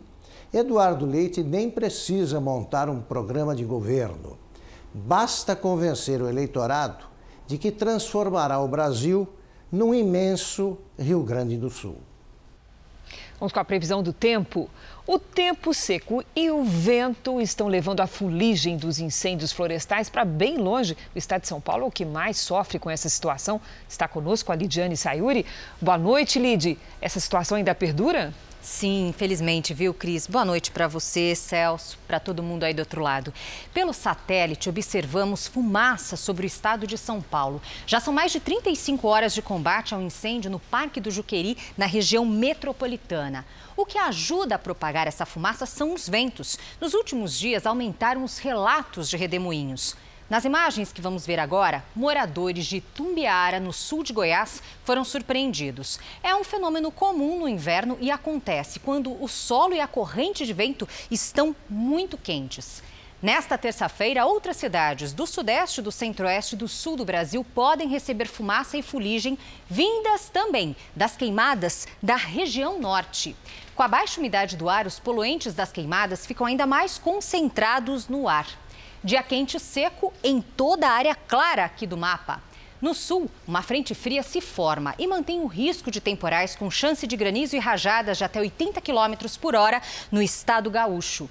Eduardo 0.53 1.05
Leite 1.05 1.41
nem 1.41 1.69
precisa 1.69 2.39
montar 2.39 2.89
um 2.89 3.01
programa 3.01 3.55
de 3.55 3.63
governo. 3.63 4.37
Basta 4.93 5.55
convencer 5.55 6.21
o 6.21 6.29
eleitorado 6.29 7.05
de 7.47 7.57
que 7.57 7.71
transformará 7.71 8.59
o 8.59 8.67
Brasil 8.67 9.27
num 9.71 9.93
imenso 9.93 10.77
Rio 10.97 11.23
Grande 11.23 11.57
do 11.57 11.69
Sul. 11.69 11.97
Vamos 13.39 13.51
com 13.51 13.59
a 13.59 13.65
previsão 13.65 14.01
do 14.01 14.13
tempo. 14.13 14.69
O 15.07 15.19
tempo 15.19 15.71
seco 15.71 16.23
e 16.35 16.49
o 16.49 16.63
vento 16.63 17.39
estão 17.39 17.67
levando 17.67 18.01
a 18.01 18.07
fuligem 18.07 18.75
dos 18.75 18.97
incêndios 18.97 19.51
florestais 19.51 20.09
para 20.09 20.25
bem 20.25 20.57
longe. 20.57 20.97
O 21.13 21.17
estado 21.17 21.41
de 21.41 21.47
São 21.47 21.61
Paulo 21.61 21.83
é 21.83 21.87
o 21.87 21.91
que 21.91 22.03
mais 22.03 22.37
sofre 22.37 22.79
com 22.79 22.89
essa 22.89 23.07
situação. 23.07 23.61
Está 23.87 24.07
conosco 24.07 24.51
a 24.51 24.55
Lidiane 24.55 24.97
Sayuri. 24.97 25.45
Boa 25.79 25.95
noite, 25.95 26.39
Lid. 26.39 26.79
Essa 26.99 27.19
situação 27.19 27.55
ainda 27.55 27.75
perdura? 27.75 28.33
Sim, 28.65 29.09
infelizmente, 29.09 29.75
viu, 29.75 29.93
Cris? 29.93 30.25
Boa 30.25 30.43
noite 30.43 30.71
para 30.71 30.87
você, 30.87 31.35
Celso, 31.35 31.99
para 32.07 32.19
todo 32.19 32.41
mundo 32.41 32.63
aí 32.63 32.73
do 32.73 32.79
outro 32.79 32.99
lado. 32.99 33.31
Pelo 33.71 33.93
satélite, 33.93 34.67
observamos 34.67 35.45
fumaça 35.45 36.17
sobre 36.17 36.47
o 36.47 36.47
estado 36.47 36.87
de 36.87 36.97
São 36.97 37.21
Paulo. 37.21 37.61
Já 37.85 37.99
são 37.99 38.11
mais 38.11 38.31
de 38.31 38.39
35 38.39 39.07
horas 39.07 39.35
de 39.35 39.41
combate 39.43 39.93
ao 39.93 40.01
incêndio 40.01 40.49
no 40.49 40.59
Parque 40.59 40.99
do 40.99 41.11
Juqueri, 41.11 41.55
na 41.77 41.85
região 41.85 42.25
metropolitana. 42.25 43.45
O 43.77 43.85
que 43.85 43.99
ajuda 43.99 44.55
a 44.55 44.59
propagar 44.59 45.05
essa 45.05 45.27
fumaça 45.27 45.67
são 45.67 45.93
os 45.93 46.09
ventos. 46.09 46.57
Nos 46.81 46.95
últimos 46.95 47.37
dias, 47.37 47.67
aumentaram 47.67 48.23
os 48.23 48.39
relatos 48.39 49.07
de 49.07 49.15
redemoinhos. 49.15 49.95
Nas 50.27 50.43
imagens 50.43 50.91
que 50.91 51.03
vamos 51.03 51.23
ver 51.23 51.39
agora, 51.39 51.85
moradores 51.95 52.65
de 52.65 52.81
Tumbiara, 52.81 53.59
no 53.59 53.71
sul 53.71 54.01
de 54.01 54.11
Goiás, 54.11 54.59
foram 54.83 55.03
surpreendidos. 55.03 55.99
É 56.23 56.33
um 56.35 56.43
fenômeno 56.43 56.91
comum 56.91 57.41
no 57.41 57.47
inverno 57.47 57.95
e 58.01 58.09
acontece 58.09 58.79
quando 58.79 59.21
o 59.23 59.27
solo 59.27 59.75
e 59.75 59.79
a 59.79 59.87
corrente 59.87 60.43
de 60.43 60.51
vento 60.51 60.89
estão 61.11 61.55
muito 61.69 62.17
quentes. 62.17 62.81
Nesta 63.21 63.55
terça-feira, 63.55 64.25
outras 64.25 64.57
cidades 64.57 65.13
do 65.13 65.27
sudeste, 65.27 65.79
do 65.79 65.91
centro-oeste 65.91 66.55
e 66.55 66.57
do 66.57 66.67
sul 66.67 66.97
do 66.97 67.05
Brasil 67.05 67.45
podem 67.53 67.87
receber 67.87 68.27
fumaça 68.27 68.77
e 68.77 68.81
fuligem 68.81 69.37
vindas 69.69 70.27
também 70.29 70.75
das 70.95 71.15
queimadas 71.15 71.87
da 72.01 72.15
região 72.15 72.79
norte. 72.79 73.35
Com 73.75 73.83
a 73.83 73.87
baixa 73.87 74.19
umidade 74.19 74.57
do 74.57 74.69
ar, 74.69 74.87
os 74.87 74.99
poluentes 74.99 75.53
das 75.53 75.71
queimadas 75.71 76.25
ficam 76.25 76.47
ainda 76.47 76.65
mais 76.65 76.97
concentrados 76.97 78.07
no 78.07 78.27
ar. 78.27 78.47
Dia 79.05 79.21
quente 79.21 79.59
seco 79.59 80.11
em 80.23 80.41
toda 80.41 80.87
a 80.87 80.93
área 80.93 81.13
clara 81.13 81.65
aqui 81.65 81.85
do 81.85 81.95
mapa. 81.95 82.41
No 82.81 82.95
sul, 82.95 83.29
uma 83.47 83.61
frente 83.61 83.93
fria 83.93 84.23
se 84.23 84.41
forma 84.41 84.95
e 84.97 85.05
mantém 85.05 85.41
o 85.41 85.45
risco 85.45 85.91
de 85.91 86.01
temporais 86.01 86.55
com 86.55 86.71
chance 86.71 87.05
de 87.05 87.15
granizo 87.15 87.55
e 87.55 87.59
rajadas 87.59 88.17
de 88.17 88.23
até 88.23 88.39
80 88.39 88.81
km 88.81 89.13
por 89.39 89.53
hora 89.53 89.79
no 90.11 90.23
estado 90.23 90.71
gaúcho. 90.71 91.29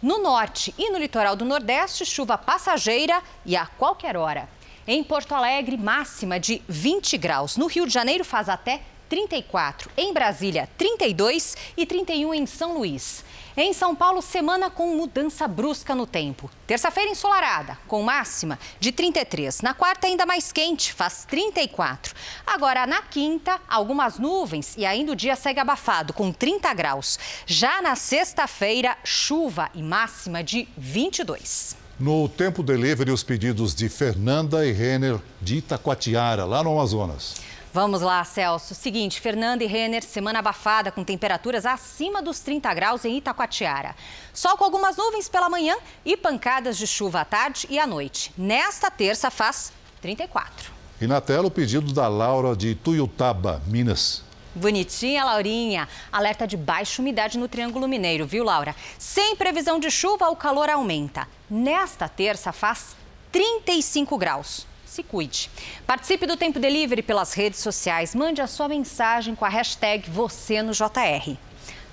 No 0.00 0.22
norte 0.22 0.72
e 0.78 0.88
no 0.88 1.00
litoral 1.00 1.34
do 1.34 1.44
Nordeste, 1.44 2.06
chuva 2.06 2.38
passageira 2.38 3.20
e 3.44 3.56
a 3.56 3.66
qualquer 3.66 4.16
hora. 4.16 4.48
Em 4.86 5.02
Porto 5.02 5.34
Alegre, 5.34 5.76
máxima 5.76 6.38
de 6.38 6.62
20 6.68 7.18
graus. 7.18 7.56
No 7.56 7.66
Rio 7.66 7.88
de 7.88 7.92
Janeiro, 7.92 8.24
faz 8.24 8.48
até 8.48 8.82
34. 9.08 9.90
Em 9.96 10.12
Brasília, 10.12 10.68
32 10.78 11.56
e 11.76 11.84
31 11.84 12.34
em 12.34 12.46
São 12.46 12.78
Luís. 12.78 13.24
Em 13.58 13.72
São 13.72 13.96
Paulo, 13.96 14.20
semana 14.20 14.68
com 14.68 14.94
mudança 14.94 15.48
brusca 15.48 15.94
no 15.94 16.06
tempo. 16.06 16.50
Terça-feira 16.66 17.10
ensolarada, 17.10 17.78
com 17.88 18.02
máxima 18.02 18.58
de 18.78 18.92
33. 18.92 19.62
Na 19.62 19.72
quarta, 19.72 20.06
ainda 20.06 20.26
mais 20.26 20.52
quente, 20.52 20.92
faz 20.92 21.24
34. 21.24 22.14
Agora, 22.46 22.86
na 22.86 23.00
quinta, 23.00 23.58
algumas 23.66 24.18
nuvens 24.18 24.76
e 24.76 24.84
ainda 24.84 25.12
o 25.12 25.16
dia 25.16 25.34
segue 25.34 25.58
abafado, 25.58 26.12
com 26.12 26.30
30 26.30 26.74
graus. 26.74 27.18
Já 27.46 27.80
na 27.80 27.96
sexta-feira, 27.96 28.94
chuva 29.02 29.70
e 29.74 29.82
máxima 29.82 30.44
de 30.44 30.68
22. 30.76 31.78
No 31.98 32.28
Tempo 32.28 32.62
Delivery, 32.62 33.10
os 33.10 33.22
pedidos 33.22 33.74
de 33.74 33.88
Fernanda 33.88 34.66
e 34.66 34.72
Renner 34.72 35.18
de 35.40 35.56
Itacoatiara, 35.56 36.44
lá 36.44 36.62
no 36.62 36.72
Amazonas. 36.72 37.45
Vamos 37.76 38.00
lá, 38.00 38.24
Celso. 38.24 38.74
Seguinte, 38.74 39.20
Fernanda 39.20 39.62
e 39.62 39.66
Renner, 39.66 40.02
semana 40.02 40.38
abafada 40.38 40.90
com 40.90 41.04
temperaturas 41.04 41.66
acima 41.66 42.22
dos 42.22 42.40
30 42.40 42.72
graus 42.72 43.04
em 43.04 43.18
Itacoatiara. 43.18 43.94
Sol 44.32 44.56
com 44.56 44.64
algumas 44.64 44.96
nuvens 44.96 45.28
pela 45.28 45.50
manhã 45.50 45.76
e 46.02 46.16
pancadas 46.16 46.78
de 46.78 46.86
chuva 46.86 47.20
à 47.20 47.24
tarde 47.26 47.66
e 47.68 47.78
à 47.78 47.86
noite. 47.86 48.32
Nesta 48.34 48.90
terça 48.90 49.30
faz 49.30 49.74
34. 50.00 50.72
E 51.02 51.06
na 51.06 51.20
tela 51.20 51.48
o 51.48 51.50
pedido 51.50 51.92
da 51.92 52.08
Laura 52.08 52.56
de 52.56 52.74
Tuiutaba, 52.74 53.60
Minas. 53.66 54.22
Bonitinha, 54.54 55.22
Laurinha. 55.26 55.86
Alerta 56.10 56.46
de 56.46 56.56
baixa 56.56 57.02
umidade 57.02 57.36
no 57.36 57.46
Triângulo 57.46 57.86
Mineiro, 57.86 58.24
viu, 58.24 58.42
Laura? 58.42 58.74
Sem 58.98 59.36
previsão 59.36 59.78
de 59.78 59.90
chuva, 59.90 60.30
o 60.30 60.36
calor 60.36 60.70
aumenta. 60.70 61.28
Nesta 61.50 62.08
terça 62.08 62.54
faz 62.54 62.96
35 63.30 64.16
graus 64.16 64.66
se 64.96 65.02
cuide. 65.02 65.50
Participe 65.86 66.26
do 66.26 66.36
Tempo 66.36 66.58
Delivery 66.58 67.02
pelas 67.02 67.34
redes 67.34 67.60
sociais. 67.60 68.14
Mande 68.14 68.40
a 68.40 68.46
sua 68.46 68.68
mensagem 68.68 69.34
com 69.34 69.44
a 69.44 69.48
hashtag 69.48 70.08
você 70.10 70.62
no 70.62 70.72
JR. 70.72 71.36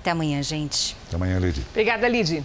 Até 0.00 0.10
amanhã, 0.10 0.42
gente. 0.42 0.96
Até 1.06 1.16
amanhã, 1.16 1.38
Lid. 1.38 1.60
Obrigada, 1.70 2.08
Lid. 2.08 2.44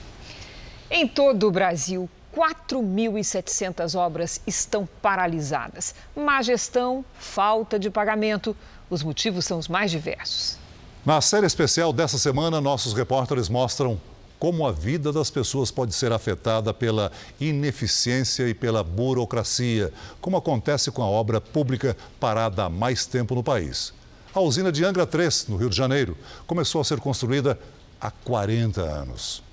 Em 0.92 1.08
todo 1.08 1.48
o 1.48 1.52
Brasil, 1.52 2.10
4.700 2.36 3.98
obras 3.98 4.42
estão 4.46 4.88
paralisadas. 5.02 5.96
Má 6.16 6.42
gestão, 6.42 7.06
falta 7.18 7.80
de 7.80 7.90
pagamento. 7.90 8.56
Os 8.90 9.02
motivos 9.02 9.46
são 9.46 9.60
os 9.60 9.68
mais 9.68 9.92
diversos. 9.92 10.58
Na 11.06 11.22
série 11.22 11.46
especial 11.46 11.94
dessa 11.94 12.18
semana, 12.18 12.60
nossos 12.60 12.94
repórteres 12.94 13.48
mostram 13.48 14.00
como 14.40 14.66
a 14.66 14.72
vida 14.72 15.12
das 15.12 15.30
pessoas 15.30 15.70
pode 15.70 15.94
ser 15.94 16.14
afetada 16.14 16.74
pela 16.74 17.12
ineficiência 17.40 18.48
e 18.48 18.54
pela 18.54 18.84
burocracia, 18.84 19.92
como 20.22 20.38
acontece 20.38 20.90
com 20.90 21.04
a 21.04 21.08
obra 21.08 21.42
pública 21.42 21.96
parada 22.20 22.64
há 22.64 22.70
mais 22.70 23.06
tempo 23.06 23.36
no 23.36 23.44
país. 23.44 23.94
A 24.34 24.40
usina 24.40 24.72
de 24.72 24.86
Angra 24.86 25.06
3, 25.06 25.48
no 25.50 25.58
Rio 25.58 25.70
de 25.70 25.76
Janeiro, 25.76 26.16
começou 26.48 26.80
a 26.80 26.84
ser 26.84 27.00
construída 27.00 27.60
há 28.00 28.10
40 28.10 28.82
anos. 28.82 29.44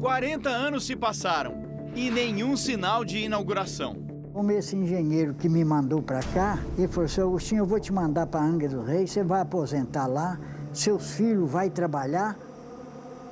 40 0.00 0.48
anos 0.48 0.86
se 0.86 0.96
passaram 0.96 1.54
e 1.94 2.10
nenhum 2.10 2.56
sinal 2.56 3.04
de 3.04 3.18
inauguração. 3.18 3.96
Como 4.32 4.50
esse 4.52 4.76
engenheiro 4.76 5.34
que 5.34 5.48
me 5.48 5.64
mandou 5.64 6.00
para 6.00 6.20
cá, 6.22 6.58
ele 6.78 6.88
falou 6.88 7.06
assim, 7.06 7.20
Agostinho, 7.20 7.58
eu 7.60 7.66
vou 7.66 7.80
te 7.80 7.92
mandar 7.92 8.26
para 8.26 8.40
Angra 8.40 8.68
do 8.68 8.82
Rei, 8.82 9.06
você 9.06 9.24
vai 9.24 9.40
aposentar 9.40 10.06
lá, 10.06 10.38
seus 10.72 11.14
filhos 11.14 11.50
vão 11.50 11.68
trabalhar 11.68 12.36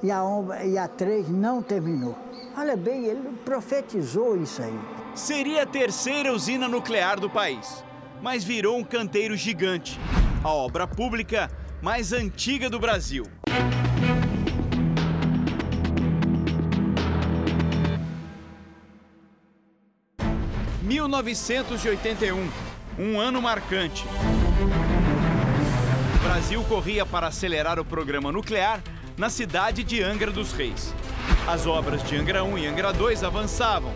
e 0.02 0.10
a, 0.10 0.22
e 0.64 0.78
a 0.78 0.88
três 0.88 1.28
não 1.28 1.62
terminou. 1.62 2.16
Olha 2.56 2.76
bem, 2.76 3.04
ele 3.04 3.38
profetizou 3.44 4.40
isso 4.40 4.62
aí. 4.62 4.78
Seria 5.14 5.62
a 5.62 5.66
terceira 5.66 6.32
usina 6.32 6.68
nuclear 6.68 7.18
do 7.18 7.30
país, 7.30 7.84
mas 8.22 8.44
virou 8.44 8.76
um 8.78 8.84
canteiro 8.84 9.36
gigante. 9.36 9.98
A 10.42 10.50
obra 10.50 10.86
pública 10.86 11.50
mais 11.82 12.12
antiga 12.12 12.68
do 12.68 12.78
Brasil. 12.78 13.24
1981, 20.88 22.50
um 22.98 23.20
ano 23.20 23.42
marcante. 23.42 24.04
Brasil 26.28 26.62
corria 26.64 27.06
para 27.06 27.28
acelerar 27.28 27.78
o 27.78 27.84
programa 27.84 28.30
nuclear 28.30 28.82
na 29.16 29.30
cidade 29.30 29.82
de 29.82 30.02
Angra 30.02 30.30
dos 30.30 30.52
Reis. 30.52 30.94
As 31.48 31.66
obras 31.66 32.02
de 32.02 32.16
Angra 32.16 32.44
1 32.44 32.58
e 32.58 32.66
Angra 32.66 32.92
2 32.92 33.24
avançavam, 33.24 33.94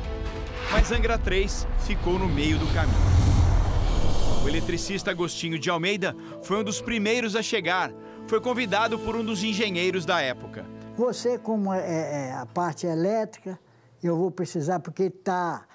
mas 0.70 0.90
Angra 0.90 1.18
3 1.18 1.68
ficou 1.80 2.18
no 2.18 2.26
meio 2.26 2.58
do 2.58 2.66
caminho. 2.72 2.96
O 4.42 4.48
eletricista 4.48 5.10
Agostinho 5.10 5.58
de 5.58 5.68
Almeida 5.68 6.16
foi 6.42 6.56
um 6.56 6.64
dos 6.64 6.80
primeiros 6.80 7.36
a 7.36 7.42
chegar. 7.42 7.92
Foi 8.26 8.40
convidado 8.40 8.98
por 8.98 9.14
um 9.14 9.22
dos 9.22 9.44
engenheiros 9.44 10.06
da 10.06 10.22
época. 10.22 10.64
Você, 10.96 11.38
como 11.38 11.70
é, 11.70 12.30
é 12.30 12.32
a 12.32 12.46
parte 12.46 12.86
elétrica, 12.86 13.60
eu 14.02 14.16
vou 14.16 14.30
precisar 14.30 14.80
porque 14.80 15.02
está 15.02 15.66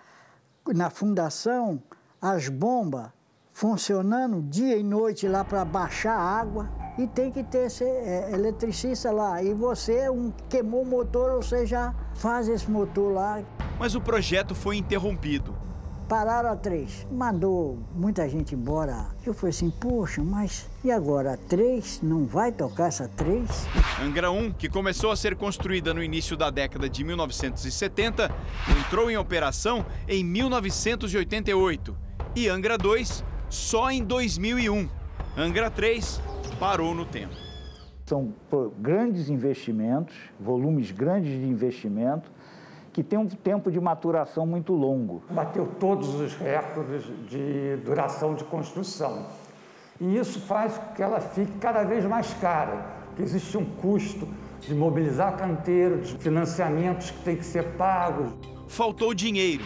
na 0.73 0.89
fundação 0.89 1.83
as 2.19 2.49
bombas 2.49 3.11
funcionando 3.57 4.39
dia 4.39 4.77
e 4.77 4.83
noite 4.83 5.27
lá 5.27 5.43
para 5.43 5.65
baixar 5.65 6.13
a 6.13 6.21
água 6.21 6.69
e 6.95 7.07
tem 7.07 7.31
que 7.31 7.43
ter 7.43 7.65
esse, 7.65 7.83
é, 7.83 8.29
eletricista 8.31 9.09
lá. 9.11 9.41
E 9.41 9.51
você 9.51 10.07
um, 10.11 10.31
queimou 10.47 10.83
o 10.83 10.85
motor, 10.85 11.43
você 11.43 11.65
já 11.65 11.91
faz 12.13 12.47
esse 12.47 12.69
motor 12.69 13.11
lá. 13.11 13.41
Mas 13.79 13.95
o 13.95 14.01
projeto 14.01 14.53
foi 14.53 14.77
interrompido. 14.77 15.55
Pararam 16.07 16.51
a 16.51 16.55
três, 16.55 17.07
mandou 17.11 17.79
muita 17.95 18.29
gente 18.29 18.53
embora. 18.53 19.07
Eu 19.25 19.33
falei 19.33 19.49
assim, 19.49 19.71
poxa, 19.71 20.23
mas 20.23 20.69
e 20.83 20.91
agora? 20.91 21.33
A 21.33 21.37
três 21.37 21.99
não 22.03 22.25
vai 22.25 22.51
tocar 22.51 22.89
essa 22.89 23.07
três? 23.07 23.67
Angra 23.99 24.29
1, 24.29 24.51
que 24.51 24.69
começou 24.69 25.11
a 25.11 25.15
ser 25.15 25.35
construída 25.35 25.95
no 25.95 26.03
início 26.03 26.37
da 26.37 26.51
década 26.51 26.87
de 26.87 27.03
1970, 27.03 28.31
entrou 28.79 29.09
em 29.09 29.17
operação 29.17 29.83
em 30.07 30.23
1988. 30.23 31.97
E 32.35 32.47
Angra 32.47 32.77
2 32.77 33.23
só 33.49 33.89
em 33.91 34.03
2001. 34.03 34.89
Angra 35.37 35.69
3 35.69 36.21
parou 36.59 36.93
no 36.93 37.05
tempo. 37.05 37.35
São 38.05 38.33
grandes 38.79 39.29
investimentos, 39.29 40.15
volumes 40.39 40.91
grandes 40.91 41.31
de 41.31 41.45
investimento, 41.45 42.31
que 42.93 43.03
tem 43.03 43.19
um 43.19 43.27
tempo 43.27 43.71
de 43.71 43.79
maturação 43.79 44.45
muito 44.47 44.73
longo. 44.73 45.21
Bateu 45.29 45.67
todos 45.79 46.15
os 46.15 46.33
recordes 46.35 47.03
de 47.29 47.77
duração 47.85 48.33
de 48.33 48.43
construção. 48.45 49.27
E 49.99 50.17
isso 50.17 50.39
faz 50.41 50.77
com 50.77 50.93
que 50.93 51.03
ela 51.03 51.19
fique 51.19 51.51
cada 51.59 51.83
vez 51.83 52.05
mais 52.05 52.33
cara, 52.35 52.85
que 53.15 53.21
existe 53.21 53.57
um 53.57 53.65
custo 53.65 54.27
de 54.61 54.73
mobilizar 54.73 55.37
canteiro, 55.37 56.01
de 56.01 56.17
financiamentos 56.17 57.11
que 57.11 57.23
têm 57.23 57.35
que 57.35 57.45
ser 57.45 57.63
pagos. 57.73 58.31
Faltou 58.67 59.13
dinheiro. 59.13 59.63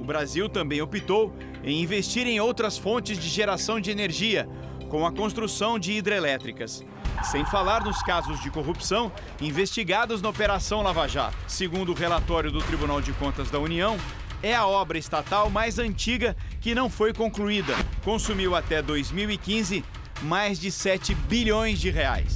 O 0.00 0.04
Brasil 0.04 0.48
também 0.48 0.80
optou 0.80 1.32
em 1.62 1.82
investir 1.82 2.26
em 2.26 2.40
outras 2.40 2.78
fontes 2.78 3.18
de 3.18 3.28
geração 3.28 3.80
de 3.80 3.90
energia, 3.90 4.48
com 4.88 5.06
a 5.06 5.12
construção 5.12 5.78
de 5.78 5.92
hidrelétricas. 5.92 6.84
Sem 7.24 7.44
falar 7.44 7.84
nos 7.84 8.02
casos 8.02 8.40
de 8.40 8.50
corrupção 8.50 9.12
investigados 9.40 10.22
na 10.22 10.28
Operação 10.28 10.82
Lava 10.82 11.06
Jato. 11.06 11.36
Segundo 11.46 11.92
o 11.92 11.94
relatório 11.94 12.50
do 12.50 12.62
Tribunal 12.62 13.00
de 13.00 13.12
Contas 13.12 13.50
da 13.50 13.58
União, 13.58 13.98
é 14.42 14.54
a 14.54 14.66
obra 14.66 14.96
estatal 14.96 15.50
mais 15.50 15.78
antiga 15.78 16.34
que 16.60 16.74
não 16.74 16.88
foi 16.88 17.12
concluída. 17.12 17.74
Consumiu 18.02 18.56
até 18.56 18.80
2015 18.80 19.84
mais 20.22 20.58
de 20.58 20.70
7 20.70 21.14
bilhões 21.14 21.78
de 21.78 21.90
reais. 21.90 22.34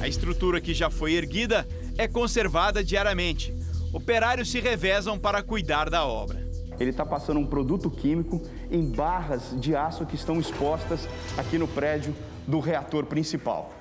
A 0.00 0.08
estrutura 0.08 0.60
que 0.60 0.74
já 0.74 0.90
foi 0.90 1.14
erguida 1.14 1.66
é 1.98 2.06
conservada 2.06 2.82
diariamente. 2.82 3.54
Operários 3.92 4.50
se 4.50 4.60
revezam 4.60 5.18
para 5.18 5.42
cuidar 5.42 5.88
da 5.88 6.04
obra. 6.04 6.45
Ele 6.78 6.90
está 6.90 7.04
passando 7.04 7.40
um 7.40 7.46
produto 7.46 7.90
químico 7.90 8.40
em 8.70 8.84
barras 8.90 9.54
de 9.58 9.74
aço 9.74 10.06
que 10.06 10.14
estão 10.14 10.38
expostas 10.38 11.08
aqui 11.36 11.58
no 11.58 11.66
prédio 11.66 12.14
do 12.46 12.60
reator 12.60 13.06
principal. 13.06 13.72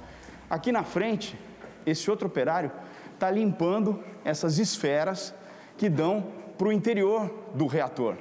Aqui 0.50 0.72
na 0.72 0.84
frente, 0.84 1.38
esse 1.86 2.10
outro 2.10 2.28
operário 2.28 2.72
está 3.14 3.30
limpando 3.30 4.00
essas 4.24 4.60
esferas 4.60 5.34
que 5.78 5.90
dão 5.90 6.26
para 6.58 6.68
o 6.68 6.72
interior 6.72 7.34
do 7.54 7.68
reator. 7.68 8.16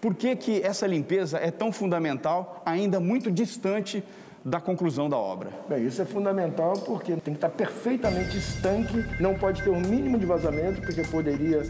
Por 0.00 0.14
que, 0.14 0.36
que 0.36 0.62
essa 0.62 0.86
limpeza 0.86 1.38
é 1.38 1.50
tão 1.50 1.72
fundamental, 1.72 2.62
ainda 2.64 3.00
muito 3.00 3.30
distante 3.30 4.02
da 4.44 4.60
conclusão 4.60 5.08
da 5.08 5.16
obra? 5.16 5.50
Bem, 5.68 5.86
isso 5.86 6.00
é 6.00 6.04
fundamental 6.04 6.74
porque 6.74 7.12
tem 7.16 7.34
que 7.34 7.38
estar 7.38 7.50
perfeitamente 7.50 8.36
estanque, 8.36 9.04
não 9.20 9.34
pode 9.34 9.62
ter 9.62 9.70
um 9.70 9.80
mínimo 9.80 10.18
de 10.18 10.24
vazamento, 10.24 10.80
porque 10.82 11.02
poderia 11.02 11.62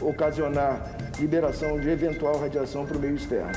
ocasionar 0.00 0.82
liberação 1.18 1.78
de 1.78 1.88
eventual 1.88 2.38
radiação 2.38 2.86
para 2.86 2.96
o 2.96 3.00
meio 3.00 3.14
externo. 3.14 3.52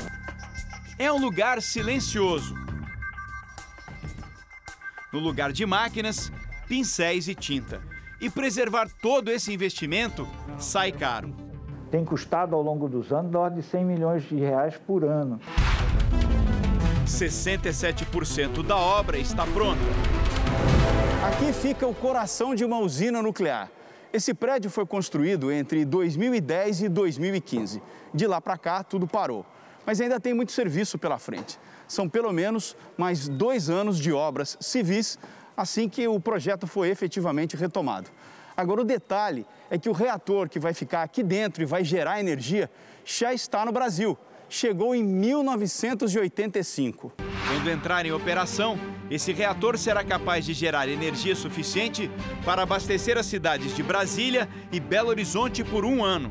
É 0.98 1.12
um 1.12 1.18
lugar 1.18 1.60
silencioso, 1.62 2.54
no 5.12 5.18
lugar 5.18 5.52
de 5.52 5.66
máquinas, 5.66 6.32
pincéis 6.66 7.28
e 7.28 7.34
tinta. 7.34 7.80
E 8.20 8.30
preservar 8.30 8.88
todo 9.02 9.30
esse 9.30 9.52
investimento 9.52 10.26
sai 10.58 10.92
caro. 10.92 11.34
Tem 11.90 12.04
custado 12.04 12.54
ao 12.54 12.62
longo 12.62 12.88
dos 12.88 13.12
anos 13.12 13.34
ordem 13.34 13.60
de 13.60 13.66
100 13.66 13.84
milhões 13.84 14.22
de 14.22 14.36
reais 14.36 14.78
por 14.78 15.04
ano. 15.04 15.40
67% 17.04 18.62
da 18.62 18.76
obra 18.76 19.18
está 19.18 19.44
pronta. 19.46 19.82
Aqui 21.26 21.52
fica 21.52 21.86
o 21.86 21.94
coração 21.94 22.54
de 22.54 22.64
uma 22.64 22.78
usina 22.78 23.20
nuclear. 23.20 23.68
Esse 24.12 24.34
prédio 24.34 24.70
foi 24.70 24.84
construído 24.84 25.50
entre 25.50 25.84
2010 25.84 26.82
e 26.82 26.88
2015. 26.88 27.82
De 28.12 28.26
lá 28.26 28.40
para 28.40 28.58
cá, 28.58 28.84
tudo 28.84 29.06
parou. 29.06 29.46
Mas 29.86 30.00
ainda 30.00 30.20
tem 30.20 30.34
muito 30.34 30.52
serviço 30.52 30.98
pela 30.98 31.18
frente 31.18 31.58
são 31.92 32.08
pelo 32.08 32.32
menos 32.32 32.74
mais 32.96 33.28
dois 33.28 33.68
anos 33.68 33.98
de 33.98 34.12
obras 34.12 34.56
civis 34.60 35.18
assim 35.54 35.88
que 35.88 36.08
o 36.08 36.18
projeto 36.18 36.66
foi 36.66 36.88
efetivamente 36.88 37.56
retomado. 37.56 38.08
Agora, 38.56 38.80
o 38.80 38.84
detalhe 38.84 39.46
é 39.70 39.78
que 39.78 39.88
o 39.88 39.92
reator 39.92 40.48
que 40.48 40.58
vai 40.58 40.72
ficar 40.72 41.02
aqui 41.02 41.22
dentro 41.22 41.62
e 41.62 41.66
vai 41.66 41.84
gerar 41.84 42.20
energia 42.20 42.70
já 43.04 43.34
está 43.34 43.64
no 43.64 43.72
Brasil. 43.72 44.18
Chegou 44.48 44.94
em 44.94 45.04
1985. 45.04 47.12
Quando 47.48 47.70
entrar 47.70 48.06
em 48.06 48.12
operação, 48.12 48.78
esse 49.12 49.30
reator 49.30 49.76
será 49.76 50.02
capaz 50.02 50.46
de 50.46 50.54
gerar 50.54 50.88
energia 50.88 51.36
suficiente 51.36 52.10
para 52.46 52.62
abastecer 52.62 53.18
as 53.18 53.26
cidades 53.26 53.76
de 53.76 53.82
Brasília 53.82 54.48
e 54.72 54.80
Belo 54.80 55.10
Horizonte 55.10 55.62
por 55.62 55.84
um 55.84 56.02
ano. 56.02 56.30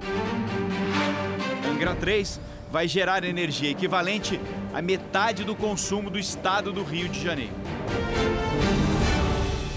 Angra 1.72 1.94
3 1.94 2.42
vai 2.72 2.88
gerar 2.88 3.24
energia 3.24 3.70
equivalente 3.70 4.42
a 4.74 4.82
metade 4.82 5.44
do 5.44 5.56
consumo 5.56 6.10
do 6.10 6.18
estado 6.18 6.74
do 6.74 6.82
Rio 6.84 7.08
de 7.08 7.22
Janeiro. 7.22 7.54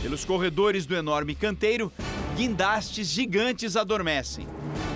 Pelos 0.00 0.24
corredores 0.24 0.86
do 0.86 0.96
enorme 0.96 1.34
canteiro, 1.34 1.92
guindastes 2.34 3.08
gigantes 3.08 3.76
adormecem. 3.76 4.48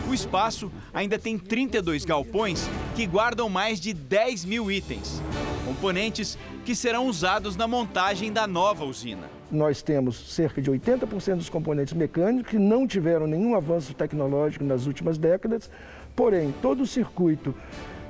O 0.08 0.14
espaço 0.14 0.72
ainda 0.94 1.18
tem 1.18 1.38
32 1.38 2.06
galpões 2.06 2.66
que 2.96 3.06
guardam 3.06 3.50
mais 3.50 3.78
de 3.78 3.92
10 3.92 4.46
mil 4.46 4.70
itens, 4.70 5.20
componentes 5.66 6.38
que 6.68 6.74
serão 6.74 7.06
usados 7.06 7.56
na 7.56 7.66
montagem 7.66 8.30
da 8.30 8.46
nova 8.46 8.84
usina. 8.84 9.30
nós 9.50 9.80
temos 9.80 10.34
cerca 10.34 10.60
de 10.60 10.70
80% 10.70 11.36
dos 11.36 11.48
componentes 11.48 11.94
mecânicos 11.94 12.50
que 12.50 12.58
não 12.58 12.86
tiveram 12.86 13.26
nenhum 13.26 13.54
avanço 13.54 13.94
tecnológico 13.94 14.62
nas 14.62 14.84
últimas 14.84 15.16
décadas, 15.16 15.70
porém, 16.14 16.54
todo 16.60 16.82
o 16.82 16.86
circuito 16.86 17.54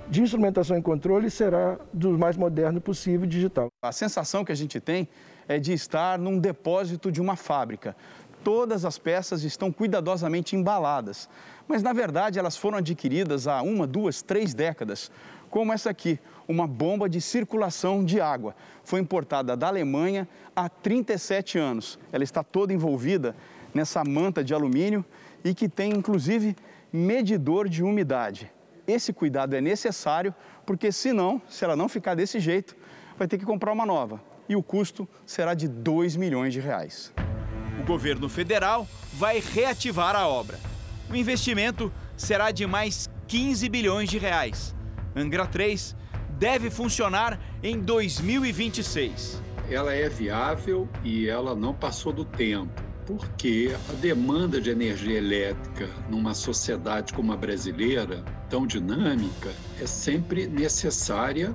de 0.08 0.22
instrumentação 0.22 0.76
e 0.76 0.82
controle 0.82 1.30
será 1.30 1.78
do 1.94 2.18
mais 2.18 2.36
moderno 2.36 2.80
possível 2.80 3.28
digital. 3.28 3.68
A 3.80 3.92
sensação 3.92 4.44
que 4.44 4.50
a 4.50 4.56
gente 4.56 4.80
tem 4.80 5.08
é 5.46 5.60
de 5.60 5.72
estar 5.72 6.18
num 6.18 6.36
depósito 6.36 7.12
de 7.12 7.20
uma 7.20 7.36
fábrica. 7.36 7.94
Todas 8.42 8.84
as 8.84 8.98
peças 8.98 9.44
estão 9.44 9.70
cuidadosamente 9.70 10.56
embaladas, 10.56 11.28
mas 11.68 11.80
na 11.80 11.92
verdade 11.92 12.40
elas 12.40 12.56
foram 12.56 12.78
adquiridas 12.78 13.46
há 13.46 13.62
uma, 13.62 13.86
duas, 13.86 14.20
três 14.20 14.52
décadas, 14.52 15.12
como 15.48 15.72
essa 15.72 15.90
aqui, 15.90 16.18
uma 16.48 16.66
bomba 16.66 17.08
de 17.08 17.20
circulação 17.20 18.02
de 18.02 18.20
água. 18.20 18.56
Foi 18.82 18.98
importada 18.98 19.54
da 19.54 19.68
Alemanha 19.68 20.26
há 20.56 20.68
37 20.68 21.58
anos. 21.58 21.98
Ela 22.10 22.24
está 22.24 22.42
toda 22.42 22.72
envolvida 22.72 23.36
nessa 23.74 24.02
manta 24.02 24.42
de 24.42 24.54
alumínio 24.54 25.04
e 25.44 25.54
que 25.54 25.68
tem 25.68 25.92
inclusive 25.92 26.56
medidor 26.90 27.68
de 27.68 27.82
umidade. 27.82 28.50
Esse 28.86 29.12
cuidado 29.12 29.54
é 29.54 29.60
necessário 29.60 30.34
porque 30.64 30.90
senão, 30.90 31.40
se 31.46 31.62
ela 31.62 31.76
não 31.76 31.88
ficar 31.88 32.14
desse 32.14 32.40
jeito, 32.40 32.74
vai 33.18 33.28
ter 33.28 33.36
que 33.36 33.44
comprar 33.44 33.72
uma 33.72 33.84
nova 33.84 34.20
e 34.48 34.56
o 34.56 34.62
custo 34.62 35.06
será 35.26 35.52
de 35.52 35.68
2 35.68 36.16
milhões 36.16 36.54
de 36.54 36.60
reais. 36.60 37.12
O 37.78 37.84
governo 37.84 38.28
federal 38.28 38.88
vai 39.12 39.40
reativar 39.40 40.16
a 40.16 40.26
obra. 40.26 40.58
O 41.10 41.14
investimento 41.14 41.92
será 42.16 42.50
de 42.50 42.66
mais 42.66 43.08
15 43.26 43.68
bilhões 43.68 44.08
de 44.08 44.16
reais. 44.18 44.74
Angra 45.14 45.46
3 45.46 45.94
deve 46.38 46.70
funcionar 46.70 47.40
em 47.62 47.80
2026. 47.80 49.42
Ela 49.68 49.92
é 49.92 50.08
viável 50.08 50.88
e 51.02 51.28
ela 51.28 51.54
não 51.54 51.74
passou 51.74 52.12
do 52.12 52.24
tempo, 52.24 52.80
porque 53.06 53.74
a 53.90 53.92
demanda 53.94 54.60
de 54.60 54.70
energia 54.70 55.18
elétrica 55.18 55.88
numa 56.08 56.34
sociedade 56.34 57.12
como 57.12 57.32
a 57.32 57.36
brasileira, 57.36 58.24
tão 58.48 58.66
dinâmica, 58.66 59.50
é 59.80 59.86
sempre 59.86 60.46
necessária 60.46 61.54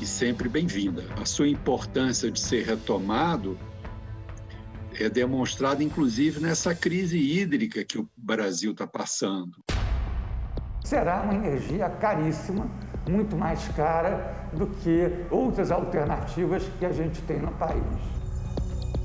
e 0.00 0.06
sempre 0.06 0.48
bem-vinda. 0.48 1.04
A 1.20 1.24
sua 1.24 1.46
importância 1.46 2.30
de 2.30 2.40
ser 2.40 2.64
retomado 2.64 3.58
é 4.98 5.10
demonstrada, 5.10 5.84
inclusive, 5.84 6.40
nessa 6.40 6.74
crise 6.74 7.18
hídrica 7.18 7.84
que 7.84 7.98
o 7.98 8.08
Brasil 8.16 8.72
está 8.72 8.86
passando. 8.86 9.62
Será 10.82 11.22
uma 11.22 11.34
energia 11.34 11.88
caríssima, 11.90 12.70
muito 13.10 13.36
mais 13.36 13.66
cara 13.68 14.34
do 14.52 14.66
que 14.66 15.26
outras 15.30 15.70
alternativas 15.70 16.62
que 16.78 16.86
a 16.86 16.92
gente 16.92 17.20
tem 17.22 17.38
no 17.38 17.52
país. 17.52 17.82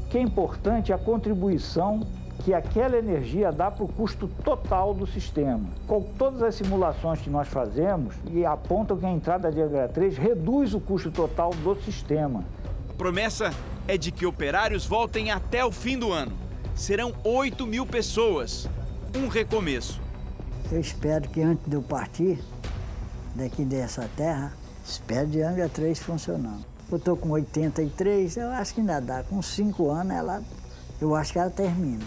O 0.05 0.09
que 0.09 0.17
é 0.17 0.21
importante 0.21 0.91
é 0.91 0.95
a 0.95 0.97
contribuição 0.97 2.05
que 2.43 2.53
aquela 2.53 2.97
energia 2.97 3.51
dá 3.51 3.69
para 3.69 3.83
o 3.83 3.87
custo 3.87 4.27
total 4.43 4.93
do 4.93 5.05
sistema. 5.05 5.69
Com 5.87 6.01
todas 6.01 6.41
as 6.41 6.55
simulações 6.55 7.21
que 7.21 7.29
nós 7.29 7.47
fazemos 7.47 8.15
e 8.31 8.45
apontam 8.45 8.97
que 8.97 9.05
a 9.05 9.11
entrada 9.11 9.51
de 9.51 9.61
Angra 9.61 9.87
3 9.87 10.17
reduz 10.17 10.73
o 10.73 10.79
custo 10.79 11.11
total 11.11 11.51
do 11.51 11.75
sistema. 11.83 12.43
A 12.89 12.93
promessa 12.93 13.51
é 13.87 13.97
de 13.97 14.11
que 14.11 14.25
operários 14.25 14.85
voltem 14.85 15.31
até 15.31 15.63
o 15.63 15.71
fim 15.71 15.97
do 15.97 16.11
ano. 16.11 16.33
Serão 16.75 17.13
8 17.23 17.65
mil 17.67 17.85
pessoas. 17.85 18.67
Um 19.15 19.27
recomeço. 19.27 20.01
Eu 20.71 20.79
espero 20.79 21.29
que 21.29 21.41
antes 21.41 21.67
de 21.67 21.75
eu 21.75 21.81
partir 21.81 22.39
daqui 23.35 23.63
dessa 23.63 24.09
terra, 24.15 24.53
espero 24.85 25.27
de 25.27 25.41
Angra 25.41 25.69
3 25.69 25.99
funcionando. 25.99 26.65
Eu 26.91 26.97
estou 26.97 27.15
com 27.15 27.29
83, 27.29 28.37
eu 28.37 28.49
acho 28.49 28.73
que 28.73 28.81
ainda 28.81 28.99
dá. 28.99 29.23
Com 29.23 29.41
5 29.41 29.89
anos, 29.89 30.13
ela, 30.13 30.43
eu 30.99 31.15
acho 31.15 31.31
que 31.31 31.39
ela 31.39 31.49
termina. 31.49 32.05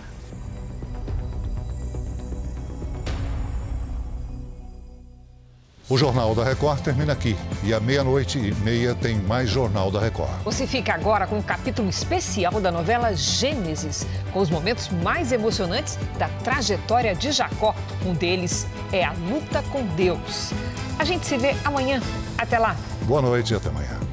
O 5.87 5.99
Jornal 5.99 6.35
da 6.35 6.43
Record 6.43 6.81
termina 6.81 7.13
aqui. 7.13 7.37
E 7.63 7.75
à 7.75 7.79
meia-noite 7.79 8.39
e 8.39 8.55
meia 8.65 8.95
tem 8.95 9.17
mais 9.17 9.51
Jornal 9.51 9.91
da 9.91 10.01
Record. 10.01 10.43
Você 10.43 10.67
fica 10.67 10.95
agora 10.95 11.27
com 11.27 11.37
um 11.37 11.43
capítulo 11.43 11.91
especial 11.91 12.59
da 12.59 12.73
novela 12.73 13.15
Gênesis, 13.15 14.07
com 14.33 14.41
os 14.41 14.49
momentos 14.49 14.89
mais 14.89 15.31
emocionantes 15.31 15.99
da 16.19 16.29
trajetória 16.43 17.15
de 17.15 17.31
Jacó. 17.33 17.75
Um 18.05 18.15
deles 18.15 18.67
é 18.93 19.05
a 19.05 19.13
luta 19.13 19.63
com 19.71 19.85
Deus. 19.95 20.53
A 20.99 21.05
gente 21.05 21.27
se 21.27 21.37
vê 21.37 21.55
amanhã. 21.65 22.01
Até 22.39 22.59
lá. 22.59 22.77
Boa 23.03 23.21
noite 23.21 23.53
e 23.53 23.57
até 23.57 23.69
amanhã. 23.69 24.04